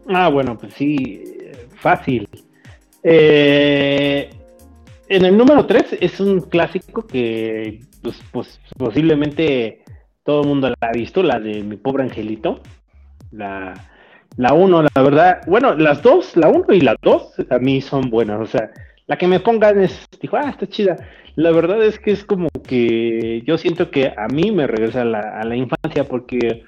Ah, 0.08 0.30
bueno, 0.30 0.56
pues 0.56 0.74
sí, 0.76 1.24
fácil. 1.76 2.28
Eh, 3.04 4.30
en 5.08 5.26
el 5.26 5.38
número 5.38 5.66
3 5.66 5.98
es 6.00 6.20
un 6.20 6.42
clásico 6.42 7.06
que 7.06 7.82
pues, 8.02 8.22
pues, 8.32 8.60
posiblemente 8.78 9.84
todo 10.24 10.42
el 10.42 10.48
mundo 10.48 10.70
la 10.70 10.76
ha 10.88 10.92
visto, 10.92 11.24
la 11.24 11.40
de 11.40 11.64
mi 11.64 11.78
pobre 11.78 12.04
angelito. 12.04 12.62
La, 13.32 13.74
la 14.38 14.54
1, 14.54 14.84
la 14.96 15.02
verdad, 15.02 15.42
bueno, 15.48 15.74
las 15.76 16.02
dos, 16.02 16.36
la 16.38 16.50
1 16.50 16.66
y 16.74 16.82
la 16.82 16.96
2 17.02 17.36
a 17.50 17.60
mí 17.60 17.82
son 17.82 18.10
buenas, 18.10 18.40
o 18.40 18.46
sea, 18.46 18.72
la 19.08 19.18
que 19.18 19.28
me 19.28 19.40
pongan 19.40 19.82
es, 19.82 20.08
dijo, 20.22 20.38
ah, 20.38 20.50
está 20.50 20.68
chida. 20.68 20.96
La 21.36 21.52
verdad 21.52 21.84
es 21.84 22.00
que 22.00 22.12
es 22.12 22.24
como 22.24 22.48
que 22.66 23.42
yo 23.46 23.58
siento 23.58 23.92
que 23.92 24.14
a 24.16 24.28
mí 24.28 24.52
me 24.52 24.68
regresa 24.68 25.02
a 25.02 25.06
la, 25.06 25.20
a 25.20 25.44
la 25.44 25.56
infancia 25.56 26.06
porque 26.06 26.64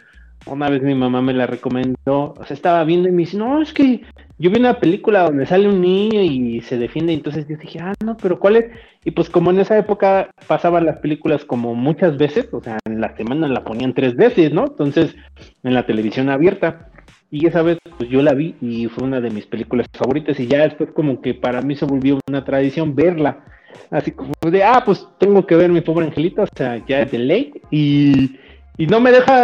una 0.46 0.70
vez 0.70 0.82
mi 0.82 0.96
mamá 0.96 1.22
me 1.22 1.34
la 1.34 1.48
recomendó, 1.48 2.34
o 2.38 2.44
sea, 2.46 2.54
estaba 2.54 2.84
viendo 2.84 3.08
y 3.08 3.12
me 3.12 3.20
dice, 3.20 3.38
no, 3.38 3.62
es 3.62 3.74
que 3.74 4.02
yo 4.44 4.52
vi 4.52 4.60
una 4.60 4.78
película 4.78 5.24
donde 5.24 5.46
sale 5.46 5.70
un 5.70 5.80
niño 5.80 6.20
y 6.20 6.60
se 6.60 6.78
defiende, 6.78 7.14
entonces 7.14 7.48
yo 7.48 7.56
dije, 7.56 7.80
ah, 7.80 7.94
no, 8.04 8.18
pero 8.18 8.40
¿cuál 8.40 8.58
es? 8.58 8.66
Y 9.06 9.12
pues 9.12 9.30
como 9.30 9.52
en 9.52 9.62
esa 9.62 9.78
época 9.78 10.32
pasaban 10.48 10.86
las 10.86 10.98
películas 10.98 11.46
como 11.46 11.76
muchas 11.76 12.18
veces, 12.18 12.50
o 12.52 12.62
sea, 12.62 12.78
en 12.84 13.00
la 13.00 13.16
semana 13.16 13.48
la 13.48 13.64
ponían 13.64 13.94
tres 13.94 14.18
veces, 14.18 14.52
¿no? 14.52 14.66
Entonces, 14.66 15.16
en 15.64 15.74
la 15.74 15.86
televisión 15.86 16.30
abierta. 16.30 16.90
Y 17.32 17.48
esa 17.48 17.62
vez 17.62 17.78
pues 17.98 18.10
yo 18.10 18.22
la 18.22 18.34
vi 18.34 18.56
y 18.60 18.88
fue 18.88 19.08
una 19.08 19.22
de 19.22 19.30
mis 19.30 19.46
películas 19.46 19.88
favoritas 19.94 20.38
y 20.38 20.46
ya 20.46 20.64
después 20.64 20.92
como 20.92 21.22
que 21.22 21.34
para 21.34 21.62
mí 21.62 21.78
se 21.78 21.86
volvió 21.86 22.20
una 22.28 22.44
tradición 22.44 22.96
verla. 22.96 23.46
Así 23.92 24.12
como 24.12 24.34
de, 24.52 24.62
ah, 24.62 24.84
pues 24.86 25.08
tengo 25.20 25.48
que 25.48 25.56
ver 25.56 25.72
mi 25.72 25.80
pobre 25.80 26.06
angelito, 26.06 26.42
o 26.42 26.48
sea, 26.54 26.86
ya 26.86 27.00
es 27.00 27.12
de 27.12 27.20
ley. 27.20 27.54
Y 27.72 28.38
y 28.78 28.88
no 28.88 29.00
me 29.00 29.12
deja, 29.12 29.44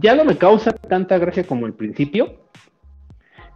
ya 0.00 0.14
no 0.14 0.24
me 0.24 0.36
causa 0.38 0.72
tanta 0.72 1.18
gracia 1.18 1.44
como 1.44 1.66
al 1.66 1.74
principio, 1.74 2.43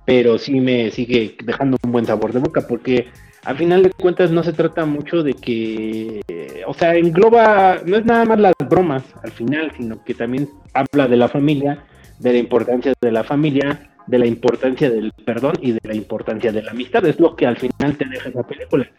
pero 0.09 0.39
sí 0.39 0.59
me 0.59 0.91
sigue 0.91 1.37
dejando 1.45 1.77
un 1.85 1.93
buen 1.93 2.07
sabor 2.07 2.33
de 2.33 2.39
boca, 2.39 2.67
porque 2.67 3.09
al 3.45 3.59
final 3.59 3.83
de 3.83 3.91
cuentas 3.91 4.31
no 4.31 4.43
se 4.43 4.55
trata 4.55 4.87
mucho 4.87 5.23
de 5.23 5.35
que, 5.35 6.23
o 6.67 6.73
sea, 6.73 6.97
engloba, 6.97 7.83
no 7.85 7.99
es 7.99 8.07
nada 8.07 8.25
más 8.25 8.41
las 8.41 8.55
bromas 8.71 9.05
al 9.23 9.33
final, 9.33 9.71
sino 9.77 10.03
que 10.05 10.15
también 10.15 10.49
habla 10.73 11.09
de 11.09 11.17
la 11.19 11.29
familia, 11.29 11.85
de 12.21 12.33
la 12.33 12.39
importancia 12.39 12.95
de 12.99 13.13
la 13.13 13.23
familia, 13.23 13.91
de 14.07 14.19
la 14.19 14.25
importancia 14.25 14.89
del 14.89 15.13
perdón 15.13 15.57
y 15.61 15.73
de 15.73 15.81
la 15.83 15.95
importancia 15.95 16.53
de 16.53 16.63
la 16.63 16.71
amistad. 16.71 17.05
Es 17.05 17.21
lo 17.21 17.37
que 17.37 17.45
al 17.45 17.59
final 17.59 17.99
te 17.99 18.07
deja 18.07 18.31
esa 18.31 18.47
película. 18.47 18.91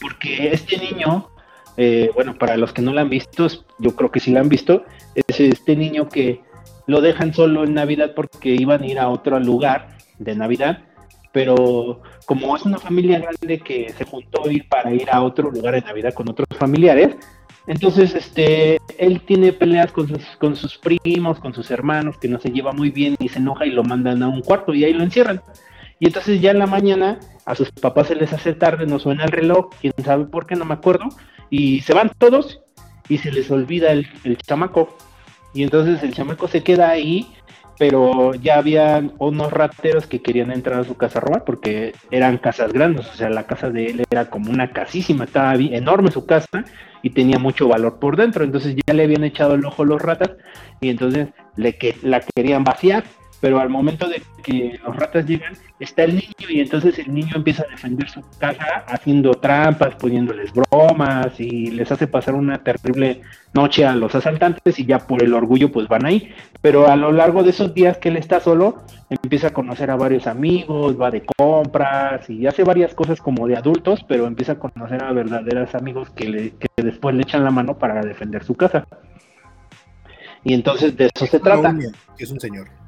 Porque 0.00 0.50
este 0.52 0.78
niño 0.78 1.28
eh, 1.76 2.10
bueno, 2.12 2.34
para 2.36 2.56
los 2.56 2.72
que 2.72 2.82
no 2.82 2.92
la 2.92 3.02
han 3.02 3.08
visto, 3.08 3.46
yo 3.78 3.94
creo 3.94 4.10
que 4.10 4.18
sí 4.18 4.32
la 4.32 4.40
han 4.40 4.48
visto, 4.48 4.84
es 5.14 5.38
este 5.38 5.76
niño 5.76 6.08
que 6.08 6.40
lo 6.90 7.00
dejan 7.00 7.32
solo 7.32 7.64
en 7.64 7.74
Navidad 7.74 8.12
porque 8.14 8.50
iban 8.50 8.82
a 8.82 8.86
ir 8.86 8.98
a 8.98 9.08
otro 9.08 9.38
lugar 9.38 9.96
de 10.18 10.34
Navidad, 10.34 10.82
pero 11.32 12.02
como 12.26 12.56
es 12.56 12.64
una 12.64 12.78
familia 12.78 13.20
grande 13.20 13.60
que 13.60 13.92
se 13.96 14.04
juntó 14.04 14.50
ir 14.50 14.68
para 14.68 14.92
ir 14.92 15.08
a 15.10 15.22
otro 15.22 15.50
lugar 15.50 15.74
de 15.74 15.82
Navidad 15.82 16.12
con 16.14 16.28
otros 16.28 16.48
familiares, 16.58 17.16
entonces 17.66 18.14
este 18.14 18.78
él 18.98 19.22
tiene 19.24 19.52
peleas 19.52 19.92
con 19.92 20.08
sus, 20.08 20.24
con 20.38 20.56
sus 20.56 20.76
primos, 20.78 21.38
con 21.38 21.54
sus 21.54 21.70
hermanos, 21.70 22.18
que 22.18 22.28
no 22.28 22.40
se 22.40 22.50
lleva 22.50 22.72
muy 22.72 22.90
bien 22.90 23.16
y 23.20 23.28
se 23.28 23.38
enoja 23.38 23.66
y 23.66 23.70
lo 23.70 23.84
mandan 23.84 24.22
a 24.22 24.28
un 24.28 24.40
cuarto 24.40 24.74
y 24.74 24.84
ahí 24.84 24.92
lo 24.92 25.04
encierran. 25.04 25.40
Y 26.00 26.06
entonces 26.06 26.40
ya 26.40 26.50
en 26.50 26.58
la 26.58 26.66
mañana 26.66 27.20
a 27.44 27.54
sus 27.54 27.70
papás 27.70 28.08
se 28.08 28.16
les 28.16 28.32
hace 28.32 28.54
tarde, 28.54 28.86
no 28.86 28.98
suena 28.98 29.24
el 29.24 29.30
reloj, 29.30 29.68
quién 29.80 29.92
sabe 30.02 30.24
por 30.24 30.46
qué, 30.46 30.56
no 30.56 30.64
me 30.64 30.74
acuerdo, 30.74 31.04
y 31.50 31.80
se 31.82 31.94
van 31.94 32.10
todos 32.18 32.60
y 33.08 33.18
se 33.18 33.30
les 33.30 33.50
olvida 33.50 33.92
el, 33.92 34.06
chamaco. 34.38 34.96
Y 35.52 35.62
entonces 35.62 36.02
el 36.02 36.14
chamaco 36.14 36.48
se 36.48 36.62
queda 36.62 36.90
ahí, 36.90 37.32
pero 37.78 38.34
ya 38.34 38.58
había 38.58 39.02
unos 39.18 39.52
rateros 39.52 40.06
que 40.06 40.20
querían 40.20 40.52
entrar 40.52 40.80
a 40.80 40.84
su 40.84 40.96
casa 40.96 41.18
a 41.18 41.22
robar 41.22 41.44
porque 41.44 41.94
eran 42.10 42.38
casas 42.38 42.72
grandes, 42.72 43.08
o 43.08 43.14
sea, 43.14 43.30
la 43.30 43.46
casa 43.46 43.70
de 43.70 43.86
él 43.86 44.04
era 44.10 44.28
como 44.28 44.50
una 44.50 44.70
casísima, 44.70 45.24
estaba 45.24 45.54
enorme 45.54 46.10
su 46.10 46.26
casa 46.26 46.64
y 47.02 47.10
tenía 47.10 47.38
mucho 47.38 47.68
valor 47.68 47.98
por 47.98 48.16
dentro, 48.16 48.44
entonces 48.44 48.76
ya 48.86 48.94
le 48.94 49.04
habían 49.04 49.24
echado 49.24 49.54
el 49.54 49.64
ojo 49.64 49.84
los 49.84 50.02
ratas 50.02 50.32
y 50.80 50.90
entonces 50.90 51.28
le 51.56 51.78
que 51.78 51.96
la 52.02 52.20
querían 52.20 52.64
vaciar 52.64 53.04
pero 53.40 53.58
al 53.58 53.70
momento 53.70 54.08
de 54.08 54.22
que 54.42 54.78
los 54.84 54.96
ratas 54.96 55.26
llegan, 55.26 55.54
está 55.78 56.04
el 56.04 56.16
niño 56.16 56.48
y 56.48 56.60
entonces 56.60 56.98
el 56.98 57.12
niño 57.12 57.36
empieza 57.36 57.64
a 57.64 57.70
defender 57.70 58.08
su 58.08 58.22
casa 58.38 58.84
haciendo 58.86 59.32
trampas, 59.32 59.94
poniéndoles 59.94 60.52
bromas 60.52 61.38
y 61.40 61.70
les 61.70 61.90
hace 61.90 62.06
pasar 62.06 62.34
una 62.34 62.62
terrible 62.62 63.22
noche 63.54 63.84
a 63.84 63.94
los 63.94 64.14
asaltantes 64.14 64.78
y 64.78 64.84
ya 64.84 64.98
por 64.98 65.22
el 65.22 65.34
orgullo 65.34 65.72
pues 65.72 65.88
van 65.88 66.04
ahí. 66.04 66.32
Pero 66.60 66.88
a 66.88 66.96
lo 66.96 67.12
largo 67.12 67.42
de 67.42 67.50
esos 67.50 67.72
días 67.72 67.96
que 67.98 68.10
él 68.10 68.16
está 68.16 68.40
solo, 68.40 68.82
empieza 69.08 69.48
a 69.48 69.52
conocer 69.52 69.90
a 69.90 69.96
varios 69.96 70.26
amigos, 70.26 71.00
va 71.00 71.10
de 71.10 71.22
compras 71.22 72.28
y 72.28 72.46
hace 72.46 72.62
varias 72.62 72.94
cosas 72.94 73.20
como 73.20 73.46
de 73.46 73.56
adultos, 73.56 74.04
pero 74.06 74.26
empieza 74.26 74.52
a 74.52 74.58
conocer 74.58 75.02
a 75.02 75.12
verdaderos 75.12 75.74
amigos 75.74 76.10
que, 76.10 76.28
le, 76.28 76.50
que 76.50 76.68
después 76.76 77.14
le 77.14 77.22
echan 77.22 77.44
la 77.44 77.50
mano 77.50 77.78
para 77.78 78.02
defender 78.02 78.44
su 78.44 78.54
casa. 78.54 78.86
Y 80.44 80.54
entonces 80.54 80.96
de 80.96 81.10
eso 81.14 81.26
se 81.26 81.40
trata. 81.40 81.74
Es 82.18 82.30
un 82.30 82.40
señor. 82.40 82.79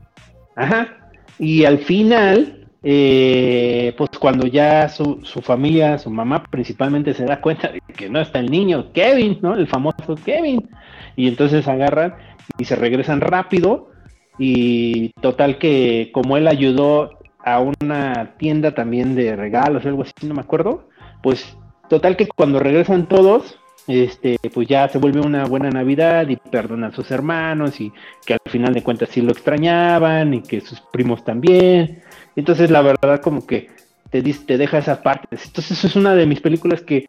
Ajá. 0.56 1.10
Y 1.38 1.64
al 1.64 1.78
final, 1.78 2.68
eh, 2.82 3.94
pues 3.96 4.10
cuando 4.18 4.46
ya 4.46 4.88
su, 4.88 5.20
su, 5.22 5.40
familia, 5.40 5.98
su 5.98 6.10
mamá 6.10 6.44
principalmente 6.44 7.14
se 7.14 7.24
da 7.24 7.40
cuenta 7.40 7.68
de 7.68 7.80
que 7.94 8.08
no 8.08 8.20
está 8.20 8.38
el 8.38 8.50
niño, 8.50 8.92
Kevin, 8.92 9.38
¿no? 9.42 9.54
El 9.54 9.66
famoso 9.66 10.14
Kevin. 10.24 10.68
Y 11.16 11.28
entonces 11.28 11.66
agarran 11.68 12.14
y 12.58 12.64
se 12.64 12.76
regresan 12.76 13.20
rápido. 13.20 13.90
Y 14.38 15.10
total 15.20 15.58
que 15.58 16.10
como 16.12 16.36
él 16.36 16.48
ayudó 16.48 17.18
a 17.44 17.60
una 17.60 18.34
tienda 18.38 18.72
también 18.72 19.14
de 19.14 19.36
regalos, 19.36 19.84
algo 19.84 20.02
así, 20.02 20.12
no 20.26 20.34
me 20.34 20.40
acuerdo, 20.40 20.88
pues 21.22 21.56
total 21.88 22.16
que 22.16 22.26
cuando 22.26 22.58
regresan 22.58 23.06
todos, 23.08 23.58
este, 23.86 24.38
pues 24.52 24.68
ya 24.68 24.88
se 24.88 24.98
vuelve 24.98 25.20
una 25.20 25.44
buena 25.46 25.70
Navidad 25.70 26.28
y 26.28 26.36
perdona 26.36 26.88
a 26.88 26.92
sus 26.92 27.10
hermanos 27.10 27.80
y 27.80 27.92
que 28.24 28.34
al 28.34 28.50
final 28.50 28.74
de 28.74 28.82
cuentas 28.82 29.08
sí 29.10 29.20
lo 29.20 29.32
extrañaban 29.32 30.34
y 30.34 30.42
que 30.42 30.60
sus 30.60 30.80
primos 30.80 31.24
también. 31.24 32.02
Entonces 32.36 32.70
la 32.70 32.82
verdad 32.82 33.20
como 33.20 33.46
que 33.46 33.70
te, 34.10 34.22
te 34.22 34.58
deja 34.58 34.78
esas 34.78 34.98
partes. 34.98 35.46
Entonces 35.46 35.84
es 35.84 35.96
una 35.96 36.14
de 36.14 36.26
mis 36.26 36.40
películas 36.40 36.82
que 36.82 37.06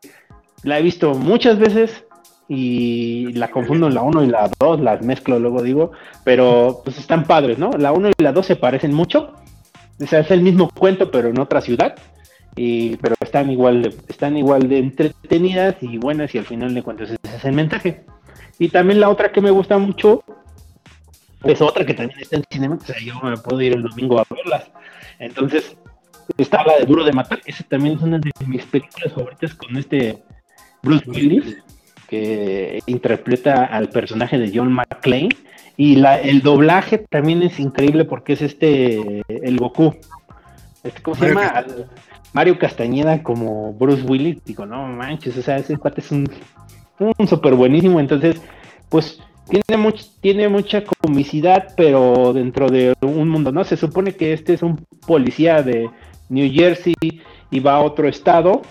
la 0.63 0.80
he 0.80 0.82
visto 0.82 1.13
muchas 1.13 1.59
veces 1.59 2.05
y 2.47 3.32
la 3.34 3.49
confundo 3.49 3.88
en 3.88 3.95
la 3.95 4.01
1 4.01 4.24
y 4.24 4.28
la 4.28 4.49
2, 4.59 4.82
las 4.82 5.01
mezclo 5.01 5.39
luego 5.39 5.61
digo, 5.61 5.91
pero 6.24 6.82
pues 6.84 6.97
están 6.97 7.26
padres, 7.26 7.57
¿no? 7.57 7.71
La 7.71 7.91
1 7.91 8.09
y 8.17 8.24
la 8.24 8.32
2 8.32 8.45
se 8.45 8.55
parecen 8.55 8.93
mucho. 8.93 9.34
O 10.01 10.07
sea, 10.07 10.19
es 10.19 10.32
el 10.32 10.41
mismo 10.41 10.69
cuento 10.69 11.11
pero 11.11 11.30
en 11.30 11.39
otra 11.39 11.61
ciudad 11.61 11.95
y, 12.56 12.97
pero 12.97 13.16
están 13.20 13.49
igual, 13.51 13.84
de, 13.84 13.89
están 14.08 14.38
igual 14.38 14.68
de 14.70 14.80
entretenidas 14.80 15.76
y 15.82 15.97
buenas 15.97 16.34
y 16.36 16.38
al 16.38 16.45
final 16.45 16.74
de 16.74 16.84
cuentas 16.84 17.10
ese 17.10 17.38
es 17.38 17.45
el 17.45 17.54
mensaje. 17.54 18.04
Y 18.60 18.70
también 18.70 18.99
la 18.99 19.10
otra 19.10 19.32
que 19.32 19.41
me 19.41 19.51
gusta 19.51 19.78
mucho 19.78 20.24
es 21.43 21.62
otra 21.62 21.86
que 21.86 21.93
también 21.93 22.20
está 22.20 22.38
en 22.38 22.43
cine, 22.49 22.70
o 22.70 22.80
sea, 22.80 22.95
yo 22.99 23.20
me 23.22 23.36
puedo 23.38 23.62
ir 23.62 23.74
el 23.74 23.84
domingo 23.84 24.20
a 24.20 24.26
verlas. 24.30 24.72
Entonces, 25.20 25.76
está 26.38 26.64
la 26.64 26.78
de 26.78 26.86
Duro 26.86 27.04
de 27.04 27.12
Matar, 27.12 27.41
esa 27.45 27.64
también 27.66 27.95
es 27.95 28.01
una 28.01 28.20
de 28.20 28.32
mis 28.47 28.66
películas 28.66 29.14
favoritas 29.14 29.54
con 29.54 29.76
este 29.76 30.24
Bruce 30.82 31.10
Willis, 31.10 31.58
que 32.08 32.82
interpreta 32.86 33.66
al 33.66 33.89
personaje 33.89 34.38
de 34.38 34.51
John 34.54 34.72
McClane. 34.72 35.30
Y 35.76 35.95
la, 35.95 36.20
el 36.20 36.41
doblaje 36.41 36.99
también 37.10 37.41
es 37.41 37.60
increíble 37.60 38.06
porque 38.06 38.34
es 38.34 38.41
este, 38.43 39.24
el 39.28 39.58
Goku. 39.58 39.95
Este, 40.84 41.01
¿Cómo 41.01 41.16
se 41.16 41.30
llama? 41.30 41.66
Mario 42.34 42.57
Castañeda 42.57 43.21
como 43.23 43.73
Bruce 43.73 44.03
Willis, 44.03 44.43
digo, 44.43 44.65
no 44.65 44.88
manches, 44.88 45.38
o 45.38 45.41
sea, 45.41 45.57
ese 45.57 45.77
cuate 45.77 46.01
es 46.01 46.11
un, 46.11 46.29
un 46.99 47.27
súper 47.27 47.53
buenísimo, 47.53 47.99
entonces, 47.99 48.41
pues 48.89 49.21
tiene, 49.47 49.81
much, 49.81 50.03
tiene 50.21 50.49
mucha 50.49 50.84
comicidad, 50.84 51.73
pero 51.77 52.34
dentro 52.34 52.69
de 52.69 52.93
un 53.01 53.29
mundo, 53.29 53.51
¿no? 53.51 53.63
Se 53.63 53.77
supone 53.77 54.13
que 54.13 54.34
este 54.34 54.53
es 54.53 54.63
un 54.63 54.86
policía 55.05 55.61
de 55.61 55.89
New 56.29 56.51
Jersey 56.51 56.95
y 57.51 57.59
va 57.59 57.73
a 57.73 57.81
otro 57.81 58.07
estado 58.07 58.61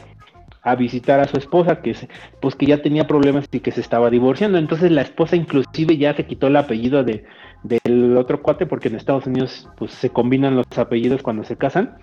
a 0.63 0.75
visitar 0.77 1.21
a 1.21 1.27
su 1.27 1.37
esposa, 1.37 1.83
que 1.83 1.95
pues 2.41 2.55
que 2.55 2.67
ya 2.67 2.83
tenía 2.83 3.07
problemas 3.07 3.49
y 3.51 3.61
que 3.61 3.73
se 3.73 3.81
estaba 3.81 4.11
divorciando. 4.11 4.59
Entonces 4.59 4.91
la 4.91 5.03
esposa 5.03 5.37
inclusive 5.37 5.97
ya 5.97 6.15
se 6.15 6.25
quitó 6.27 6.47
el 6.47 6.57
apellido 6.57 7.05
de, 7.05 7.25
del 7.65 8.17
otro 8.17 8.43
cuate, 8.43 8.67
porque 8.67 8.89
en 8.89 8.97
Estados 8.97 9.27
Unidos 9.27 9.69
pues 9.77 9.93
se 9.93 10.11
combinan 10.11 10.57
los 10.57 10.67
apellidos 10.79 11.23
cuando 11.23 11.45
se 11.45 11.57
casan 11.57 11.99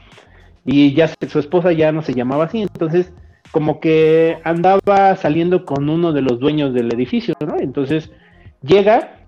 y 0.66 0.94
ya 0.94 1.08
su 1.08 1.40
esposa 1.40 1.72
ya 1.72 1.92
no 1.92 2.02
se 2.02 2.14
llamaba 2.14 2.46
así, 2.46 2.62
entonces 2.62 3.14
como 3.52 3.80
que 3.80 4.38
andaba 4.44 5.16
saliendo 5.16 5.66
con 5.66 5.90
uno 5.90 6.14
de 6.14 6.22
los 6.22 6.40
dueños 6.40 6.74
del 6.74 6.94
edificio, 6.94 7.36
¿no? 7.46 7.58
Entonces 7.60 8.12
llega 8.62 9.20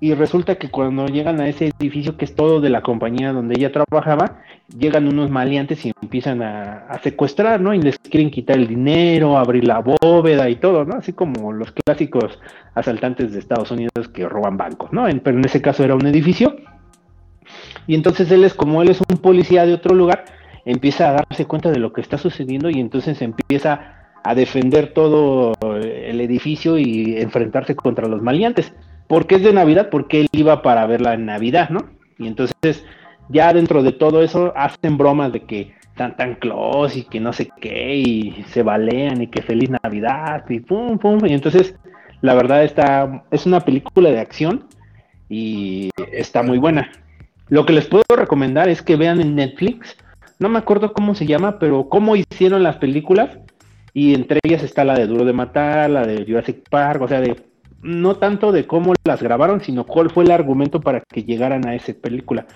y 0.00 0.12
resulta 0.12 0.56
que 0.56 0.70
cuando 0.70 1.06
llegan 1.06 1.40
a 1.40 1.48
ese 1.48 1.72
edificio 1.78 2.18
que 2.18 2.26
es 2.26 2.34
todo 2.34 2.60
de 2.60 2.68
la 2.68 2.82
compañía 2.82 3.32
donde 3.32 3.54
ella 3.56 3.72
trabajaba, 3.72 4.42
llegan 4.76 5.08
unos 5.08 5.30
maleantes 5.30 5.84
y 5.86 5.92
empiezan 6.02 6.42
a, 6.42 7.00
secuestrar, 7.02 7.60
¿no? 7.60 7.72
Y 7.72 7.80
les 7.80 7.98
quieren 7.98 8.30
quitar 8.30 8.58
el 8.58 8.66
dinero, 8.66 9.38
abrir 9.38 9.64
la 9.66 9.80
bóveda 9.80 10.50
y 10.50 10.56
todo, 10.56 10.84
¿no? 10.84 10.96
Así 10.96 11.14
como 11.14 11.52
los 11.52 11.72
clásicos 11.72 12.38
asaltantes 12.74 13.32
de 13.32 13.38
Estados 13.38 13.70
Unidos 13.70 14.08
que 14.12 14.28
roban 14.28 14.56
bancos, 14.58 14.92
¿no? 14.92 15.06
pero 15.22 15.38
en 15.38 15.44
ese 15.46 15.62
caso 15.62 15.84
era 15.84 15.94
un 15.94 16.06
edificio. 16.06 16.56
Y 17.86 17.94
entonces 17.94 18.30
él 18.30 18.44
es 18.44 18.52
como 18.52 18.82
él 18.82 18.90
es 18.90 19.00
un 19.00 19.16
policía 19.18 19.64
de 19.64 19.74
otro 19.74 19.94
lugar, 19.94 20.24
empieza 20.64 21.10
a 21.10 21.12
darse 21.12 21.46
cuenta 21.46 21.70
de 21.70 21.78
lo 21.78 21.92
que 21.92 22.00
está 22.00 22.18
sucediendo 22.18 22.70
y 22.70 22.80
entonces 22.80 23.20
empieza 23.22 24.10
a 24.22 24.34
defender 24.34 24.94
todo 24.94 25.52
el 25.62 26.20
edificio 26.20 26.78
y 26.78 27.16
enfrentarse 27.18 27.76
contra 27.76 28.08
los 28.08 28.22
maleantes. 28.22 28.72
¿Por 29.06 29.26
qué 29.26 29.36
es 29.36 29.42
de 29.42 29.52
Navidad? 29.52 29.90
Porque 29.90 30.22
él 30.22 30.28
iba 30.32 30.62
para 30.62 30.86
verla 30.86 31.14
en 31.14 31.26
Navidad, 31.26 31.68
¿no? 31.68 31.80
Y 32.18 32.26
entonces 32.26 32.84
ya 33.28 33.52
dentro 33.52 33.82
de 33.82 33.92
todo 33.92 34.22
eso 34.22 34.52
hacen 34.56 34.96
bromas 34.96 35.32
de 35.32 35.42
que 35.42 35.74
tan 35.94 36.34
close 36.36 37.00
y 37.00 37.02
que 37.04 37.20
no 37.20 37.32
sé 37.32 37.50
qué 37.60 37.96
y 37.96 38.44
se 38.48 38.62
balean 38.62 39.22
y 39.22 39.28
que 39.28 39.42
feliz 39.42 39.70
Navidad 39.70 40.44
y 40.48 40.58
pum 40.58 40.98
pum 40.98 41.24
y 41.24 41.32
entonces 41.32 41.76
la 42.20 42.34
verdad 42.34 42.64
está 42.64 43.24
es 43.30 43.46
una 43.46 43.60
película 43.60 44.10
de 44.10 44.18
acción 44.18 44.66
y 45.28 45.90
está 46.12 46.42
muy 46.42 46.58
buena. 46.58 46.90
Lo 47.48 47.66
que 47.66 47.72
les 47.72 47.86
puedo 47.86 48.04
recomendar 48.16 48.68
es 48.68 48.82
que 48.82 48.96
vean 48.96 49.20
en 49.20 49.34
Netflix, 49.34 49.96
no 50.38 50.48
me 50.48 50.58
acuerdo 50.58 50.92
cómo 50.92 51.14
se 51.14 51.26
llama, 51.26 51.58
pero 51.58 51.88
cómo 51.88 52.16
hicieron 52.16 52.62
las 52.62 52.76
películas 52.76 53.38
y 53.92 54.14
entre 54.14 54.40
ellas 54.42 54.62
está 54.62 54.84
la 54.84 54.94
de 54.94 55.06
Duro 55.06 55.24
de 55.24 55.32
Matar, 55.32 55.90
la 55.90 56.06
de 56.06 56.24
Jurassic 56.24 56.68
Park, 56.68 57.02
o 57.02 57.08
sea, 57.08 57.20
de 57.20 57.36
no 57.82 58.16
tanto 58.16 58.50
de 58.50 58.66
cómo 58.66 58.94
las 59.04 59.22
grabaron, 59.22 59.60
sino 59.60 59.84
cuál 59.84 60.10
fue 60.10 60.24
el 60.24 60.30
argumento 60.30 60.80
para 60.80 61.00
que 61.00 61.22
llegaran 61.22 61.66
a 61.68 61.74
esa 61.74 61.92
película. 61.92 62.46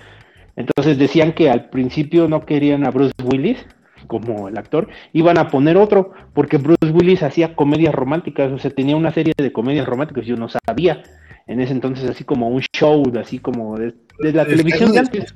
Entonces 0.56 0.98
decían 0.98 1.32
que 1.32 1.50
al 1.50 1.68
principio 1.68 2.28
no 2.28 2.44
querían 2.44 2.84
a 2.84 2.90
Bruce 2.90 3.12
Willis 3.22 3.64
como 4.06 4.48
el 4.48 4.56
actor, 4.56 4.88
iban 5.12 5.38
a 5.38 5.48
poner 5.48 5.76
otro, 5.76 6.12
porque 6.32 6.56
Bruce 6.56 6.90
Willis 6.92 7.22
hacía 7.22 7.54
comedias 7.54 7.94
románticas, 7.94 8.50
o 8.50 8.58
sea, 8.58 8.70
tenía 8.70 8.96
una 8.96 9.12
serie 9.12 9.34
de 9.36 9.52
comedias 9.52 9.86
románticas, 9.86 10.24
yo 10.24 10.36
no 10.36 10.48
sabía 10.48 11.02
en 11.46 11.60
ese 11.60 11.72
entonces, 11.72 12.08
así 12.08 12.24
como 12.24 12.48
un 12.48 12.62
show, 12.74 13.02
así 13.18 13.38
como 13.38 13.76
de, 13.76 13.94
la 14.18 14.46
televisión 14.46 14.92
de 14.92 14.98
antes. 14.98 15.34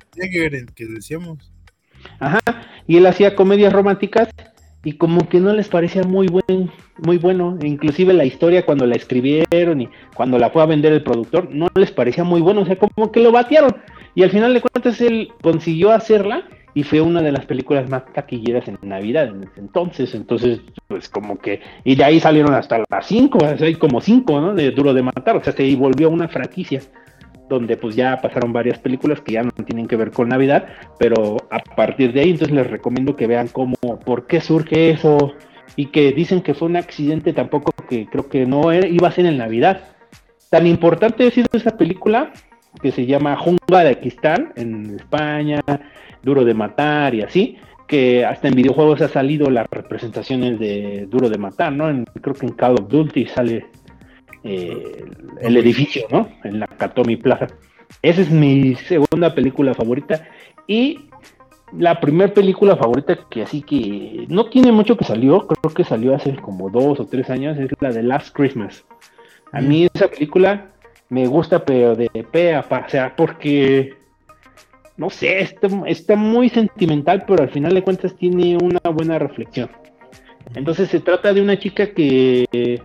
Que 0.74 0.86
decíamos. 0.86 1.51
Ajá, 2.22 2.40
y 2.86 2.98
él 2.98 3.06
hacía 3.06 3.34
comedias 3.34 3.72
románticas 3.72 4.28
y 4.84 4.92
como 4.92 5.28
que 5.28 5.40
no 5.40 5.52
les 5.52 5.68
parecía 5.68 6.04
muy 6.04 6.28
buen, 6.28 6.70
muy 6.98 7.18
bueno, 7.18 7.58
inclusive 7.64 8.12
la 8.12 8.24
historia 8.24 8.64
cuando 8.64 8.86
la 8.86 8.94
escribieron 8.94 9.80
y 9.80 9.88
cuando 10.14 10.38
la 10.38 10.50
fue 10.50 10.62
a 10.62 10.66
vender 10.66 10.92
el 10.92 11.02
productor, 11.02 11.48
no 11.50 11.66
les 11.74 11.90
parecía 11.90 12.22
muy 12.22 12.40
bueno, 12.40 12.60
o 12.60 12.64
sea, 12.64 12.76
como 12.76 13.10
que 13.10 13.18
lo 13.18 13.32
batearon. 13.32 13.74
Y 14.14 14.22
al 14.22 14.30
final 14.30 14.54
de 14.54 14.60
cuentas 14.60 15.00
él 15.00 15.32
consiguió 15.42 15.90
hacerla 15.90 16.44
y 16.74 16.84
fue 16.84 17.00
una 17.00 17.22
de 17.22 17.32
las 17.32 17.44
películas 17.44 17.90
más 17.90 18.04
taquilleras 18.12 18.68
en 18.68 18.78
Navidad 18.82 19.26
en 19.26 19.42
ese 19.42 19.58
entonces. 19.58 20.14
Entonces, 20.14 20.60
pues 20.86 21.08
como 21.08 21.38
que, 21.38 21.60
y 21.82 21.96
de 21.96 22.04
ahí 22.04 22.20
salieron 22.20 22.54
hasta 22.54 22.84
las 22.88 23.06
cinco, 23.06 23.40
hay 23.44 23.74
como 23.74 24.00
cinco, 24.00 24.40
¿no? 24.40 24.54
De 24.54 24.70
Duro 24.70 24.94
de 24.94 25.02
Matar, 25.02 25.36
o 25.36 25.42
sea, 25.42 25.52
se 25.52 25.74
volvió 25.74 26.08
una 26.08 26.28
franquicia 26.28 26.80
donde 27.48 27.76
pues 27.76 27.96
ya 27.96 28.20
pasaron 28.20 28.52
varias 28.52 28.78
películas 28.78 29.20
que 29.20 29.32
ya 29.32 29.42
no 29.42 29.50
tienen 29.50 29.86
que 29.86 29.96
ver 29.96 30.10
con 30.10 30.28
Navidad, 30.28 30.66
pero 30.98 31.36
a 31.50 31.58
partir 31.58 32.12
de 32.12 32.20
ahí 32.20 32.30
entonces 32.30 32.54
les 32.54 32.70
recomiendo 32.70 33.16
que 33.16 33.26
vean 33.26 33.48
cómo, 33.48 33.74
por 34.04 34.26
qué 34.26 34.40
surge 34.40 34.90
eso 34.90 35.34
y 35.76 35.86
que 35.86 36.12
dicen 36.12 36.42
que 36.42 36.54
fue 36.54 36.68
un 36.68 36.76
accidente 36.76 37.32
tampoco 37.32 37.72
que 37.88 38.06
creo 38.06 38.28
que 38.28 38.46
no 38.46 38.72
era, 38.72 38.86
iba 38.86 39.08
a 39.08 39.12
ser 39.12 39.26
en 39.26 39.38
Navidad. 39.38 39.80
Tan 40.50 40.66
importante 40.66 41.26
ha 41.26 41.30
sido 41.30 41.48
esa 41.52 41.76
película 41.76 42.32
que 42.80 42.92
se 42.92 43.06
llama 43.06 43.36
Junga 43.36 43.84
de 43.84 43.98
Cristal 43.98 44.52
en 44.56 44.96
España, 44.96 45.60
Duro 46.22 46.44
de 46.44 46.54
Matar 46.54 47.14
y 47.14 47.22
así, 47.22 47.58
que 47.86 48.24
hasta 48.24 48.48
en 48.48 48.54
videojuegos 48.54 49.02
ha 49.02 49.08
salido 49.08 49.50
las 49.50 49.66
representaciones 49.70 50.58
de 50.58 51.06
Duro 51.10 51.28
de 51.28 51.38
Matar, 51.38 51.72
¿no? 51.72 52.04
creo 52.20 52.34
que 52.34 52.46
en 52.46 52.52
Call 52.52 52.74
of 52.74 52.88
Duty 52.88 53.26
sale 53.26 53.66
eh, 54.44 55.04
el 55.40 55.56
edificio, 55.56 56.06
¿no? 56.10 56.28
En 56.44 56.60
la 56.60 56.66
Katomi 56.66 57.16
Plaza. 57.16 57.46
Esa 58.00 58.22
es 58.22 58.30
mi 58.30 58.74
segunda 58.74 59.34
película 59.34 59.74
favorita. 59.74 60.26
Y 60.66 61.08
la 61.76 62.00
primera 62.00 62.32
película 62.32 62.76
favorita 62.76 63.18
que 63.30 63.42
así 63.42 63.62
que 63.62 64.26
no 64.28 64.46
tiene 64.46 64.72
mucho 64.72 64.96
que 64.96 65.04
salió, 65.04 65.46
creo 65.46 65.74
que 65.74 65.84
salió 65.84 66.14
hace 66.14 66.34
como 66.36 66.70
dos 66.70 67.00
o 67.00 67.06
tres 67.06 67.30
años, 67.30 67.58
es 67.58 67.70
la 67.80 67.90
de 67.90 68.02
Last 68.02 68.34
Christmas. 68.34 68.84
A 69.52 69.60
mí 69.60 69.88
esa 69.92 70.08
película 70.08 70.72
me 71.08 71.26
gusta, 71.26 71.64
pero 71.64 71.94
de 71.94 72.08
pe 72.30 72.54
a 72.54 72.62
pa, 72.62 72.84
o 72.86 72.88
sea, 72.88 73.14
porque, 73.14 73.94
no 74.96 75.10
sé, 75.10 75.40
está, 75.40 75.68
está 75.86 76.16
muy 76.16 76.48
sentimental, 76.48 77.24
pero 77.26 77.42
al 77.42 77.50
final 77.50 77.74
de 77.74 77.82
cuentas 77.82 78.16
tiene 78.16 78.56
una 78.56 78.80
buena 78.90 79.18
reflexión. 79.18 79.70
Entonces 80.54 80.88
se 80.88 81.00
trata 81.00 81.32
de 81.32 81.42
una 81.42 81.58
chica 81.58 81.92
que 81.92 82.82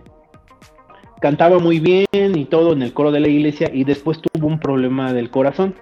cantaba 1.20 1.58
muy 1.58 1.80
bien 1.80 2.06
y 2.36 2.44
todo 2.44 2.72
en 2.72 2.82
el 2.82 2.92
coro 2.92 3.10
de 3.10 3.20
la 3.20 3.28
iglesia 3.28 3.70
y 3.72 3.84
después 3.84 4.20
tuvo 4.20 4.46
un 4.46 4.58
problema 4.58 5.12
del 5.12 5.30
corazón. 5.30 5.74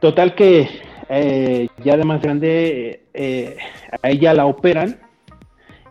Total 0.00 0.34
que 0.34 0.68
eh, 1.08 1.68
ya 1.84 1.96
de 1.96 2.04
más 2.04 2.22
grande 2.22 3.04
eh, 3.12 3.56
a 4.02 4.08
ella 4.10 4.34
la 4.34 4.46
operan 4.46 5.00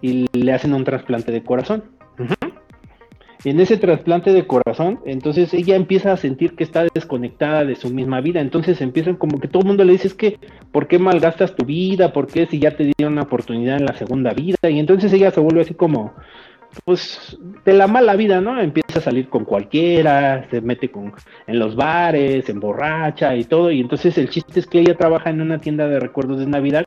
y 0.02 0.26
le 0.32 0.54
hacen 0.54 0.74
un 0.74 0.84
trasplante 0.84 1.32
de 1.32 1.44
corazón 1.44 1.84
en 3.46 3.60
ese 3.62 3.78
trasplante 3.78 4.34
de 4.34 4.46
corazón, 4.46 5.00
entonces 5.06 5.54
ella 5.54 5.76
empieza 5.76 6.12
a 6.12 6.18
sentir 6.18 6.56
que 6.56 6.64
está 6.64 6.86
desconectada 6.94 7.64
de 7.64 7.76
su 7.76 7.90
misma 7.90 8.20
vida, 8.20 8.42
entonces 8.42 8.82
empiezan 8.82 9.16
como 9.16 9.40
que 9.40 9.48
todo 9.48 9.62
el 9.62 9.68
mundo 9.68 9.86
le 9.86 9.94
dice 9.94 10.08
es 10.10 10.14
que, 10.14 10.38
¿por 10.74 10.88
qué 10.88 11.00
malgastas 11.00 11.56
tu 11.56 11.66
vida? 11.66 12.12
¿Por 12.12 12.28
qué 12.28 12.48
si 12.48 12.60
ya 12.60 12.76
te 12.76 12.92
dieron 12.98 13.14
una 13.14 13.24
oportunidad 13.24 13.78
en 13.78 13.86
la 13.86 13.96
segunda 13.96 14.34
vida? 14.34 14.58
Y 14.64 14.80
entonces 14.80 15.14
ella 15.14 15.32
se 15.32 15.40
vuelve 15.40 15.62
así 15.62 15.74
como, 15.74 16.14
pues, 16.86 17.38
de 17.66 17.74
la 17.74 17.88
mala 17.88 18.16
vida, 18.16 18.42
¿no? 18.42 18.60
Empieza 18.60 19.00
a 19.00 19.02
salir 19.02 19.30
con 19.30 19.46
cualquiera, 19.46 20.48
se 20.50 20.62
mete 20.62 20.90
con, 20.90 21.14
en 21.48 21.60
los 21.60 21.76
bares, 21.76 22.46
se 22.46 22.52
emborracha 22.52 23.36
y 23.36 23.44
todo, 23.44 23.72
y 23.72 23.80
entonces 23.80 24.18
el 24.18 24.30
chiste 24.30 24.60
es 24.60 24.68
que 24.68 24.80
ella 24.80 24.96
trabaja 24.96 25.30
en 25.30 25.42
una 25.42 25.60
tienda 25.60 25.88
de 25.88 26.00
recuerdos 26.00 26.40
de 26.40 26.48
Navidad 26.48 26.86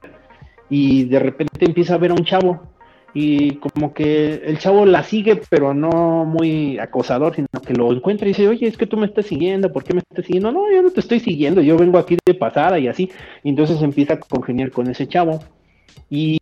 y 0.70 1.04
de 1.04 1.18
repente 1.18 1.64
empieza 1.64 1.94
a 1.94 1.98
ver 1.98 2.12
a 2.12 2.14
un 2.14 2.24
chavo 2.24 2.72
y 3.14 3.56
como 3.56 3.92
que 3.92 4.42
el 4.44 4.58
chavo 4.58 4.86
la 4.86 5.02
sigue, 5.02 5.40
pero 5.50 5.74
no 5.74 6.24
muy 6.24 6.78
acosador, 6.78 7.34
sino 7.34 7.48
que 7.64 7.74
lo 7.74 7.92
encuentra 7.92 8.26
y 8.26 8.30
dice, 8.30 8.48
oye, 8.48 8.66
es 8.66 8.78
que 8.78 8.86
tú 8.86 8.96
me 8.96 9.06
estás 9.06 9.26
siguiendo, 9.26 9.70
¿por 9.70 9.84
qué 9.84 9.92
me 9.92 10.00
estás 10.00 10.24
siguiendo? 10.24 10.50
No, 10.50 10.72
yo 10.72 10.82
no 10.82 10.90
te 10.90 11.00
estoy 11.00 11.20
siguiendo, 11.20 11.60
yo 11.60 11.76
vengo 11.76 11.98
aquí 11.98 12.16
de 12.24 12.34
pasada 12.34 12.78
y 12.78 12.88
así. 12.88 13.10
Entonces 13.44 13.82
empieza 13.82 14.14
a 14.14 14.20
congeniar 14.20 14.70
con 14.70 14.88
ese 14.88 15.06
chavo. 15.06 15.40
Y 16.08 16.38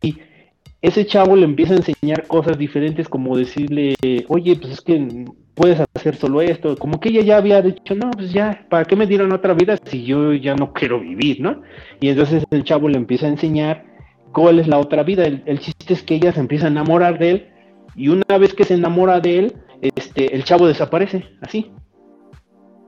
ese 0.83 1.07
chavo 1.07 1.37
le 1.37 1.45
empieza 1.45 1.75
a 1.75 1.79
enseñar 1.79 2.27
cosas 2.27 2.57
diferentes, 2.57 3.09
como 3.09 3.37
decirle, 3.37 3.95
oye, 4.29 4.57
pues 4.57 4.73
es 4.73 4.81
que 4.81 5.27
puedes 5.55 5.79
hacer 5.95 6.17
solo 6.17 6.41
esto, 6.41 6.77
como 6.77 6.99
que 7.01 7.11
ella 7.11 7.23
ya 7.23 7.37
había 7.37 7.61
dicho, 7.61 7.95
no, 7.95 8.11
pues 8.13 8.33
ya, 8.33 8.67
¿para 8.71 8.87
qué 8.87 8.97
me 8.97 9.07
dieron 9.07 9.33
otra 9.33 9.53
vida 9.53 9.77
si 9.85 10.05
yo 10.05 10.33
ya 10.33 10.55
no 10.55 10.73
quiero 10.73 11.01
vivir, 11.01 11.41
no? 11.41 11.63
Y 12.01 12.09
entonces 12.09 12.45
el 12.51 12.65
chavo 12.65 12.89
le 12.89 12.97
empieza 12.97 13.27
a 13.27 13.31
enseñar 13.31 13.85
cuál 14.33 14.59
es 14.59 14.69
la 14.69 14.79
otra 14.79 15.03
vida. 15.03 15.25
El, 15.27 15.59
chiste 15.59 15.93
es 15.93 16.03
que 16.03 16.15
ella 16.15 16.33
se 16.33 16.41
empieza 16.41 16.67
a 16.67 16.71
enamorar 16.71 17.19
de 17.19 17.31
él 17.31 17.49
y 17.95 18.09
una 18.09 18.39
vez 18.39 18.55
que 18.55 18.65
se 18.65 18.75
enamora 18.75 19.21
de 19.21 19.39
él, 19.39 19.55
este, 19.83 20.35
el 20.35 20.45
chavo 20.45 20.67
desaparece, 20.67 21.25
así. 21.43 21.71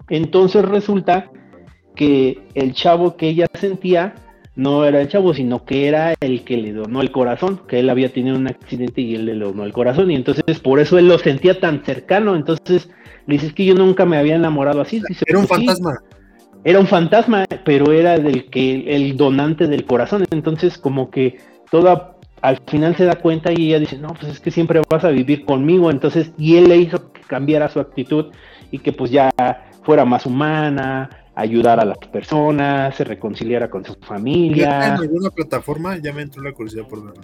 Entonces 0.09 0.65
resulta 0.65 1.31
que 1.95 2.39
el 2.55 2.73
chavo 2.73 3.17
que 3.17 3.29
ella 3.29 3.47
sentía 3.53 4.15
no 4.55 4.85
era 4.85 5.01
el 5.01 5.09
chavo, 5.09 5.35
sino 5.35 5.65
que 5.65 5.89
era 5.89 6.15
el 6.21 6.45
que 6.45 6.57
le 6.57 6.73
donó 6.73 7.01
el 7.01 7.11
corazón, 7.11 7.61
que 7.67 7.81
él 7.81 7.91
había 7.91 8.13
tenido 8.13 8.37
un 8.37 8.49
accidente 8.49 9.01
y 9.01 9.15
él 9.15 9.27
le 9.27 9.35
donó 9.35 9.65
el 9.65 9.73
corazón, 9.73 10.11
y 10.11 10.15
entonces 10.15 10.61
por 10.61 10.81
eso 10.81 10.99
él 10.99 11.09
lo 11.09 11.19
sentía 11.19 11.59
tan 11.59 11.85
cercano, 11.85 12.37
entonces 12.37 12.91
le 13.27 13.35
dices 13.35 13.53
que 13.53 13.65
yo 13.65 13.75
nunca 13.75 14.05
me 14.05 14.19
había 14.19 14.37
enamorado 14.37 14.81
así. 14.81 15.03
era 15.27 15.39
un 15.39 15.47
fantasma 15.47 15.99
era 16.65 16.79
un 16.79 16.87
fantasma, 16.87 17.45
pero 17.65 17.93
era 17.93 18.19
del 18.19 18.49
que 18.49 18.95
el 18.95 19.17
donante 19.17 19.67
del 19.67 19.85
corazón. 19.85 20.25
Entonces, 20.31 20.79
como 20.79 21.11
que 21.11 21.39
toda 21.71 22.17
al 22.41 22.61
final 22.67 22.97
se 22.97 23.05
da 23.05 23.17
cuenta 23.17 23.53
y 23.53 23.69
ella 23.69 23.81
dice, 23.81 23.99
no, 23.99 24.15
pues 24.15 24.33
es 24.33 24.41
que 24.41 24.51
siempre 24.51 24.81
vas 24.89 25.05
a 25.05 25.11
vivir 25.11 25.45
conmigo. 25.45 25.91
Entonces, 25.91 26.33
y 26.39 26.57
él 26.57 26.69
le 26.69 26.77
hizo 26.77 27.13
que 27.13 27.21
cambiara 27.23 27.69
su 27.69 27.81
actitud 27.81 28.27
y 28.71 28.79
que 28.79 28.93
pues 28.93 29.11
ya 29.11 29.31
fuera 29.83 30.05
más 30.05 30.27
humana, 30.27 31.11
ayudar 31.35 31.81
a 31.81 31.85
las 31.85 31.99
personas, 31.99 32.95
se 32.95 33.05
reconciliara 33.05 33.71
con 33.71 33.85
su 33.85 33.95
familia. 33.95 34.89
¿En 34.89 34.93
alguna 34.95 35.31
plataforma? 35.31 35.97
Ya 35.99 36.13
me 36.13 36.23
entró 36.23 36.43
la 36.43 36.53
curiosidad 36.53 36.87
por 36.89 37.05
ver. 37.05 37.15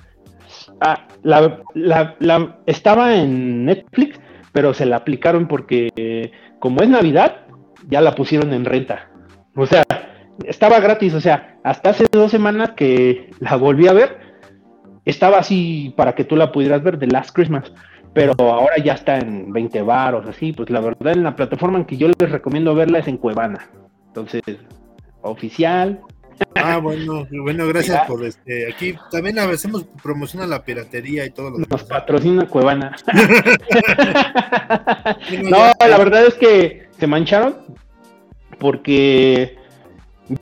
Ah, 0.80 1.06
la, 1.22 1.62
la, 1.74 2.58
estaba 2.66 3.14
en 3.14 3.64
Netflix, 3.64 4.20
pero 4.52 4.74
se 4.74 4.86
la 4.86 4.96
aplicaron 4.96 5.48
porque 5.48 6.32
como 6.58 6.80
es 6.82 6.88
Navidad, 6.88 7.46
ya 7.88 8.00
la 8.00 8.14
pusieron 8.14 8.52
en 8.52 8.64
renta. 8.64 9.10
O 9.54 9.66
sea, 9.66 9.84
estaba 10.46 10.80
gratis, 10.80 11.14
o 11.14 11.20
sea, 11.20 11.58
hasta 11.64 11.90
hace 11.90 12.06
dos 12.10 12.30
semanas 12.30 12.72
que 12.72 13.30
la 13.40 13.56
volví 13.56 13.88
a 13.88 13.92
ver, 13.92 14.18
estaba 15.04 15.38
así 15.38 15.94
para 15.96 16.14
que 16.14 16.24
tú 16.24 16.36
la 16.36 16.52
pudieras 16.52 16.82
ver 16.82 16.98
de 16.98 17.08
Last 17.08 17.34
Christmas, 17.34 17.72
pero 18.14 18.34
ahora 18.38 18.76
ya 18.82 18.94
está 18.94 19.18
en 19.18 19.52
20 19.52 19.82
baros, 19.82 20.26
así, 20.28 20.52
pues 20.52 20.70
la 20.70 20.80
verdad 20.80 21.12
en 21.12 21.24
la 21.24 21.36
plataforma 21.36 21.78
en 21.78 21.84
que 21.84 21.96
yo 21.96 22.08
les 22.08 22.30
recomiendo 22.30 22.74
verla 22.74 22.98
es 22.98 23.08
en 23.08 23.16
Cuevana. 23.16 23.70
Entonces, 24.08 24.42
oficial. 25.22 26.00
Ah, 26.54 26.78
bueno, 26.78 27.26
bueno, 27.42 27.66
gracias 27.66 28.06
por 28.06 28.24
este. 28.24 28.72
Aquí 28.72 28.94
también 29.10 29.38
hacemos 29.38 29.84
promoción 30.02 30.42
a 30.42 30.46
la 30.46 30.64
piratería 30.64 31.26
y 31.26 31.30
todo 31.30 31.50
lo 31.50 31.58
Nos 31.58 31.84
patrocina 31.84 32.46
Cuevana. 32.46 32.96
no, 35.42 35.72
la 35.80 35.98
verdad 35.98 36.26
es 36.26 36.34
que 36.34 36.88
se 36.98 37.06
mancharon 37.06 37.56
porque 38.58 39.56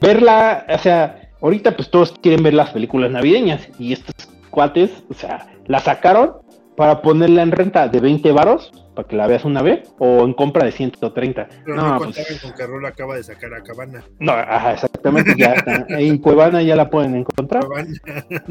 verla, 0.01 0.67
o 0.69 0.79
sea, 0.79 1.31
ahorita 1.41 1.77
pues 1.77 1.91
todos 1.91 2.15
quieren 2.21 2.43
ver 2.43 2.55
las 2.55 2.71
películas 2.71 3.11
navideñas 3.11 3.69
y 3.79 3.93
estos 3.93 4.15
cuates, 4.51 4.91
o 5.09 5.15
sea, 5.15 5.47
la 5.67 5.81
sacaron 5.81 6.35
para 6.77 7.03
ponerla 7.03 7.43
en 7.43 7.53
renta 7.53 7.89
de 7.89 8.01
20 8.01 8.33
varos 8.33 8.73
para 8.97 9.07
que 9.07 9.17
la 9.17 9.27
veas 9.27 9.45
una 9.45 9.63
vez 9.63 9.93
o 9.99 10.25
en 10.25 10.33
compra 10.33 10.65
de 10.65 10.73
130. 10.73 11.49
Pero 11.65 11.77
no, 11.77 11.95
no 11.95 11.99
pues, 11.99 12.41
con 12.41 12.53
que 12.55 12.67
Rolo 12.67 12.89
acaba 12.89 13.15
de 13.15 13.23
sacar 13.23 13.53
a 13.55 13.63
Cabana. 13.63 14.03
No, 14.19 14.33
ajá, 14.33 14.73
exactamente, 14.73 15.35
ya 15.37 15.53
está. 15.53 15.87
En 15.89 16.19
Cuevana 16.19 16.63
ya 16.63 16.75
la 16.75 16.89
pueden 16.91 17.15
encontrar. 17.15 17.65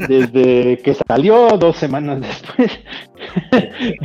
Desde 0.08 0.78
que 0.78 0.94
salió 0.94 1.48
dos 1.58 1.76
semanas 1.76 2.20
después. 2.20 2.70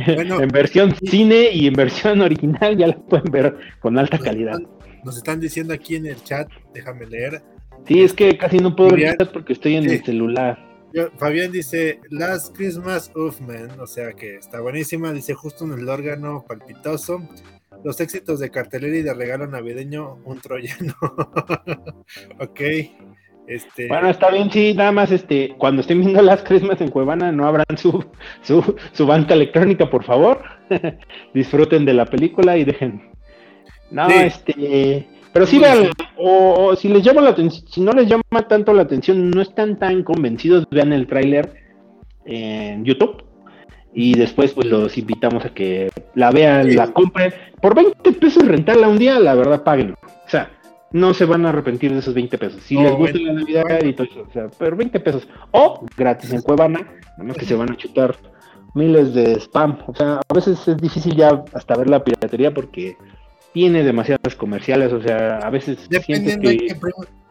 en 0.08 0.48
versión 0.48 0.94
cine 0.96 1.50
y 1.52 1.68
en 1.68 1.74
versión 1.74 2.20
original 2.20 2.76
ya 2.76 2.88
la 2.88 2.96
pueden 2.96 3.30
ver 3.30 3.56
con 3.80 3.98
alta 3.98 4.18
calidad. 4.18 4.58
nos 5.04 5.16
están 5.16 5.40
diciendo 5.40 5.72
aquí 5.72 5.96
en 5.96 6.06
el 6.06 6.22
chat, 6.22 6.48
déjame 6.74 7.06
leer. 7.06 7.40
Sí, 7.86 8.02
es 8.02 8.12
que 8.12 8.36
casi 8.36 8.58
no 8.58 8.74
puedo 8.76 8.90
ver 8.90 9.00
el 9.00 9.16
chat 9.16 9.32
porque 9.32 9.52
estoy 9.52 9.76
en 9.76 9.88
el 9.88 10.04
celular. 10.04 10.71
Fabián 11.16 11.52
dice 11.52 12.00
Last 12.10 12.56
Christmas 12.56 13.10
of 13.14 13.40
Man, 13.40 13.80
o 13.80 13.86
sea 13.86 14.12
que 14.12 14.36
está 14.36 14.60
buenísima. 14.60 15.12
Dice 15.12 15.34
justo 15.34 15.64
en 15.64 15.72
el 15.72 15.88
órgano 15.88 16.44
palpitoso. 16.46 17.26
Los 17.84 18.00
éxitos 18.00 18.38
de 18.38 18.50
cartelera 18.50 18.96
y 18.96 19.02
de 19.02 19.14
regalo 19.14 19.46
navideño, 19.46 20.18
un 20.24 20.40
troyano. 20.40 20.94
ok. 22.38 22.60
Este... 23.48 23.88
Bueno, 23.88 24.08
está 24.08 24.30
bien, 24.30 24.50
sí, 24.52 24.72
nada 24.72 24.92
más 24.92 25.10
este, 25.10 25.54
cuando 25.58 25.80
estén 25.80 26.00
viendo 26.00 26.22
las 26.22 26.42
Christmas 26.42 26.80
en 26.80 26.90
Cuevana, 26.90 27.32
no 27.32 27.46
abran 27.46 27.76
su, 27.76 28.04
su, 28.42 28.76
su 28.92 29.06
banca 29.06 29.34
electrónica, 29.34 29.90
por 29.90 30.04
favor. 30.04 30.42
Disfruten 31.34 31.84
de 31.84 31.94
la 31.94 32.06
película 32.06 32.56
y 32.56 32.64
dejen. 32.64 33.10
No, 33.90 34.08
este. 34.08 35.06
Pero 35.32 35.46
sí, 35.46 35.58
vean, 35.58 35.90
o, 36.18 36.76
si 36.76 36.88
les 36.88 37.02
llama 37.02 37.22
la 37.22 37.30
atención, 37.30 37.66
si 37.68 37.80
no 37.80 37.92
les 37.92 38.06
llama 38.06 38.48
tanto 38.48 38.74
la 38.74 38.82
atención, 38.82 39.30
no 39.30 39.40
están 39.40 39.78
tan 39.78 40.02
convencidos, 40.02 40.66
vean 40.70 40.92
el 40.92 41.06
tráiler 41.06 41.54
en 42.24 42.84
YouTube 42.84 43.24
y 43.94 44.14
después 44.14 44.52
pues 44.52 44.66
los 44.66 44.96
invitamos 44.96 45.44
a 45.44 45.54
que 45.54 45.90
la 46.14 46.30
vean, 46.30 46.74
la 46.76 46.92
compren. 46.92 47.32
Por 47.60 47.74
20 47.74 48.12
pesos 48.12 48.46
rentarla 48.46 48.88
un 48.88 48.98
día, 48.98 49.18
la 49.20 49.34
verdad, 49.34 49.62
páguenlo. 49.62 49.96
O 50.02 50.28
sea, 50.28 50.50
no 50.92 51.14
se 51.14 51.24
van 51.24 51.46
a 51.46 51.50
arrepentir 51.50 51.92
de 51.92 51.98
esos 51.98 52.14
20 52.14 52.38
pesos. 52.38 52.62
Si 52.62 52.76
les 52.76 52.92
gusta 52.92 53.18
la 53.18 53.32
Navidad 53.32 53.82
y 53.82 53.92
todo 53.92 54.06
eso, 54.10 54.26
o 54.28 54.32
sea, 54.32 54.48
pero 54.58 54.76
20 54.76 55.00
pesos. 55.00 55.28
O 55.50 55.84
gratis 55.96 56.32
en 56.32 56.42
Cuevana, 56.42 56.80
nada 57.12 57.24
más 57.24 57.36
que 57.36 57.46
se 57.46 57.54
van 57.54 57.70
a 57.72 57.76
chutar 57.76 58.14
miles 58.74 59.14
de 59.14 59.34
spam. 59.40 59.78
O 59.86 59.94
sea, 59.94 60.20
a 60.26 60.34
veces 60.34 60.66
es 60.68 60.76
difícil 60.76 61.16
ya 61.16 61.42
hasta 61.54 61.76
ver 61.76 61.88
la 61.88 62.04
piratería 62.04 62.52
porque 62.52 62.96
tiene 63.52 63.82
demasiadas 63.82 64.34
comerciales, 64.36 64.92
o 64.92 65.02
sea, 65.02 65.38
a 65.38 65.50
veces... 65.50 65.88
Dependiendo, 65.88 66.48
de, 66.48 66.76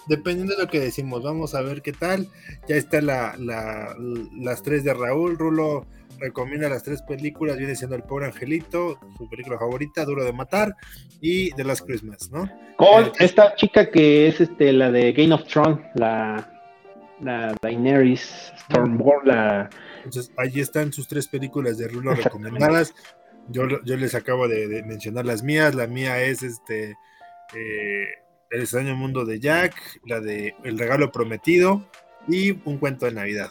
dependiendo 0.07 0.55
de 0.55 0.63
lo 0.63 0.69
que 0.69 0.79
decimos, 0.79 1.23
vamos 1.23 1.55
a 1.55 1.61
ver 1.61 1.81
qué 1.81 1.93
tal. 1.93 2.27
Ya 2.67 2.75
está 2.75 3.01
la, 3.01 3.35
las 3.37 4.61
tres 4.63 4.83
de 4.83 4.93
Raúl, 4.93 5.37
Rulo 5.37 5.85
recomienda 6.19 6.69
las 6.69 6.83
tres 6.83 7.01
películas, 7.01 7.57
viene 7.57 7.75
siendo 7.75 7.95
El 7.95 8.03
Pobre 8.03 8.27
Angelito, 8.27 8.99
su 9.17 9.27
película 9.27 9.57
favorita, 9.57 10.05
Duro 10.05 10.23
de 10.23 10.31
Matar, 10.31 10.75
y 11.19 11.51
The 11.51 11.63
Last 11.63 11.85
Christmas, 11.85 12.31
¿no? 12.31 12.47
Con 12.77 13.05
eh, 13.05 13.11
esta 13.19 13.55
chica 13.55 13.89
que 13.89 14.27
es 14.27 14.39
este 14.39 14.71
la 14.71 14.91
de 14.91 15.13
Game 15.13 15.33
of 15.33 15.45
Thrones, 15.45 15.79
la, 15.95 16.47
la 17.21 17.55
Daenerys 17.61 18.53
Stormborn, 18.65 19.27
la... 19.27 19.69
Entonces, 19.97 20.31
ahí 20.37 20.59
están 20.59 20.93
sus 20.93 21.07
tres 21.07 21.27
películas 21.27 21.77
de 21.77 21.87
Rulo 21.87 22.13
recomendadas. 22.13 22.93
Yo, 23.49 23.65
les 23.65 24.15
acabo 24.15 24.47
de, 24.47 24.83
mencionar 24.83 25.25
las 25.25 25.43
mías. 25.43 25.75
La 25.75 25.87
mía 25.87 26.21
es 26.21 26.43
este 26.43 26.95
eh, 27.55 28.05
El 28.49 28.61
extraño 28.61 28.95
mundo 28.95 29.25
de 29.25 29.39
Jack, 29.39 29.75
la 30.05 30.19
de 30.19 30.55
El 30.63 30.77
regalo 30.77 31.11
prometido 31.11 31.85
y 32.27 32.51
un 32.65 32.77
cuento 32.77 33.05
de 33.05 33.13
Navidad. 33.13 33.49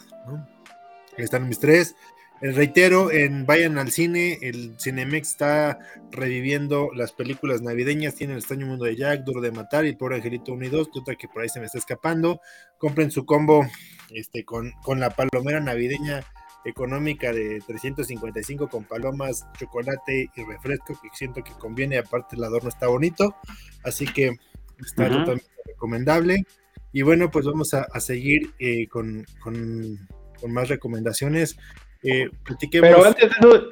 Están 1.17 1.47
mis 1.47 1.59
tres. 1.59 1.95
Eh, 2.41 2.51
reitero, 2.51 3.11
en 3.11 3.45
vayan 3.45 3.77
al 3.77 3.91
cine, 3.91 4.39
el 4.41 4.75
Cinemex 4.79 5.29
está 5.29 5.77
reviviendo 6.09 6.89
las 6.95 7.11
películas 7.11 7.61
navideñas, 7.61 8.15
tiene 8.15 8.33
el 8.33 8.39
extraño 8.39 8.65
mundo 8.65 8.85
de 8.85 8.95
Jack, 8.95 9.23
Duro 9.23 9.41
de 9.41 9.51
Matar 9.51 9.85
y 9.85 9.89
el 9.89 9.97
Pobre 9.97 10.15
Angelito 10.15 10.53
1 10.53 10.65
y 10.65 10.69
2, 10.69 10.89
otra 10.95 11.15
que 11.15 11.27
por 11.27 11.43
ahí 11.43 11.49
se 11.49 11.59
me 11.59 11.67
está 11.67 11.77
escapando. 11.77 12.41
Compren 12.79 13.11
su 13.11 13.25
combo 13.25 13.67
este, 14.09 14.43
con, 14.43 14.71
con 14.83 14.99
la 14.99 15.11
palomera 15.11 15.59
navideña 15.59 16.23
económica 16.65 17.31
de 17.31 17.61
355 17.65 18.67
con 18.67 18.83
palomas, 18.83 19.47
chocolate 19.57 20.29
y 20.35 20.43
refresco, 20.43 20.99
que 21.01 21.09
siento 21.13 21.43
que 21.43 21.53
conviene, 21.53 21.97
aparte 21.97 22.35
el 22.35 22.43
adorno 22.43 22.69
está 22.69 22.87
bonito, 22.87 23.35
así 23.83 24.05
que 24.05 24.37
está 24.79 25.09
totalmente 25.09 25.49
recomendable. 25.65 26.45
Y 26.93 27.03
bueno, 27.03 27.31
pues 27.31 27.45
vamos 27.45 27.73
a, 27.73 27.99
seguir 27.99 28.53
eh, 28.59 28.87
con, 28.87 29.25
más 30.47 30.67
recomendaciones. 30.67 31.57
Eh, 32.03 32.29
Pero 32.71 33.05
antes 33.05 33.29
de 33.29 33.35
eso, 33.39 33.69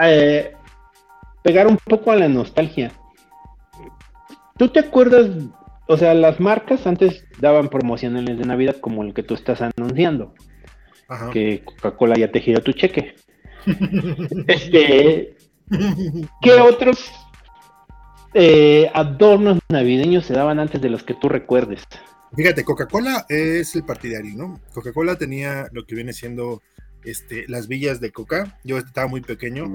eh, 0.00 0.52
pegar 1.42 1.66
un 1.66 1.76
poco 1.76 2.10
a 2.10 2.16
la 2.16 2.28
nostalgia. 2.28 2.92
¿Tú 4.56 4.68
te 4.68 4.80
acuerdas? 4.80 5.30
O 5.86 5.96
sea, 5.96 6.14
las 6.14 6.40
marcas 6.40 6.86
antes 6.86 7.24
daban 7.38 7.68
promocionales 7.68 8.38
de 8.38 8.44
Navidad 8.44 8.76
como 8.80 9.02
el 9.02 9.14
que 9.14 9.22
tú 9.22 9.34
estás 9.34 9.60
anunciando 9.62 10.34
que 11.32 11.64
Coca-Cola 11.64 12.16
ya 12.16 12.30
te 12.30 12.40
giró 12.40 12.62
tu 12.62 12.72
cheque. 12.72 13.16
este, 14.46 15.36
¿Qué 16.40 16.52
otros 16.52 17.10
eh, 18.34 18.90
adornos 18.94 19.58
navideños 19.68 20.26
se 20.26 20.34
daban 20.34 20.60
antes 20.60 20.80
de 20.80 20.90
los 20.90 21.02
que 21.02 21.14
tú 21.14 21.28
recuerdes? 21.28 21.82
Fíjate, 22.36 22.64
Coca-Cola 22.64 23.24
es 23.28 23.74
el 23.74 23.84
partidario, 23.84 24.34
¿no? 24.36 24.60
Coca-Cola 24.74 25.16
tenía 25.16 25.66
lo 25.72 25.86
que 25.86 25.94
viene 25.94 26.12
siendo 26.12 26.60
este, 27.04 27.46
las 27.48 27.68
villas 27.68 28.00
de 28.00 28.12
Coca. 28.12 28.58
Yo 28.64 28.78
estaba 28.78 29.08
muy 29.08 29.22
pequeño. 29.22 29.72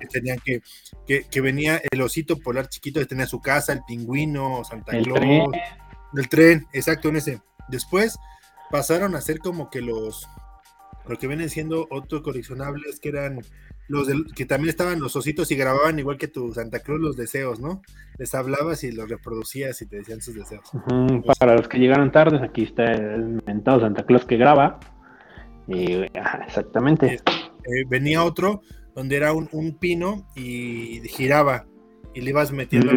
Que 0.00 0.06
tenían 0.06 0.38
que, 0.44 0.62
que, 1.06 1.40
venía 1.40 1.80
el 1.90 2.00
osito 2.02 2.38
polar 2.38 2.68
chiquito 2.68 3.00
que 3.00 3.06
tenía 3.06 3.26
su 3.26 3.40
casa, 3.40 3.72
el 3.72 3.82
pingüino, 3.86 4.62
Santa 4.64 4.92
Claus. 5.02 5.52
El 6.14 6.28
tren, 6.28 6.66
exacto, 6.72 7.08
en 7.08 7.16
ese. 7.16 7.40
Después 7.68 8.16
pasaron 8.70 9.14
a 9.14 9.20
ser 9.20 9.38
como 9.40 9.70
que 9.70 9.80
los, 9.80 10.26
lo 11.08 11.16
que 11.16 11.26
vienen 11.26 11.48
siendo 11.48 11.86
otros 11.90 12.22
coleccionables 12.22 13.00
que 13.00 13.08
eran 13.08 13.40
los 13.88 14.06
que 14.34 14.44
también 14.44 14.68
estaban 14.68 15.00
los 15.00 15.16
ositos 15.16 15.50
y 15.50 15.56
grababan 15.56 15.98
igual 15.98 16.18
que 16.18 16.28
tu 16.28 16.52
Santa 16.52 16.80
Cruz 16.80 17.00
los 17.00 17.16
deseos, 17.16 17.58
¿no? 17.58 17.80
Les 18.18 18.34
hablabas 18.34 18.84
y 18.84 18.92
los 18.92 19.08
reproducías 19.08 19.80
y 19.80 19.86
te 19.86 19.96
decían 19.96 20.20
sus 20.20 20.34
deseos. 20.34 20.70
para 21.38 21.56
los 21.56 21.68
que 21.68 21.78
llegaron 21.78 22.12
tarde, 22.12 22.38
aquí 22.44 22.64
está 22.64 22.92
el 22.92 23.40
inventado 23.40 23.80
Santa 23.80 24.04
Claus 24.04 24.26
que 24.26 24.36
graba. 24.36 24.78
Y, 25.66 26.02
exactamente. 26.46 27.14
Eh, 27.14 27.84
venía 27.88 28.24
otro 28.24 28.60
donde 28.94 29.16
era 29.16 29.32
un, 29.32 29.78
pino 29.78 30.26
y 30.34 31.00
giraba 31.08 31.66
y 32.14 32.20
le 32.20 32.30
ibas 32.30 32.52
metiendo 32.52 32.92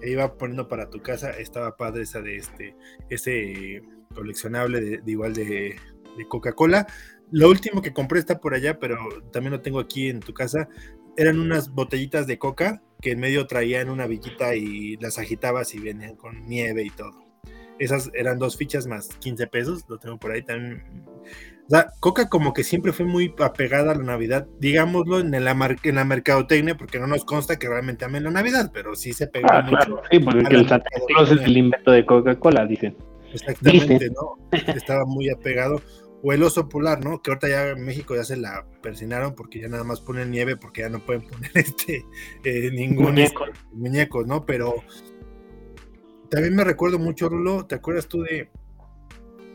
e 0.00 0.10
iba 0.10 0.34
poniendo 0.38 0.68
para 0.68 0.88
tu 0.88 1.02
casa. 1.02 1.30
Estaba 1.30 1.76
padre 1.76 2.02
esa 2.02 2.22
de 2.22 2.36
este, 2.36 2.76
ese 3.10 3.82
coleccionable 4.14 4.98
de 4.98 5.10
igual 5.10 5.34
de, 5.34 5.76
de 6.18 6.28
Coca-Cola. 6.28 6.86
Lo 7.30 7.48
último 7.48 7.80
que 7.80 7.92
compré 7.92 8.18
está 8.18 8.40
por 8.40 8.54
allá, 8.54 8.78
pero 8.78 8.96
también 9.32 9.52
lo 9.52 9.60
tengo 9.60 9.80
aquí 9.80 10.08
en 10.08 10.20
tu 10.20 10.34
casa. 10.34 10.68
Eran 11.16 11.38
unas 11.38 11.72
botellitas 11.72 12.26
de 12.26 12.38
coca 12.38 12.82
que 13.00 13.12
en 13.12 13.20
medio 13.20 13.46
traían 13.46 13.90
una 13.90 14.06
villita 14.06 14.54
y 14.54 14.96
las 14.96 15.18
agitabas 15.18 15.74
y 15.74 15.78
venían 15.78 16.16
con 16.16 16.46
nieve 16.46 16.84
y 16.84 16.90
todo. 16.90 17.28
Esas 17.78 18.10
eran 18.14 18.38
dos 18.38 18.56
fichas 18.56 18.86
más 18.86 19.08
15 19.20 19.46
pesos, 19.46 19.84
lo 19.88 19.98
tengo 19.98 20.18
por 20.18 20.32
ahí 20.32 20.42
también. 20.42 20.82
O 21.68 21.70
sea, 21.70 21.92
Coca 22.00 22.28
como 22.28 22.52
que 22.52 22.64
siempre 22.64 22.92
fue 22.92 23.04
muy 23.04 23.34
apegada 23.38 23.92
a 23.92 23.94
la 23.94 24.02
Navidad, 24.02 24.46
digámoslo 24.58 25.20
en 25.20 25.30
la, 25.32 25.76
en 25.82 25.94
la 25.94 26.04
mercadotecnia, 26.04 26.76
porque 26.76 26.98
no 26.98 27.06
nos 27.06 27.24
consta 27.24 27.58
que 27.58 27.68
realmente 27.68 28.04
amen 28.04 28.24
la 28.24 28.30
Navidad, 28.30 28.70
pero 28.72 28.96
sí 28.96 29.12
se 29.12 29.26
pegó 29.26 29.48
ah, 29.50 29.62
mucho. 29.62 30.02
sí, 30.10 30.18
porque 30.18 30.54
el 30.54 30.66
Santa 30.66 30.88
Claus 31.06 31.30
es 31.30 31.42
el 31.42 31.56
invento 31.56 31.90
de 31.92 32.04
Coca-Cola, 32.04 32.64
dicen. 32.66 32.96
Exactamente, 33.32 34.08
¿no? 34.10 34.48
Estaba 34.74 35.04
muy 35.04 35.28
apegado 35.28 35.80
o 36.22 36.32
el 36.32 36.42
oso 36.42 36.68
polar, 36.68 37.04
¿no? 37.04 37.22
Que 37.22 37.30
ahorita 37.30 37.48
ya 37.48 37.68
en 37.70 37.84
México 37.84 38.14
ya 38.16 38.24
se 38.24 38.36
la 38.36 38.64
persinaron 38.82 39.34
porque 39.34 39.60
ya 39.60 39.68
nada 39.68 39.84
más 39.84 40.00
ponen 40.00 40.30
nieve 40.30 40.56
porque 40.56 40.82
ya 40.82 40.88
no 40.88 40.98
pueden 41.00 41.22
poner 41.22 41.50
este 41.54 42.04
eh, 42.44 42.70
ningún 42.72 43.18
este, 43.18 43.38
muñeco. 43.72 44.24
¿no? 44.24 44.44
Pero 44.44 44.82
también 46.30 46.56
me 46.56 46.64
recuerdo 46.64 46.98
mucho, 46.98 47.28
Rulo, 47.28 47.66
¿te 47.66 47.76
acuerdas 47.76 48.08
tú 48.08 48.22
de 48.22 48.50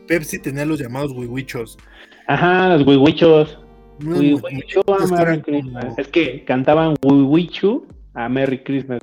Pepsi 0.06 0.38
tenía 0.38 0.64
los 0.64 0.80
llamados 0.80 1.12
wiwichos? 1.12 1.78
Ajá, 2.26 2.76
los 2.76 2.86
wiwichos. 2.86 3.58
a 4.00 5.06
Merry 5.06 5.42
Christmas. 5.42 5.98
Es 5.98 6.08
que 6.08 6.44
cantaban 6.44 6.96
wiwichu 7.02 7.86
a 8.14 8.28
Merry 8.28 8.62
Christmas, 8.62 9.00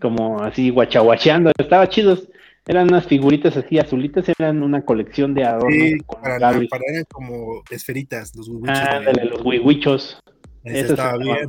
como 0.00 0.40
así 0.42 0.70
guachaguacheando, 0.70 1.52
estaba 1.58 1.88
chidos 1.88 2.28
eran 2.66 2.88
unas 2.88 3.06
figuritas 3.06 3.56
así 3.56 3.78
azulitas, 3.78 4.28
eran 4.28 4.62
una 4.62 4.84
colección 4.84 5.34
de 5.34 5.44
adornos. 5.44 5.72
Sí, 5.72 5.98
para, 6.22 6.38
para, 6.38 6.82
eran 6.88 7.04
como 7.12 7.62
esferitas, 7.70 8.34
los 8.34 8.48
huihuichos. 8.48 8.78
Ah, 8.78 9.00
los 9.30 9.44
huihuichos. 9.44 10.20
Eso 10.64 10.94
estaba 10.94 11.16
bien. 11.18 11.48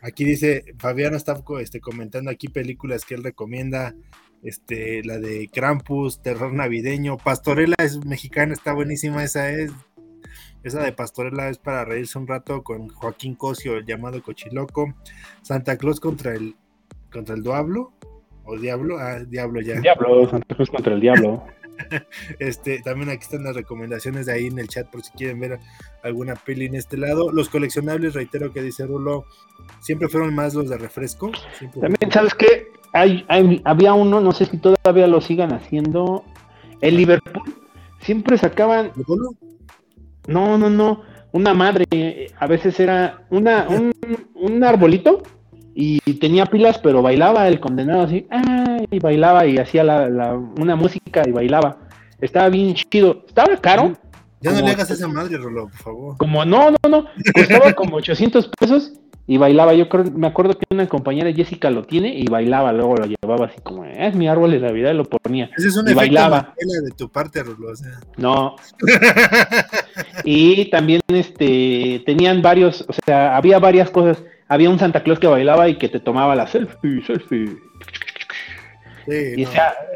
Aquí 0.00 0.24
dice, 0.24 0.74
Fabiano 0.78 1.16
está 1.16 1.42
este, 1.60 1.80
comentando 1.80 2.30
aquí 2.30 2.48
películas 2.48 3.04
que 3.04 3.14
él 3.14 3.24
recomienda. 3.24 3.94
este, 4.42 5.02
la 5.04 5.18
de 5.18 5.48
Krampus, 5.52 6.20
Terror 6.20 6.52
Navideño, 6.52 7.16
Pastorela 7.16 7.76
es 7.78 8.04
mexicana, 8.04 8.52
está 8.52 8.74
buenísima, 8.74 9.24
esa 9.24 9.50
es, 9.50 9.72
esa 10.62 10.82
de 10.82 10.92
Pastorela 10.92 11.48
es 11.48 11.56
para 11.56 11.84
reírse 11.86 12.18
un 12.18 12.26
rato 12.26 12.62
con 12.62 12.88
Joaquín 12.88 13.34
Cosio, 13.34 13.78
el 13.78 13.86
llamado 13.86 14.22
Cochiloco, 14.22 14.94
Santa 15.40 15.78
Claus 15.78 16.00
contra 16.00 16.34
el, 16.34 16.56
contra 17.10 17.34
el 17.34 17.42
Diablo, 17.42 17.94
o 18.44 18.58
Diablo, 18.58 18.98
ah, 18.98 19.20
Diablo 19.20 19.60
ya. 19.60 19.80
Diablo, 19.80 20.28
Santa 20.28 20.54
Claus 20.54 20.70
contra 20.70 20.94
el 20.94 21.00
Diablo. 21.00 21.44
este, 22.38 22.80
también 22.82 23.10
aquí 23.10 23.22
están 23.22 23.44
las 23.44 23.56
recomendaciones 23.56 24.26
de 24.26 24.32
ahí 24.32 24.46
en 24.46 24.58
el 24.58 24.68
chat 24.68 24.88
por 24.88 25.02
si 25.02 25.10
quieren 25.12 25.40
ver 25.40 25.58
alguna 26.02 26.34
peli 26.34 26.66
en 26.66 26.74
este 26.74 26.96
lado. 26.96 27.32
Los 27.32 27.48
coleccionables, 27.48 28.14
reitero 28.14 28.52
que 28.52 28.62
dice 28.62 28.86
Rulo, 28.86 29.24
siempre 29.80 30.08
fueron 30.08 30.34
más 30.34 30.54
los 30.54 30.68
de 30.68 30.78
refresco. 30.78 31.32
También, 31.80 32.12
¿sabes 32.12 32.34
qué? 32.34 32.68
Hay, 32.92 33.26
había 33.64 33.92
uno, 33.92 34.20
no 34.20 34.32
sé 34.32 34.46
si 34.46 34.58
todavía 34.58 35.08
lo 35.08 35.20
sigan 35.20 35.52
haciendo, 35.52 36.24
el 36.80 36.96
Liverpool. 36.96 37.42
Siempre 38.00 38.38
sacaban... 38.38 38.92
No, 40.26 40.56
no, 40.56 40.70
no. 40.70 41.02
Una 41.32 41.52
madre, 41.54 42.30
a 42.38 42.46
veces 42.46 42.78
era 42.78 43.26
una, 43.30 43.68
un, 43.68 43.92
un 44.34 44.62
arbolito 44.62 45.22
y 45.74 45.98
tenía 46.14 46.46
pilas, 46.46 46.78
pero 46.78 47.02
bailaba 47.02 47.48
el 47.48 47.58
condenado 47.58 48.02
así, 48.02 48.26
y 48.90 48.98
bailaba 49.00 49.46
y 49.46 49.58
hacía 49.58 49.82
la, 49.82 50.34
una 50.34 50.76
música 50.76 51.22
y 51.26 51.32
bailaba. 51.32 51.78
Estaba 52.20 52.48
bien 52.48 52.74
chido. 52.74 53.24
Estaba 53.26 53.56
caro. 53.56 53.92
Ya 54.40 54.52
no 54.52 54.60
le 54.60 54.70
hagas 54.72 54.90
esa 54.90 55.08
madre, 55.08 55.36
Rolo, 55.36 55.68
por 55.68 55.72
favor. 55.72 56.16
Como 56.18 56.44
no, 56.44 56.70
no, 56.70 56.88
no. 56.88 57.06
Costaba 57.34 57.72
como 57.72 57.96
800 57.96 58.50
pesos 58.58 58.92
y 59.26 59.38
bailaba. 59.38 59.74
Yo 59.74 59.88
creo, 59.88 60.04
me 60.04 60.26
acuerdo 60.26 60.56
que 60.58 60.66
una 60.70 60.86
compañera 60.86 61.32
Jessica 61.32 61.70
lo 61.70 61.84
tiene 61.84 62.14
y 62.14 62.26
bailaba. 62.26 62.72
Luego 62.72 62.96
lo 62.96 63.06
llevaba 63.06 63.46
así 63.46 63.60
como, 63.62 63.84
es 63.84 64.14
mi 64.14 64.28
árbol 64.28 64.52
de 64.52 64.60
Navidad 64.60 64.92
y 64.92 64.96
lo 64.96 65.04
ponía. 65.04 65.50
Ese 65.56 65.68
es 65.68 65.76
un 65.76 65.88
y 65.88 65.94
bailaba. 65.94 66.54
de 66.58 66.90
tu 66.90 67.08
parte, 67.08 67.42
Rolo. 67.42 67.72
No. 68.16 68.56
y 70.24 70.70
también 70.70 71.00
este 71.08 72.02
tenían 72.06 72.42
varios, 72.42 72.84
o 72.86 72.92
sea, 72.92 73.36
había 73.36 73.58
varias 73.58 73.90
cosas 73.90 74.22
había 74.48 74.70
un 74.70 74.78
Santa 74.78 75.02
Claus 75.02 75.18
que 75.18 75.26
bailaba 75.26 75.68
y 75.68 75.76
que 75.76 75.88
te 75.88 76.00
tomaba 76.00 76.34
la 76.34 76.46
selfie, 76.46 77.02
selfie. 77.04 77.56
y 79.06 79.46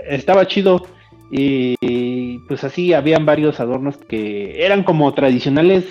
estaba 0.08 0.46
chido. 0.46 0.86
Y 1.30 2.38
pues 2.48 2.64
así 2.64 2.94
habían 2.94 3.26
varios 3.26 3.60
adornos 3.60 3.98
que 3.98 4.64
eran 4.64 4.82
como 4.82 5.12
tradicionales 5.12 5.84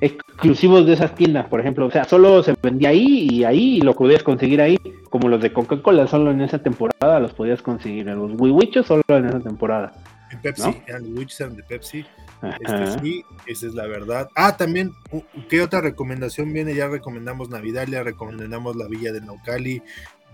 exclusivos 0.00 0.86
de 0.86 0.92
esas 0.92 1.14
tiendas, 1.14 1.46
por 1.46 1.60
ejemplo. 1.60 1.86
O 1.86 1.90
sea, 1.90 2.04
solo 2.04 2.42
se 2.42 2.54
vendía 2.62 2.90
ahí 2.90 3.28
y 3.30 3.44
ahí 3.44 3.78
y 3.78 3.80
lo 3.80 3.94
podías 3.94 4.22
conseguir 4.22 4.60
ahí. 4.60 4.78
Como 5.10 5.28
los 5.28 5.40
de 5.40 5.52
Coca-Cola, 5.52 6.06
solo 6.06 6.30
en 6.30 6.40
esa 6.40 6.58
temporada 6.58 7.20
los 7.20 7.32
podías 7.32 7.62
conseguir. 7.62 8.06
Los 8.06 8.32
Wiwichos 8.38 8.86
solo 8.86 9.02
en 9.08 9.26
esa 9.26 9.40
temporada. 9.40 9.92
En 10.30 10.40
Pepsi, 10.40 10.74
los 10.86 11.40
eran 11.40 11.56
de 11.56 11.62
Pepsi. 11.62 12.04
Este, 12.60 13.00
sí, 13.00 13.24
esa 13.46 13.66
es 13.66 13.74
la 13.74 13.86
verdad. 13.86 14.28
Ah, 14.34 14.56
también, 14.56 14.92
¿qué 15.48 15.62
otra 15.62 15.80
recomendación 15.80 16.52
viene? 16.52 16.74
Ya 16.74 16.88
recomendamos 16.88 17.50
Navidalia, 17.50 18.02
recomendamos 18.02 18.76
la 18.76 18.88
Villa 18.88 19.12
de 19.12 19.20
Naucali, 19.20 19.82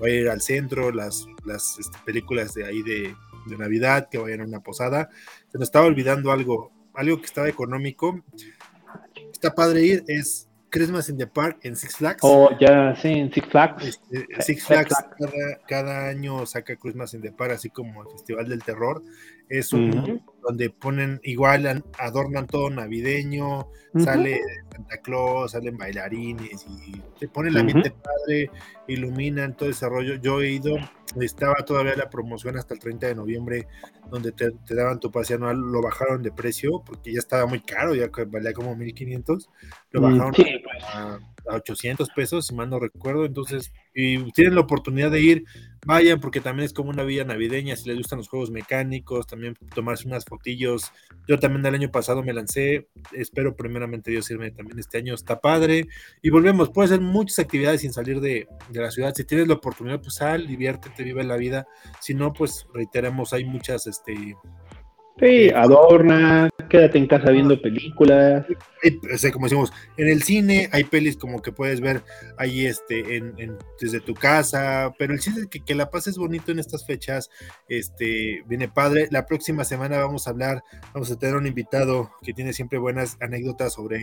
va 0.03 0.07
a 0.07 0.11
ir 0.11 0.29
al 0.29 0.41
centro, 0.41 0.91
las, 0.93 1.27
las 1.45 1.79
este, 1.79 1.99
películas 2.05 2.55
de 2.55 2.67
ahí 2.67 2.83
de, 2.83 3.15
de, 3.47 3.57
Navidad, 3.57 4.09
que 4.11 4.19
vayan 4.19 4.41
a 4.41 4.45
una 4.45 4.61
posada. 4.61 5.11
Se 5.49 5.59
nos 5.59 5.69
estaba 5.69 5.87
olvidando 5.87 6.33
algo, 6.33 6.73
algo 6.95 7.19
que 7.19 7.27
estaba 7.27 7.49
económico. 7.49 8.23
Está 9.33 9.55
padre 9.55 9.83
ir, 9.83 10.05
es 10.07 10.49
Christmas 10.71 11.09
in 11.09 11.19
the 11.19 11.27
Park 11.27 11.59
en 11.63 11.77
Six 11.77 11.97
Flags. 11.97 12.21
Oh, 12.23 12.51
ya, 12.59 12.95
sí, 12.97 13.09
en 13.09 13.33
Six 13.33 13.49
Flags. 13.49 13.85
Este, 13.85 14.43
Six 14.43 14.65
Flags 14.65 14.95
cada, 15.67 16.09
año 16.09 16.47
saca 16.47 16.77
Christmas 16.77 17.13
in 17.15 17.21
the 17.21 17.33
Park, 17.33 17.53
así 17.53 17.71
como 17.71 18.03
el 18.03 18.11
Festival 18.11 18.49
del 18.49 18.63
Terror. 18.63 19.03
Es 19.49 19.73
un 19.73 20.23
donde 20.43 20.71
ponen 20.71 21.21
igual, 21.23 21.85
adornan 21.99 22.47
todo 22.47 22.71
navideño, 22.71 23.69
sale 24.05 24.41
Santa 24.81 24.99
Claus, 24.99 25.53
salen 25.53 25.77
bailarines 25.77 26.67
y 26.67 27.01
te 27.19 27.29
ponen 27.29 27.55
la 27.55 27.63
mente 27.63 27.91
padre, 27.91 28.51
iluminan 28.89 29.57
todo 29.57 29.69
ese 29.69 29.89
rollo. 29.89 30.15
Yo 30.17 30.41
he 30.41 30.53
ido, 30.53 30.77
estaba 31.21 31.57
todavía 31.67 31.95
la 31.97 32.09
promoción 32.09 32.57
hasta 32.57 32.75
el 32.75 32.81
30 32.81 33.09
de 33.09 33.15
noviembre, 33.15 33.69
donde 34.11 34.33
te, 34.33 34.53
daban 34.75 35.01
tu 35.01 35.11
pase 35.11 35.35
anual, 35.35 35.59
lo 35.59 35.83
bajaron 35.83 36.23
de 36.23 36.33
precio 36.33 36.83
porque 36.85 37.13
ya 37.13 37.19
estaba 37.19 37.47
muy 37.47 37.61
caro, 37.61 37.95
ya 37.95 38.11
valía 38.27 38.53
como 38.53 38.75
1500, 38.75 39.51
lo 39.91 40.01
mm, 40.01 40.05
bajaron 40.05 40.33
pues. 40.35 40.85
a, 40.95 41.19
a 41.49 41.57
800 41.57 42.09
pesos, 42.11 42.47
si 42.47 42.55
mal 42.55 42.71
no 42.71 42.79
recuerdo. 42.79 43.25
Entonces, 43.25 43.73
y 43.95 44.31
tienen 44.33 44.55
la 44.55 44.61
oportunidad 44.61 45.11
de 45.11 45.21
ir, 45.21 45.45
vayan, 45.85 46.21
porque 46.21 46.41
también 46.41 46.67
es 46.67 46.73
como 46.73 46.91
una 46.91 47.03
villa 47.03 47.25
navideña. 47.25 47.77
Si 47.77 47.89
les 47.89 47.99
gustan 47.99 48.19
los 48.19 48.29
juegos 48.29 48.51
mecánicos, 48.51 49.27
también 49.27 49.55
tomarse 49.75 50.07
unas 50.07 50.25
fotillos. 50.25 50.93
Yo 51.27 51.39
también 51.39 51.65
el 51.67 51.75
año 51.75 51.91
pasado 51.91 52.23
me 52.23 52.33
lancé. 52.33 52.89
Espero, 53.13 53.57
primeramente, 53.57 54.11
Dios 54.11 54.31
irme 54.31 54.51
también 54.53 54.70
este 54.79 54.99
año. 54.99 55.15
Está 55.15 55.41
padre. 55.41 55.89
Y 56.23 56.31
volvemos, 56.31 56.71
puedes 56.71 56.91
hacer 56.91 57.03
muchas 57.03 57.39
actividades 57.39 57.81
sin 57.81 57.93
salir 57.93 58.21
de, 58.21 58.49
de 58.69 58.81
la 58.81 58.91
ciudad. 58.91 59.15
Si 59.15 59.25
tienes 59.25 59.49
la 59.49 59.55
oportunidad, 59.55 60.01
pues 60.01 60.15
sal, 60.15 60.47
diviértete, 60.47 61.03
vive 61.03 61.25
la 61.25 61.37
vida. 61.37 61.67
Si 62.01 62.15
no, 62.15 62.33
pues 62.33 62.67
reiteremos, 62.73 63.33
hay 63.33 63.45
muchas 63.45 63.87
este, 63.87 64.37
Sí, 65.21 65.51
adorna, 65.51 66.49
quédate 66.71 66.97
en 66.97 67.07
casa 67.07 67.31
viendo 67.31 67.61
películas. 67.61 68.47
como 69.35 69.45
decimos, 69.45 69.71
en 69.99 70.09
el 70.09 70.23
cine 70.23 70.71
hay 70.73 70.85
pelis 70.85 71.19
como 71.19 71.43
que 71.43 71.53
puedes 71.53 71.83
ver 71.83 72.03
ahí 72.39 72.65
este, 72.65 73.17
en, 73.17 73.59
desde 73.79 74.01
tu 74.01 74.15
casa, 74.15 74.95
pero 74.99 75.13
el 75.13 75.21
chiste 75.21 75.43
es 75.43 75.47
que, 75.49 75.63
que, 75.63 75.75
la 75.75 75.91
pases 75.91 76.17
bonito 76.17 76.53
en 76.53 76.59
estas 76.59 76.87
fechas, 76.87 77.29
este, 77.69 78.43
viene 78.47 78.69
padre. 78.69 79.09
La 79.11 79.27
próxima 79.27 79.65
semana 79.65 79.99
vamos 79.99 80.27
a 80.27 80.31
hablar, 80.31 80.65
vamos 80.95 81.11
a 81.11 81.19
tener 81.19 81.37
un 81.37 81.47
invitado 81.47 82.13
que 82.23 82.33
tiene 82.33 82.55
siempre 82.55 82.79
buenas 82.79 83.19
anécdotas 83.21 83.75
sobre 83.75 84.01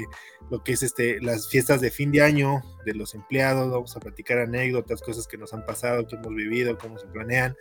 lo 0.51 0.63
que 0.63 0.74
es 0.74 0.84
este, 0.84 1.20
las 1.20 1.49
fiestas 1.49 1.82
de 1.82 1.89
fin 1.89 2.11
de 2.11 2.22
año 2.22 2.61
de 2.86 2.93
los 2.93 3.15
empleados, 3.15 3.72
vamos 3.72 3.95
a 3.97 3.99
platicar 3.99 4.38
anécdotas, 4.38 5.01
cosas 5.01 5.28
que 5.28 5.38
nos 5.38 5.53
han 5.53 5.65
pasado, 5.65 6.05
que 6.05 6.15
hemos 6.15 6.34
vivido, 6.36 6.78
cómo 6.78 6.99
se 6.99 7.07
planean. 7.07 7.55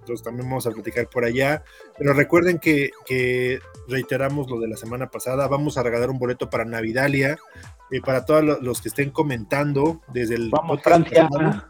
Entonces 0.00 0.24
también 0.24 0.48
vamos 0.48 0.66
a 0.66 0.70
platicar 0.70 1.08
por 1.08 1.24
allá. 1.24 1.62
Pero 1.98 2.14
recuerden 2.14 2.58
que 2.58 2.90
que 3.04 3.60
reiteramos 3.88 4.50
lo 4.50 4.60
de 4.60 4.68
la 4.68 4.76
semana 4.76 5.10
pasada, 5.10 5.48
vamos 5.48 5.76
a 5.76 5.82
regalar 5.82 6.10
un 6.10 6.18
boleto 6.18 6.50
para 6.50 6.64
Navidalia, 6.64 7.38
eh, 7.90 8.00
para 8.00 8.24
todos 8.24 8.62
los 8.62 8.80
que 8.80 8.88
estén 8.88 9.10
comentando 9.10 10.00
desde 10.12 10.36
el, 10.36 10.50
podcast 10.50 11.08
pasado, 11.08 11.64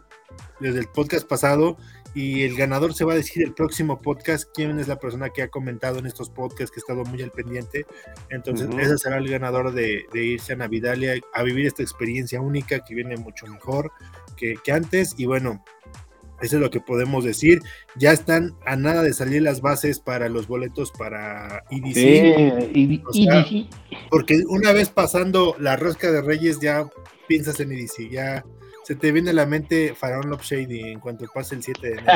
desde 0.59 0.79
el 0.79 0.87
podcast 0.87 1.27
pasado, 1.27 1.77
y 2.15 2.43
el 2.43 2.55
ganador 2.55 2.93
se 2.93 3.05
va 3.05 3.13
a 3.13 3.15
decir 3.15 3.43
el 3.43 3.53
próximo 3.53 3.99
podcast, 3.99 4.47
quién 4.53 4.79
es 4.79 4.87
la 4.87 4.99
persona 4.99 5.29
que 5.29 5.41
ha 5.41 5.47
comentado 5.47 5.97
en 5.97 6.05
estos 6.05 6.29
podcasts, 6.29 6.69
que 6.69 6.79
ha 6.79 6.83
estado 6.83 7.03
muy 7.05 7.21
al 7.23 7.31
pendiente. 7.31 7.87
Entonces, 8.29 8.69
ese 8.77 8.97
será 8.99 9.17
el 9.17 9.27
ganador 9.27 9.73
de, 9.73 10.05
irse 10.13 10.53
a 10.53 10.55
Navidalia 10.55 11.15
a 11.33 11.41
vivir 11.41 11.65
esta 11.65 11.81
experiencia 11.81 12.39
única 12.39 12.85
que 12.85 12.93
viene 12.93 13.17
mucho 13.17 13.47
mejor 13.47 13.91
que, 14.37 14.55
que 14.63 14.71
antes. 14.71 15.15
Y 15.17 15.25
bueno, 15.25 15.63
eso 16.43 16.57
es 16.57 16.61
lo 16.61 16.69
que 16.69 16.81
podemos 16.81 17.23
decir. 17.23 17.61
Ya 17.95 18.11
están 18.11 18.53
a 18.65 18.75
nada 18.75 19.01
de 19.01 19.13
salir 19.13 19.41
las 19.41 19.61
bases 19.61 19.99
para 19.99 20.27
los 20.27 20.47
boletos 20.47 20.91
para 20.91 21.63
EDC. 21.71 22.75
porque 24.09 24.43
una 24.49 24.73
vez 24.73 24.89
pasando 24.89 25.55
la 25.57 25.77
rosca 25.77 26.11
de 26.11 26.21
Reyes 26.21 26.59
ya 26.59 26.85
piensas 27.27 27.61
en 27.61 27.71
EDC, 27.71 28.09
ya 28.11 28.43
se 28.83 28.95
te 28.95 29.13
viene 29.13 29.29
a 29.29 29.33
la 29.33 29.45
mente 29.45 29.95
Faraón 29.95 30.29
Love 30.29 30.43
Shady 30.43 30.91
en 30.91 30.99
cuanto 30.99 31.25
pase 31.33 31.55
el 31.55 31.63
7 31.63 31.87
de 31.87 31.93
enero. 31.93 32.13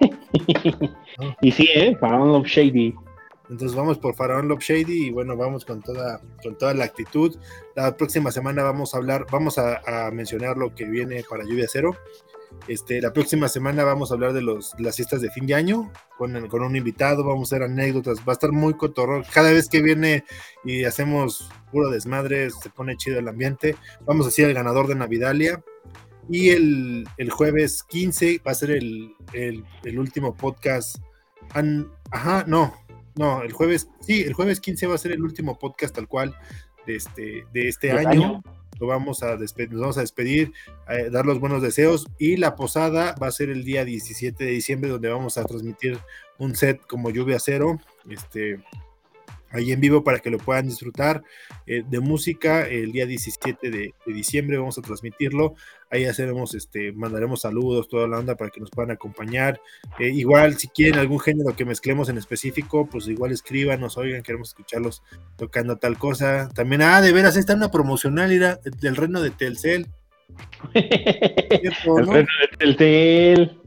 Y 1.42 1.52
sí, 1.52 1.68
¿eh? 1.74 1.96
Faraón 2.00 2.28
Love 2.32 2.46
Shady. 2.46 2.94
Entonces 3.50 3.76
vamos 3.76 3.98
por 3.98 4.14
Faraón 4.14 4.48
Love 4.48 4.62
Shady 4.62 5.08
y 5.08 5.10
bueno, 5.10 5.36
vamos 5.36 5.64
con 5.64 5.82
toda, 5.82 6.20
con 6.42 6.56
toda 6.56 6.72
la 6.72 6.84
actitud. 6.84 7.36
La 7.74 7.94
próxima 7.96 8.30
semana 8.30 8.62
vamos 8.62 8.94
a 8.94 8.98
hablar, 8.98 9.26
vamos 9.30 9.58
a, 9.58 10.06
a 10.06 10.10
mencionar 10.12 10.56
lo 10.56 10.74
que 10.74 10.84
viene 10.84 11.24
para 11.28 11.44
Lluvia 11.44 11.66
Cero. 11.68 11.96
Este, 12.68 13.00
la 13.00 13.12
próxima 13.12 13.48
semana 13.48 13.84
vamos 13.84 14.10
a 14.10 14.14
hablar 14.14 14.32
de 14.32 14.42
los, 14.42 14.74
las 14.78 14.96
fiestas 14.96 15.20
de 15.20 15.30
fin 15.30 15.46
de 15.46 15.54
año 15.54 15.90
con, 16.16 16.48
con, 16.48 16.62
un 16.62 16.76
invitado, 16.76 17.24
vamos 17.24 17.50
a 17.52 17.56
hacer 17.56 17.64
anécdotas, 17.64 18.20
va 18.20 18.32
a 18.32 18.32
estar 18.32 18.52
muy 18.52 18.74
cotorro. 18.74 19.22
Cada 19.32 19.50
vez 19.52 19.68
que 19.68 19.82
viene 19.82 20.24
y 20.64 20.84
hacemos 20.84 21.48
puro 21.72 21.90
desmadre, 21.90 22.50
se 22.50 22.70
pone 22.70 22.96
chido 22.96 23.18
el 23.18 23.28
ambiente. 23.28 23.76
Vamos 24.04 24.26
a 24.26 24.28
decir 24.28 24.46
el 24.46 24.54
ganador 24.54 24.86
de 24.86 24.94
Navidalia. 24.94 25.62
Y 26.28 26.50
el, 26.50 27.08
el 27.16 27.30
jueves 27.30 27.82
15 27.82 28.42
va 28.46 28.52
a 28.52 28.54
ser 28.54 28.70
el, 28.70 29.14
el, 29.32 29.98
último 29.98 30.36
podcast. 30.36 30.98
ajá, 32.12 32.44
no, 32.46 32.74
no, 33.16 33.42
el 33.42 33.52
jueves, 33.52 33.88
sí, 34.00 34.22
el 34.22 34.34
jueves 34.34 34.60
15 34.60 34.86
va 34.86 34.94
a 34.94 34.98
ser 34.98 35.12
el 35.12 35.22
último 35.22 35.58
podcast 35.58 35.94
tal 35.94 36.06
cual 36.06 36.36
de 36.86 36.96
este, 36.96 37.46
de 37.52 37.68
este 37.68 37.90
año 37.90 38.42
lo 38.80 38.86
vamos 38.86 39.22
a 39.22 39.36
despedir, 39.36 39.72
nos 39.72 39.80
vamos 39.80 39.98
a 39.98 40.00
despedir, 40.00 40.52
dar 41.10 41.26
los 41.26 41.38
buenos 41.38 41.62
deseos 41.62 42.06
y 42.18 42.36
la 42.36 42.56
posada 42.56 43.14
va 43.22 43.28
a 43.28 43.32
ser 43.32 43.50
el 43.50 43.64
día 43.64 43.84
17 43.84 44.42
de 44.42 44.50
diciembre 44.50 44.90
donde 44.90 45.10
vamos 45.10 45.36
a 45.36 45.44
transmitir 45.44 45.98
un 46.38 46.56
set 46.56 46.80
como 46.86 47.10
lluvia 47.10 47.38
cero, 47.38 47.78
este 48.08 48.58
ahí 49.50 49.72
en 49.72 49.80
vivo 49.80 50.02
para 50.04 50.20
que 50.20 50.30
lo 50.30 50.38
puedan 50.38 50.66
disfrutar 50.66 51.22
eh, 51.66 51.82
de 51.86 52.00
música. 52.00 52.66
El 52.66 52.92
día 52.92 53.06
17 53.06 53.70
de, 53.70 53.94
diciembre 54.06 54.58
vamos 54.58 54.78
a 54.78 54.82
transmitirlo. 54.82 55.54
Ahí 55.90 56.04
haceremos, 56.04 56.54
este, 56.54 56.92
mandaremos 56.92 57.42
saludos, 57.42 57.88
toda 57.88 58.06
la 58.06 58.18
onda 58.18 58.36
para 58.36 58.50
que 58.50 58.60
nos 58.60 58.70
puedan 58.70 58.92
acompañar. 58.92 59.60
Eh, 59.98 60.08
igual, 60.08 60.56
si 60.56 60.68
quieren 60.68 60.98
algún 60.98 61.20
género 61.20 61.54
que 61.56 61.64
mezclemos 61.64 62.08
en 62.08 62.18
específico, 62.18 62.86
pues 62.86 63.08
igual 63.08 63.32
escríbanos, 63.32 63.98
oigan, 63.98 64.22
queremos 64.22 64.48
escucharlos 64.48 65.02
tocando 65.36 65.76
tal 65.76 65.98
cosa. 65.98 66.48
También, 66.54 66.82
ah, 66.82 67.00
de 67.00 67.12
veras, 67.12 67.36
está 67.36 67.54
una 67.54 67.70
promocional 67.70 68.30
del 68.30 68.96
reino 68.96 69.20
de 69.20 69.30
Telcel. 69.30 69.88
el 70.74 72.06
reino 72.06 72.28
de 72.40 72.56
Telcel. 72.58 73.60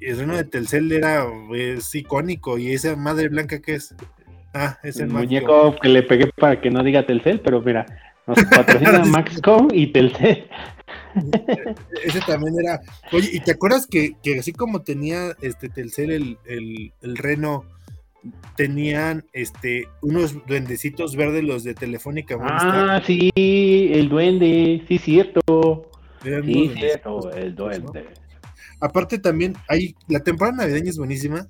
El 0.00 0.16
reino 0.16 0.36
de 0.36 0.44
Telcel 0.44 0.90
era 0.90 1.24
es 1.54 1.94
icónico 1.94 2.58
y 2.58 2.72
esa 2.72 2.96
madre 2.96 3.28
blanca 3.28 3.60
que 3.60 3.76
es 3.76 3.94
Ah, 4.54 4.78
es 4.82 4.98
el, 4.98 5.08
muñeco 5.08 5.76
que 5.80 5.88
le 5.88 6.02
pegué 6.02 6.26
para 6.26 6.60
que 6.60 6.70
no 6.70 6.82
diga 6.82 7.06
Telcel, 7.06 7.40
pero 7.40 7.62
mira, 7.62 7.86
nos 8.26 8.38
patrocina 8.50 9.04
Maxcom 9.04 9.68
y 9.72 9.88
Telcel. 9.88 10.46
Ese 12.04 12.20
también 12.20 12.54
era. 12.60 12.80
Oye, 13.12 13.30
¿y 13.32 13.40
te 13.40 13.52
acuerdas 13.52 13.86
que, 13.86 14.16
así 14.38 14.52
como 14.52 14.82
tenía 14.82 15.36
este 15.40 15.68
Telcel 15.68 16.10
el, 16.10 16.92
el, 17.00 17.16
Reno, 17.16 17.64
tenían 18.56 19.24
este 19.32 19.88
unos 20.00 20.46
duendecitos 20.46 21.16
verdes 21.16 21.44
los 21.44 21.64
de 21.64 21.74
Telefónica? 21.74 22.36
Ah, 22.40 23.02
sí, 23.04 23.30
el 23.36 24.08
duende, 24.08 24.84
sí, 24.86 24.98
cierto. 24.98 25.90
sí, 26.22 26.72
cierto, 26.74 27.30
el 27.32 27.54
duende. 27.54 28.06
Aparte 28.80 29.18
también 29.18 29.54
hay, 29.68 29.94
la 30.08 30.20
temporada 30.20 30.56
navideña 30.56 30.90
es 30.90 30.98
buenísima 30.98 31.48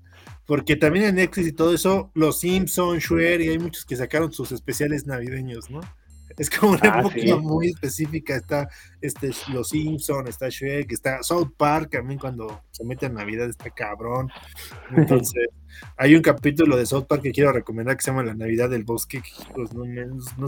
porque 0.53 0.77
también 0.77 1.07
en 1.07 1.15
Netflix 1.15 1.49
y 1.49 1.53
todo 1.53 1.73
eso, 1.73 2.11
los 2.13 2.41
Simpsons, 2.41 3.03
Shrek, 3.03 3.41
y 3.41 3.49
hay 3.49 3.59
muchos 3.59 3.87
que 3.87 3.97
sacaron 3.97 4.35
sus 4.35 4.53
especiales 4.53 5.07
navideños, 5.07 5.71
¿no? 5.71 5.81
Es 6.37 6.51
como 6.51 6.73
una 6.73 6.93
ah, 6.93 7.01
época 7.01 7.37
muy 7.37 7.69
específica, 7.69 8.37
está 8.37 8.69
este, 9.01 9.31
Los 9.51 9.71
Simpsons, 9.71 10.29
está 10.29 10.51
Shrek, 10.51 10.93
está 10.93 11.23
South 11.23 11.55
Park, 11.57 11.93
también 11.93 12.21
cuando 12.21 12.65
se 12.71 12.85
mete 12.85 13.07
en 13.07 13.15
Navidad 13.15 13.49
está 13.49 13.71
cabrón. 13.71 14.31
Entonces, 14.95 15.49
hay 15.97 16.17
un 16.17 16.21
capítulo 16.21 16.77
de 16.77 16.85
South 16.85 17.07
Park 17.09 17.23
que 17.23 17.33
quiero 17.33 17.51
recomendar 17.51 17.97
que 17.97 18.03
se 18.03 18.11
llama 18.11 18.23
La 18.23 18.35
Navidad 18.35 18.69
del 18.69 18.85
Bosque. 18.85 19.23
Pues, 19.55 19.73
no, 19.73 19.85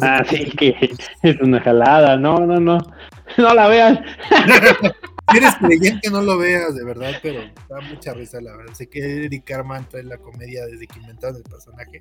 ah, 0.03 0.23
sí, 0.29 0.51
que 0.51 0.95
es 1.23 1.41
una 1.41 1.63
jalada, 1.63 2.19
no, 2.19 2.41
no, 2.41 2.61
no, 2.61 2.77
no 3.39 3.55
la 3.55 3.69
vean. 3.69 4.05
Si 5.31 5.37
eres 5.37 5.55
creyente, 5.61 6.11
no 6.11 6.23
lo 6.23 6.39
veas, 6.39 6.75
de 6.75 6.85
verdad, 6.85 7.13
pero 7.23 7.41
da 7.69 7.81
mucha 7.81 8.13
risa, 8.15 8.41
la 8.41 8.57
verdad. 8.57 8.75
Sé 8.75 8.89
que 8.89 9.25
Eric 9.25 9.45
Carman 9.45 9.89
trae 9.89 10.03
la 10.03 10.19
comedia 10.19 10.67
desde 10.67 10.87
que 10.87 11.01
inventaron 11.01 11.37
el 11.37 11.43
personaje. 11.43 11.99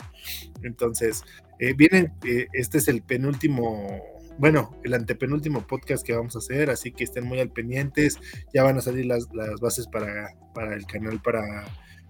Entonces, 0.64 1.24
eh, 1.60 1.74
vienen, 1.74 2.14
eh, 2.26 2.48
este 2.54 2.80
es 2.80 2.88
el 2.88 3.02
penúltimo, 3.02 4.02
bueno, 4.38 4.76
el 4.84 4.94
antepenúltimo 4.94 5.66
podcast 5.66 6.06
que 6.06 6.16
vamos 6.16 6.36
a 6.36 6.40
hacer, 6.40 6.70
así 6.70 6.92
que 6.92 7.04
estén 7.04 7.26
muy 7.26 7.40
al 7.40 7.50
pendientes. 7.50 8.20
Ya 8.54 8.64
van 8.64 8.78
a 8.78 8.82
salir 8.82 9.06
las, 9.06 9.28
bases 9.62 9.88
para, 9.88 10.36
para 10.54 10.76
el 10.76 10.86
canal 10.86 11.22
para 11.22 11.66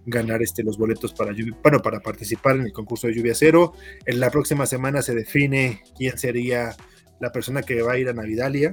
ganar 0.05 0.41
este, 0.41 0.63
los 0.63 0.77
boletos 0.77 1.13
para 1.13 1.33
bueno, 1.61 1.81
para 1.81 1.99
participar 2.01 2.57
en 2.57 2.63
el 2.63 2.73
concurso 2.73 3.07
de 3.07 3.15
lluvia 3.15 3.35
cero. 3.35 3.73
En 4.05 4.19
la 4.19 4.29
próxima 4.29 4.65
semana 4.65 5.01
se 5.01 5.15
define 5.15 5.81
quién 5.97 6.17
sería 6.17 6.75
la 7.19 7.31
persona 7.31 7.61
que 7.61 7.81
va 7.81 7.93
a 7.93 7.97
ir 7.97 8.09
a 8.09 8.13
Navidalia, 8.13 8.71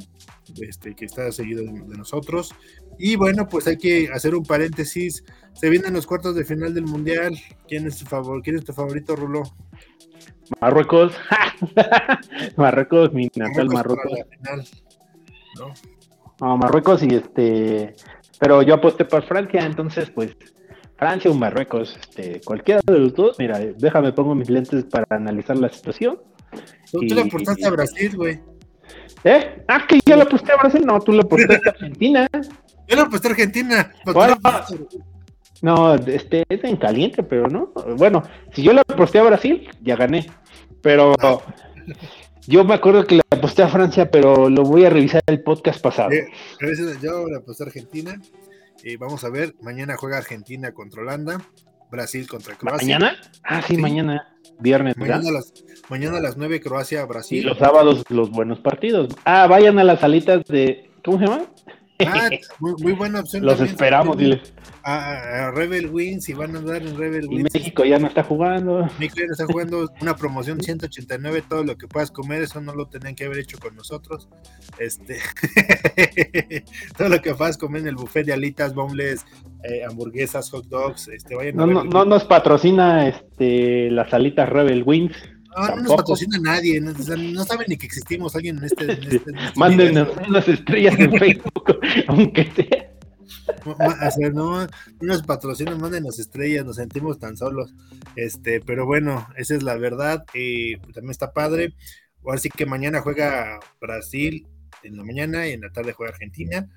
este, 0.60 0.94
que 0.94 1.04
está 1.04 1.30
seguido 1.32 1.64
de, 1.64 1.72
nosotros. 1.96 2.54
Y 2.98 3.16
bueno, 3.16 3.48
pues 3.48 3.66
hay 3.66 3.76
que 3.76 4.08
hacer 4.12 4.34
un 4.34 4.44
paréntesis. 4.44 5.24
Se 5.52 5.70
vienen 5.70 5.94
los 5.94 6.06
cuartos 6.06 6.34
de 6.34 6.44
final 6.44 6.74
del 6.74 6.84
Mundial. 6.84 7.38
¿Quién 7.68 7.86
es 7.86 7.98
tu, 7.98 8.06
favor 8.06 8.42
¿Quién 8.42 8.56
es 8.56 8.64
tu 8.64 8.72
favorito, 8.72 9.16
Rulo? 9.16 9.42
Marruecos. 10.60 11.12
Marruecos, 12.56 13.12
mi 13.12 13.30
natal 13.36 13.68
Marruecos. 13.68 14.18
¿no? 16.40 16.56
Marruecos 16.56 17.02
y 17.02 17.14
este. 17.14 17.94
Pero 18.38 18.62
yo 18.62 18.74
aposté 18.74 19.04
por 19.04 19.22
Francia, 19.22 19.64
entonces 19.64 20.10
pues 20.10 20.34
Francia 20.96 21.30
o 21.30 21.34
Marruecos, 21.34 21.96
este, 22.00 22.40
cualquiera 22.40 22.80
de 22.84 22.98
los 22.98 23.14
dos, 23.14 23.38
mira, 23.38 23.58
déjame 23.58 24.12
pongo 24.12 24.34
mis 24.34 24.48
lentes 24.48 24.84
para 24.84 25.04
analizar 25.10 25.56
la 25.58 25.68
situación 25.68 26.18
Tú, 26.90 27.02
le 27.02 27.20
apostaste 27.20 27.66
a 27.66 27.70
Brasil, 27.70 28.16
güey. 28.16 28.40
¿Eh? 29.24 29.64
Ah, 29.68 29.86
que 29.86 30.00
yo 30.04 30.16
le 30.16 30.22
aposté 30.22 30.52
a 30.52 30.56
Brasil. 30.56 30.84
No, 30.84 31.00
tú 31.00 31.12
le 31.12 31.20
apostaste 31.20 31.68
a 31.68 31.72
Argentina. 31.72 32.28
Yo 32.32 32.96
le 32.96 33.02
aposté 33.02 33.28
a 33.28 33.30
Argentina. 33.30 33.92
no, 35.62 35.94
este 35.94 36.44
es 36.48 36.64
en 36.64 36.76
caliente, 36.76 37.22
pero 37.22 37.48
no. 37.48 37.72
Bueno, 37.96 38.22
si 38.52 38.62
yo 38.62 38.72
le 38.72 38.80
aposté 38.80 39.18
a 39.18 39.24
Brasil, 39.24 39.68
ya 39.82 39.96
gané. 39.96 40.26
Pero 40.82 41.14
ah. 41.20 41.38
yo 42.46 42.64
me 42.64 42.74
acuerdo 42.74 43.06
que 43.06 43.16
le 43.16 43.22
aposté 43.30 43.62
a 43.62 43.68
Francia, 43.68 44.10
pero 44.10 44.48
lo 44.48 44.62
voy 44.62 44.84
a 44.84 44.90
revisar 44.90 45.22
el 45.26 45.42
podcast 45.42 45.80
pasado. 45.80 46.10
yo 47.00 47.26
le 47.28 47.36
aposté 47.36 47.64
a 47.64 47.66
Argentina. 47.66 48.20
y 48.82 48.96
vamos 48.96 49.22
a 49.24 49.30
ver, 49.30 49.54
mañana 49.60 49.96
juega 49.96 50.18
Argentina 50.18 50.72
contra 50.72 51.02
Holanda, 51.02 51.40
Brasil 51.90 52.26
contra 52.26 52.56
Croacia. 52.56 52.98
¿Mañana? 52.98 53.20
Ah, 53.44 53.62
sí. 53.62 53.76
mañana. 53.76 54.29
Viernes. 54.60 54.96
Mañana 54.96 55.28
a, 55.28 55.32
las, 55.32 55.52
mañana 55.88 56.18
a 56.18 56.20
las 56.20 56.36
9 56.36 56.60
Croacia, 56.60 57.04
Brasil. 57.06 57.38
Y 57.38 57.42
los 57.42 57.58
sábados 57.58 58.04
los 58.08 58.30
buenos 58.30 58.60
partidos. 58.60 59.14
Ah, 59.24 59.46
vayan 59.46 59.78
a 59.78 59.84
las 59.84 60.00
salitas 60.00 60.44
de... 60.46 60.90
¿Cómo 61.04 61.18
se 61.18 61.26
llama? 61.26 61.44
Ah, 62.06 62.30
muy, 62.58 62.92
buena 62.92 63.20
opción. 63.20 63.44
Los 63.44 63.60
esperamos, 63.60 64.16
dile. 64.16 64.40
A, 64.82 65.50
Rebel 65.54 65.90
Wins 65.90 66.28
y 66.28 66.32
van 66.32 66.54
a 66.54 66.58
andar 66.58 66.82
en 66.82 66.96
Rebel. 66.96 67.26
Y 67.30 67.42
México 67.42 67.84
ya 67.84 67.98
no 67.98 68.06
está 68.06 68.22
jugando. 68.22 68.88
México 68.98 69.16
ya 69.20 69.26
no 69.26 69.32
está 69.32 69.46
jugando 69.52 69.90
una 70.00 70.16
promoción 70.16 70.60
189, 70.60 71.42
todo 71.48 71.64
lo 71.64 71.76
que 71.76 71.86
puedas 71.86 72.10
comer, 72.10 72.42
eso 72.42 72.60
no 72.60 72.74
lo 72.74 72.86
tenían 72.86 73.14
que 73.14 73.24
haber 73.24 73.38
hecho 73.38 73.58
con 73.58 73.76
nosotros. 73.76 74.28
Este 74.78 75.18
todo 76.96 77.08
lo 77.08 77.20
que 77.20 77.34
puedas 77.34 77.58
comer 77.58 77.82
en 77.82 77.88
el 77.88 77.96
buffet 77.96 78.26
de 78.26 78.32
alitas, 78.32 78.74
bombles, 78.74 79.26
eh, 79.64 79.84
hamburguesas, 79.84 80.50
hot 80.50 80.66
dogs, 80.66 81.08
este 81.08 81.34
vayan 81.34 81.56
no, 81.56 81.66
no, 81.66 81.84
no, 81.84 82.04
nos 82.04 82.24
patrocina 82.24 83.08
este 83.08 83.90
las 83.90 84.12
alitas 84.14 84.48
Rebel 84.48 84.82
Wings. 84.84 85.16
No, 85.56 85.68
no 85.68 85.82
nos 85.82 85.96
patrocina 85.96 86.38
nadie, 86.38 86.80
no, 86.80 87.44
saben 87.44 87.66
ni 87.68 87.76
que 87.76 87.86
existimos 87.86 88.36
alguien 88.36 88.58
en 88.58 88.64
este. 88.64 88.84
En 88.84 89.02
este, 89.02 89.32
Mándenos 89.56 90.08
unas 90.28 90.48
estrellas 90.48 90.98
en 90.98 91.12
Facebook, 91.18 91.80
aunque 92.08 92.44
sea. 92.54 92.90
O 93.64 94.10
sea, 94.10 94.30
no, 94.30 94.66
nos 95.00 95.22
patrocinan, 95.22 95.80
mándenos 95.80 96.18
estrellas, 96.18 96.64
nos 96.64 96.76
sentimos 96.76 97.18
tan 97.18 97.36
solos. 97.36 97.74
Este, 98.16 98.60
pero 98.60 98.86
bueno, 98.86 99.26
esa 99.36 99.54
es 99.54 99.62
la 99.62 99.76
verdad. 99.76 100.24
y 100.34 100.76
también 100.76 101.10
está 101.10 101.32
padre. 101.32 101.74
Ahora 102.24 102.38
sí 102.38 102.48
que 102.48 102.66
mañana 102.66 103.00
juega 103.00 103.58
Brasil 103.80 104.46
en 104.82 104.96
la 104.96 105.04
mañana 105.04 105.48
y 105.48 105.52
en 105.52 105.62
la 105.62 105.70
tarde 105.70 105.92
juega 105.92 106.12
Argentina. 106.12 106.68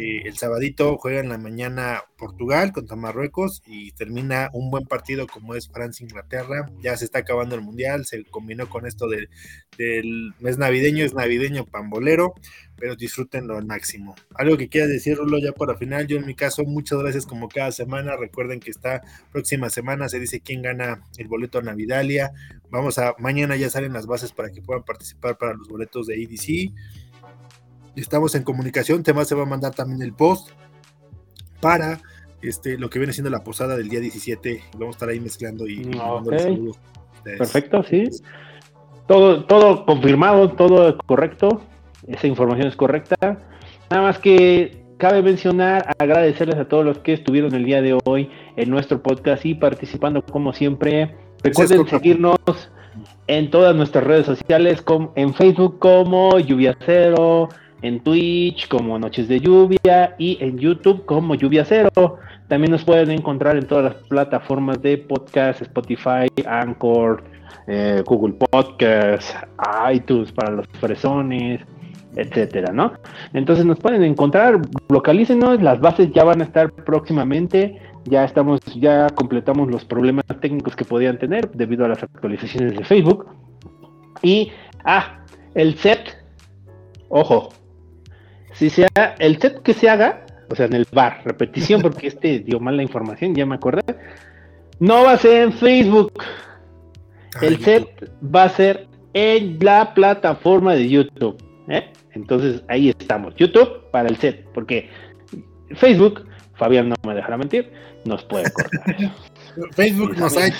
Eh, 0.00 0.28
el 0.28 0.36
sabadito 0.36 0.96
juega 0.96 1.18
en 1.18 1.28
la 1.28 1.38
mañana 1.38 2.04
Portugal 2.16 2.70
contra 2.70 2.94
Marruecos 2.94 3.64
y 3.66 3.90
termina 3.90 4.48
un 4.52 4.70
buen 4.70 4.84
partido 4.84 5.26
como 5.26 5.56
es 5.56 5.68
Francia-Inglaterra. 5.68 6.70
Ya 6.80 6.96
se 6.96 7.04
está 7.04 7.18
acabando 7.18 7.56
el 7.56 7.62
mundial, 7.62 8.06
se 8.06 8.24
combinó 8.26 8.68
con 8.68 8.86
esto 8.86 9.08
del, 9.08 9.28
mes 10.38 10.56
navideño, 10.56 11.04
es 11.04 11.14
navideño 11.14 11.64
pambolero, 11.66 12.34
pero 12.76 12.94
disfrútenlo 12.94 13.56
al 13.56 13.66
máximo. 13.66 14.14
Algo 14.36 14.56
que 14.56 14.68
quiera 14.68 14.86
decirlo 14.86 15.36
ya 15.38 15.50
para 15.50 15.74
final, 15.74 16.06
yo 16.06 16.16
en 16.16 16.26
mi 16.26 16.36
caso, 16.36 16.62
muchas 16.62 17.00
gracias 17.00 17.26
como 17.26 17.48
cada 17.48 17.72
semana. 17.72 18.16
Recuerden 18.16 18.60
que 18.60 18.70
esta 18.70 19.02
próxima 19.32 19.68
semana 19.68 20.08
se 20.08 20.20
dice 20.20 20.38
quién 20.38 20.62
gana 20.62 21.02
el 21.16 21.26
boleto 21.26 21.58
a 21.58 21.62
Navidalia. 21.62 22.30
Vamos 22.70 22.98
a, 22.98 23.16
mañana 23.18 23.56
ya 23.56 23.68
salen 23.68 23.94
las 23.94 24.06
bases 24.06 24.30
para 24.30 24.52
que 24.52 24.62
puedan 24.62 24.84
participar 24.84 25.38
para 25.38 25.54
los 25.54 25.66
boletos 25.66 26.06
de 26.06 26.22
EDC 26.22 26.72
estamos 28.00 28.34
en 28.34 28.42
comunicación. 28.42 29.02
Tema 29.02 29.24
se 29.24 29.34
va 29.34 29.42
a 29.42 29.46
mandar 29.46 29.74
también 29.74 30.02
el 30.02 30.12
post 30.12 30.50
para 31.60 32.00
este, 32.42 32.78
lo 32.78 32.88
que 32.90 32.98
viene 32.98 33.12
siendo 33.12 33.30
la 33.30 33.42
posada 33.42 33.76
del 33.76 33.88
día 33.88 34.00
17. 34.00 34.62
Vamos 34.74 34.88
a 34.88 34.90
estar 34.96 35.08
ahí 35.08 35.20
mezclando 35.20 35.66
y, 35.66 35.90
okay. 35.98 36.70
Perfecto, 37.24 37.82
sí. 37.82 38.08
Todo, 39.06 39.44
todo 39.44 39.84
confirmado, 39.84 40.52
todo 40.52 40.96
correcto. 41.06 41.62
Esa 42.06 42.26
información 42.26 42.68
es 42.68 42.76
correcta. 42.76 43.16
Nada 43.90 44.02
más 44.02 44.18
que 44.18 44.84
cabe 44.98 45.22
mencionar, 45.22 45.94
agradecerles 45.98 46.56
a 46.56 46.68
todos 46.68 46.84
los 46.84 46.98
que 46.98 47.14
estuvieron 47.14 47.54
el 47.54 47.64
día 47.64 47.80
de 47.80 47.98
hoy 48.04 48.30
en 48.56 48.70
nuestro 48.70 49.02
podcast 49.02 49.44
y 49.46 49.54
participando 49.54 50.22
como 50.22 50.52
siempre. 50.52 51.16
Recuerden 51.42 51.86
seguirnos 51.86 52.38
en 53.26 53.50
todas 53.50 53.74
nuestras 53.74 54.04
redes 54.04 54.26
sociales, 54.26 54.84
en 55.14 55.34
Facebook 55.34 55.78
como 55.78 56.38
Lluvia 56.38 56.76
Cero, 56.84 57.48
en 57.82 58.00
Twitch 58.00 58.68
como 58.68 58.98
Noches 58.98 59.28
de 59.28 59.40
Lluvia 59.40 60.14
y 60.18 60.38
en 60.40 60.58
YouTube 60.58 61.04
como 61.04 61.34
Lluvia 61.34 61.64
Cero. 61.64 62.18
También 62.48 62.72
nos 62.72 62.84
pueden 62.84 63.10
encontrar 63.10 63.56
en 63.56 63.66
todas 63.66 63.84
las 63.84 63.94
plataformas 64.08 64.80
de 64.82 64.98
podcast, 64.98 65.62
Spotify, 65.62 66.28
Anchor, 66.46 67.22
eh, 67.66 68.02
Google 68.06 68.34
Podcast, 68.34 69.34
iTunes 69.92 70.32
para 70.32 70.52
los 70.52 70.66
fresones, 70.80 71.60
etcétera, 72.16 72.72
¿no? 72.72 72.92
Entonces 73.32 73.64
nos 73.64 73.78
pueden 73.78 74.02
encontrar, 74.02 74.60
localícenos, 74.88 75.62
las 75.62 75.80
bases 75.80 76.10
ya 76.12 76.24
van 76.24 76.40
a 76.40 76.44
estar 76.44 76.72
próximamente. 76.72 77.80
Ya 78.04 78.24
estamos, 78.24 78.60
ya 78.76 79.08
completamos 79.10 79.70
los 79.70 79.84
problemas 79.84 80.24
técnicos 80.40 80.74
que 80.74 80.84
podían 80.84 81.18
tener 81.18 81.50
debido 81.50 81.84
a 81.84 81.88
las 81.88 82.02
actualizaciones 82.02 82.78
de 82.78 82.84
Facebook. 82.84 83.26
Y, 84.22 84.50
ah, 84.84 85.20
el 85.54 85.76
set, 85.76 86.16
ojo, 87.10 87.50
si 88.58 88.70
sea 88.70 88.88
el 89.20 89.40
set 89.40 89.62
que 89.62 89.72
se 89.72 89.88
haga, 89.88 90.26
o 90.50 90.56
sea, 90.56 90.66
en 90.66 90.74
el 90.74 90.86
bar, 90.92 91.22
repetición, 91.24 91.80
porque 91.80 92.06
este 92.08 92.40
dio 92.40 92.58
mal 92.58 92.76
la 92.76 92.82
información, 92.82 93.34
ya 93.34 93.46
me 93.46 93.54
acordé, 93.54 93.82
no 94.80 95.04
va 95.04 95.12
a 95.12 95.18
ser 95.18 95.42
en 95.42 95.52
Facebook. 95.52 96.12
El 97.40 97.62
set 97.62 98.10
va 98.34 98.44
a 98.44 98.48
ser 98.48 98.88
en 99.12 99.58
la 99.60 99.94
plataforma 99.94 100.74
de 100.74 100.88
YouTube. 100.88 101.36
¿eh? 101.68 101.92
Entonces 102.12 102.64
ahí 102.68 102.88
estamos. 102.88 103.34
YouTube 103.36 103.90
para 103.92 104.08
el 104.08 104.16
set, 104.16 104.44
porque 104.52 104.88
Facebook, 105.76 106.24
Fabián 106.54 106.88
no 106.88 106.96
me 107.06 107.14
dejará 107.14 107.36
mentir, 107.36 107.70
nos 108.04 108.24
puede 108.24 108.50
cortar. 108.50 108.96
Facebook 109.72 110.16
nos 110.16 110.36
ha 110.36 110.50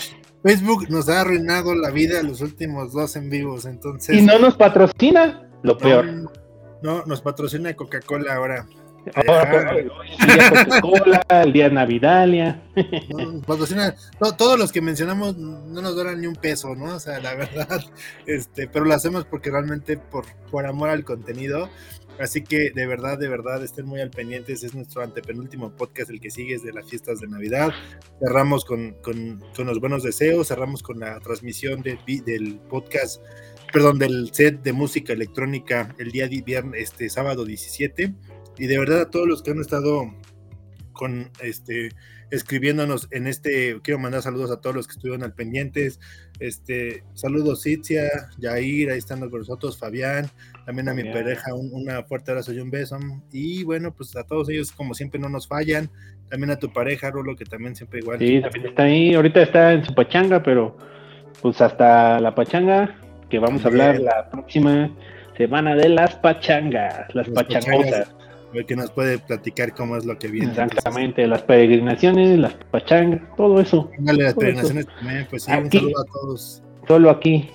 Facebook 0.43 0.89
nos 0.89 1.09
ha 1.09 1.23
arruinado 1.23 1.75
la 1.75 1.91
vida 1.91 2.23
los 2.23 2.41
últimos 2.41 2.93
dos 2.93 3.17
en 3.17 3.29
vivos, 3.29 3.65
entonces. 3.65 4.17
Y 4.17 4.23
no 4.23 4.39
nos 4.39 4.57
patrocina, 4.57 5.49
lo 5.63 5.77
peor. 5.77 6.07
No, 6.07 6.31
nos 6.83 7.21
patrocina 7.21 7.75
Coca-Cola 7.75 8.35
ahora. 8.35 8.67
Coca-Cola, 9.15 11.25
el 11.31 11.53
día 11.53 11.69
de 11.69 11.75
Navidalia. 11.75 12.63
patrocina, 13.47 13.95
todos 14.37 14.59
los 14.59 14.73
que 14.73 14.81
mencionamos 14.81 15.37
no 15.37 15.81
nos 15.81 15.97
duran 15.97 16.21
ni 16.21 16.27
un 16.27 16.37
peso, 16.37 16.75
¿no? 16.75 16.97
O 16.97 17.01
sea, 17.01 17.21
la 17.21 17.35
verdad, 17.35 17.81
este, 18.27 18.69
pero 18.69 18.85
lo 18.85 18.95
hacemos 18.95 19.25
porque 19.25 19.51
realmente 19.51 19.97
por, 19.97 20.27
por 20.51 20.67
amor 20.67 20.91
al 20.91 21.05
contenido. 21.05 21.69
Así 22.19 22.43
que 22.43 22.71
de 22.71 22.87
verdad, 22.87 23.17
de 23.17 23.29
verdad, 23.29 23.63
estén 23.63 23.87
muy 23.87 24.01
al 24.01 24.11
pendiente. 24.11 24.53
es 24.53 24.75
nuestro 24.75 25.03
antepenúltimo 25.03 25.71
podcast, 25.71 26.11
el 26.11 26.21
que 26.21 26.31
sigue 26.31 26.55
es 26.55 26.65
de 26.65 26.73
las 26.73 26.89
fiestas 26.89 27.21
de 27.21 27.29
Navidad. 27.29 27.71
Cerramos 28.19 28.65
con, 28.65 28.95
con, 29.03 29.43
con 29.55 29.67
los 29.67 29.81
buenos 29.81 30.03
deseos, 30.03 30.49
cerramos 30.49 30.83
con 30.83 30.99
la 30.99 31.21
transmisión 31.21 31.83
de, 31.83 31.99
del 32.27 32.59
podcast, 32.69 33.23
perdón, 33.73 33.99
del 33.99 34.31
set 34.33 34.63
de 34.63 34.73
música 34.73 35.13
electrónica 35.13 35.95
el 35.99 36.11
día 36.11 36.29
viernes, 36.29 36.83
este 36.83 37.09
sábado 37.09 37.45
17. 37.45 38.15
Y 38.59 38.67
de 38.67 38.79
verdad 38.79 39.03
a 39.03 39.11
todos 39.11 39.29
los 39.29 39.43
que 39.43 39.53
han 39.53 39.61
estado 39.61 40.13
con 40.93 41.31
este 41.41 41.91
escribiéndonos 42.31 43.09
en 43.11 43.27
este, 43.27 43.81
quiero 43.83 43.99
mandar 43.99 44.23
saludos 44.23 44.51
a 44.51 44.61
todos 44.61 44.77
los 44.77 44.87
que 44.87 44.93
estuvieron 44.93 45.23
al 45.23 45.33
pendientes, 45.33 45.99
este, 46.41 47.03
saludos 47.15 47.67
Itzia, 47.67 48.09
Jair, 48.41 48.91
ahí 48.91 48.99
están 48.99 49.21
con 49.31 49.41
nosotros, 49.41 49.79
Fabián, 49.79 50.29
también 50.67 50.89
a 50.89 50.95
mi 50.95 51.05
pareja, 51.05 51.55
un 51.55 51.71
una 51.73 52.03
fuerte 52.03 52.31
abrazo 52.31 52.53
y 52.53 52.61
un 52.61 52.71
beso, 52.71 52.99
y 53.33 53.65
bueno, 53.65 53.95
pues 53.95 54.15
a 54.17 54.25
todos 54.25 54.49
ellos 54.51 54.73
como 54.73 54.95
siempre 54.95 55.19
no 55.19 55.29
nos 55.29 55.49
fallan, 55.49 55.91
también 56.29 56.51
a 56.51 56.59
tu 56.59 56.71
pareja, 56.71 57.11
Rolo, 57.11 57.35
que 57.35 57.47
también 57.47 57.75
siempre 57.75 58.01
igual. 58.01 58.19
Sí, 58.19 58.41
también 58.43 58.67
está 58.67 58.83
ahí, 58.83 59.15
ahorita 59.15 59.43
está 59.43 59.73
en 59.73 59.85
su 59.85 59.95
pachanga, 59.95 60.43
pero 60.43 60.77
pues 61.41 61.61
hasta 61.61 62.21
la 62.21 62.35
pachanga, 62.35 62.95
que 63.29 63.39
vamos 63.39 63.65
a 63.65 63.69
hablar 63.69 64.01
la 64.01 64.29
próxima 64.31 64.91
semana 65.37 65.75
de 65.75 65.89
las 65.89 66.15
pachangas, 66.17 67.15
las, 67.15 67.29
pachangotas 67.29 68.15
que 68.67 68.77
nos 68.77 68.91
puede 68.91 69.19
platicar 69.19 69.73
cómo 69.75 69.97
es 69.97 70.05
lo 70.05 70.19
que 70.19 70.29
viene. 70.29 70.51
Exactamente, 70.51 71.27
las 71.27 71.43
peregrinaciones, 71.43 72.39
las 72.39 72.55
pachangas, 72.71 73.21
todo 73.37 73.61
eso. 73.61 73.91
las 73.99 74.35
peregrinaciones 74.35 74.87
también, 74.87 75.27
pues 75.29 75.45
sí, 75.45 75.53
un 75.53 75.71
saludo 75.71 76.01
a 76.01 76.05
todos. 76.13 76.63
Solo 76.87 77.11
aquí, 77.11 77.51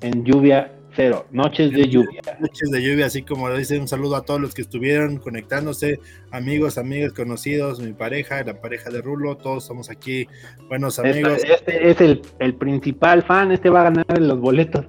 en 0.00 0.24
lluvia 0.24 0.72
cero, 0.96 1.26
noches 1.30 1.70
de 1.70 1.88
lluvia. 1.88 2.22
Noches 2.40 2.70
de 2.70 2.82
lluvia, 2.82 3.06
así 3.06 3.22
como 3.22 3.50
dice, 3.52 3.78
un 3.78 3.86
saludo 3.86 4.16
a 4.16 4.22
todos 4.22 4.40
los 4.40 4.54
que 4.54 4.62
estuvieron 4.62 5.18
conectándose, 5.18 6.00
amigos, 6.30 6.78
amigos, 6.78 7.12
conocidos, 7.12 7.80
mi 7.80 7.92
pareja, 7.92 8.42
la 8.42 8.60
pareja 8.60 8.90
de 8.90 9.02
Rulo, 9.02 9.36
todos 9.36 9.64
somos 9.64 9.90
aquí 9.90 10.26
buenos 10.68 10.98
amigos. 10.98 11.44
Este, 11.44 11.90
es 11.90 12.00
el, 12.00 12.22
el, 12.40 12.54
principal 12.54 13.22
fan, 13.22 13.52
este 13.52 13.70
va 13.70 13.82
a 13.82 13.84
ganar 13.84 14.18
los 14.18 14.40
boletos. 14.40 14.86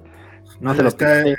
No 0.60 0.74
se 0.74 0.82
los 0.82 0.94
cae. 0.94 1.32
Eh, 1.32 1.36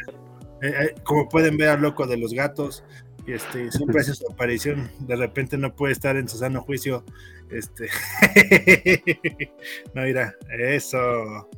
eh, 0.61 0.95
como 1.03 1.27
pueden 1.27 1.57
ver 1.57 1.69
al 1.69 1.81
loco 1.81 2.05
de 2.05 2.17
los 2.17 2.33
gatos, 2.33 2.83
este, 3.27 3.71
siempre 3.71 4.01
hace 4.01 4.13
su 4.13 4.29
aparición, 4.31 4.89
de 4.99 5.15
repente 5.15 5.57
no 5.57 5.75
puede 5.75 5.93
estar 5.93 6.17
en 6.17 6.27
su 6.27 6.37
sano 6.37 6.61
juicio. 6.61 7.03
Este, 7.49 7.87
no, 9.93 10.03
mira, 10.03 10.35
eso. 10.49 11.49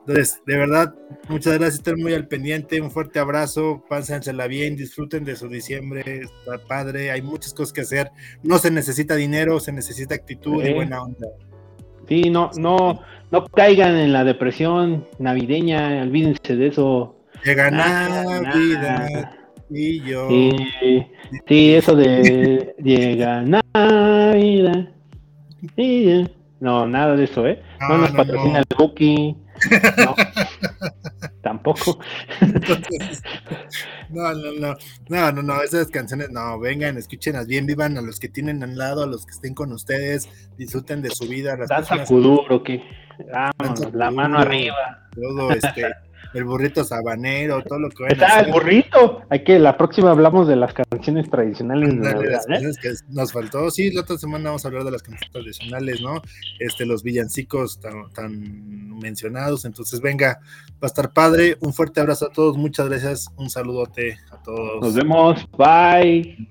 Entonces, 0.00 0.42
de 0.46 0.56
verdad, 0.56 0.94
muchas 1.28 1.54
gracias, 1.54 1.76
estén 1.76 2.00
muy 2.00 2.14
al 2.14 2.26
pendiente, 2.26 2.80
un 2.80 2.90
fuerte 2.90 3.18
abrazo, 3.18 3.84
pásensela 3.88 4.46
bien, 4.46 4.76
disfruten 4.76 5.24
de 5.24 5.36
su 5.36 5.48
diciembre, 5.48 6.22
está 6.22 6.58
padre, 6.66 7.10
hay 7.10 7.22
muchas 7.22 7.52
cosas 7.54 7.72
que 7.72 7.82
hacer, 7.82 8.10
no 8.42 8.58
se 8.58 8.70
necesita 8.70 9.14
dinero, 9.14 9.60
se 9.60 9.72
necesita 9.72 10.14
actitud 10.14 10.64
y 10.64 10.72
buena 10.72 11.02
onda. 11.02 11.28
Sí, 12.08 12.28
no, 12.30 12.50
no, 12.56 13.02
no 13.30 13.46
caigan 13.46 13.96
en 13.96 14.12
la 14.12 14.24
depresión 14.24 15.06
navideña, 15.18 16.02
olvídense 16.02 16.56
de 16.56 16.66
eso. 16.68 17.16
Llega 17.44 17.70
Navidad. 17.70 19.36
Y 19.70 20.00
yo. 20.00 20.28
Sí, 21.46 21.74
eso 21.74 21.94
de 21.94 22.74
llega 22.82 23.42
Navidad. 23.42 24.88
no, 26.60 26.86
nada 26.86 27.16
de 27.16 27.24
eso, 27.24 27.46
¿eh? 27.46 27.62
No, 27.88 27.98
nos 27.98 28.10
patrocina 28.10 28.58
el 28.58 28.66
Cookie. 28.76 29.36
No, 29.98 30.14
tampoco. 31.42 31.98
no, 34.08 34.32
no, 34.32 34.52
no, 34.52 34.76
no, 35.10 35.32
no, 35.32 35.42
no, 35.42 35.62
esas 35.62 35.88
canciones, 35.88 36.30
no, 36.30 36.58
vengan, 36.58 36.96
escúchenlas 36.96 37.46
bien, 37.46 37.66
vivan 37.66 37.98
a 37.98 38.00
los 38.00 38.18
que 38.18 38.30
tienen 38.30 38.62
al 38.62 38.78
lado, 38.78 39.02
a 39.02 39.06
los 39.06 39.26
que 39.26 39.32
estén 39.32 39.52
con 39.52 39.70
ustedes, 39.72 40.30
disfruten 40.56 41.02
de 41.02 41.10
su 41.10 41.28
vida. 41.28 41.58
Danza 41.68 42.04
Kuduro, 42.04 42.62
que, 42.62 42.82
la 43.92 44.10
mano 44.10 44.38
arriba. 44.38 45.08
Todo, 45.14 45.50
este 45.52 45.84
el 46.34 46.44
burrito 46.44 46.84
sabanero, 46.84 47.62
todo 47.62 47.78
lo 47.78 47.90
que 47.90 48.06
Está 48.08 48.40
el 48.40 48.52
burrito. 48.52 49.22
Hay 49.30 49.42
que 49.42 49.58
la 49.58 49.76
próxima 49.76 50.10
hablamos 50.10 50.46
de 50.46 50.56
las 50.56 50.72
canciones 50.72 51.28
tradicionales. 51.28 51.94
¿eh? 52.48 52.70
que 52.80 52.92
nos 53.08 53.32
faltó. 53.32 53.70
Sí, 53.70 53.90
la 53.90 54.02
otra 54.02 54.16
semana 54.16 54.50
vamos 54.50 54.64
a 54.64 54.68
hablar 54.68 54.84
de 54.84 54.92
las 54.92 55.02
canciones 55.02 55.32
tradicionales, 55.32 56.00
¿no? 56.00 56.22
Este, 56.58 56.86
los 56.86 57.02
villancicos 57.02 57.80
tan, 57.80 58.98
mencionados. 58.98 59.64
Entonces, 59.64 60.00
venga, 60.00 60.40
va 60.74 60.82
a 60.82 60.86
estar 60.86 61.12
padre. 61.12 61.56
Un 61.60 61.72
fuerte 61.72 62.00
abrazo 62.00 62.26
a 62.26 62.32
todos. 62.32 62.56
Muchas 62.56 62.88
gracias. 62.88 63.28
Un 63.36 63.50
saludote 63.50 64.18
a 64.30 64.40
todos. 64.42 64.80
Nos 64.80 64.94
vemos. 64.94 65.48
Bye. 65.56 66.48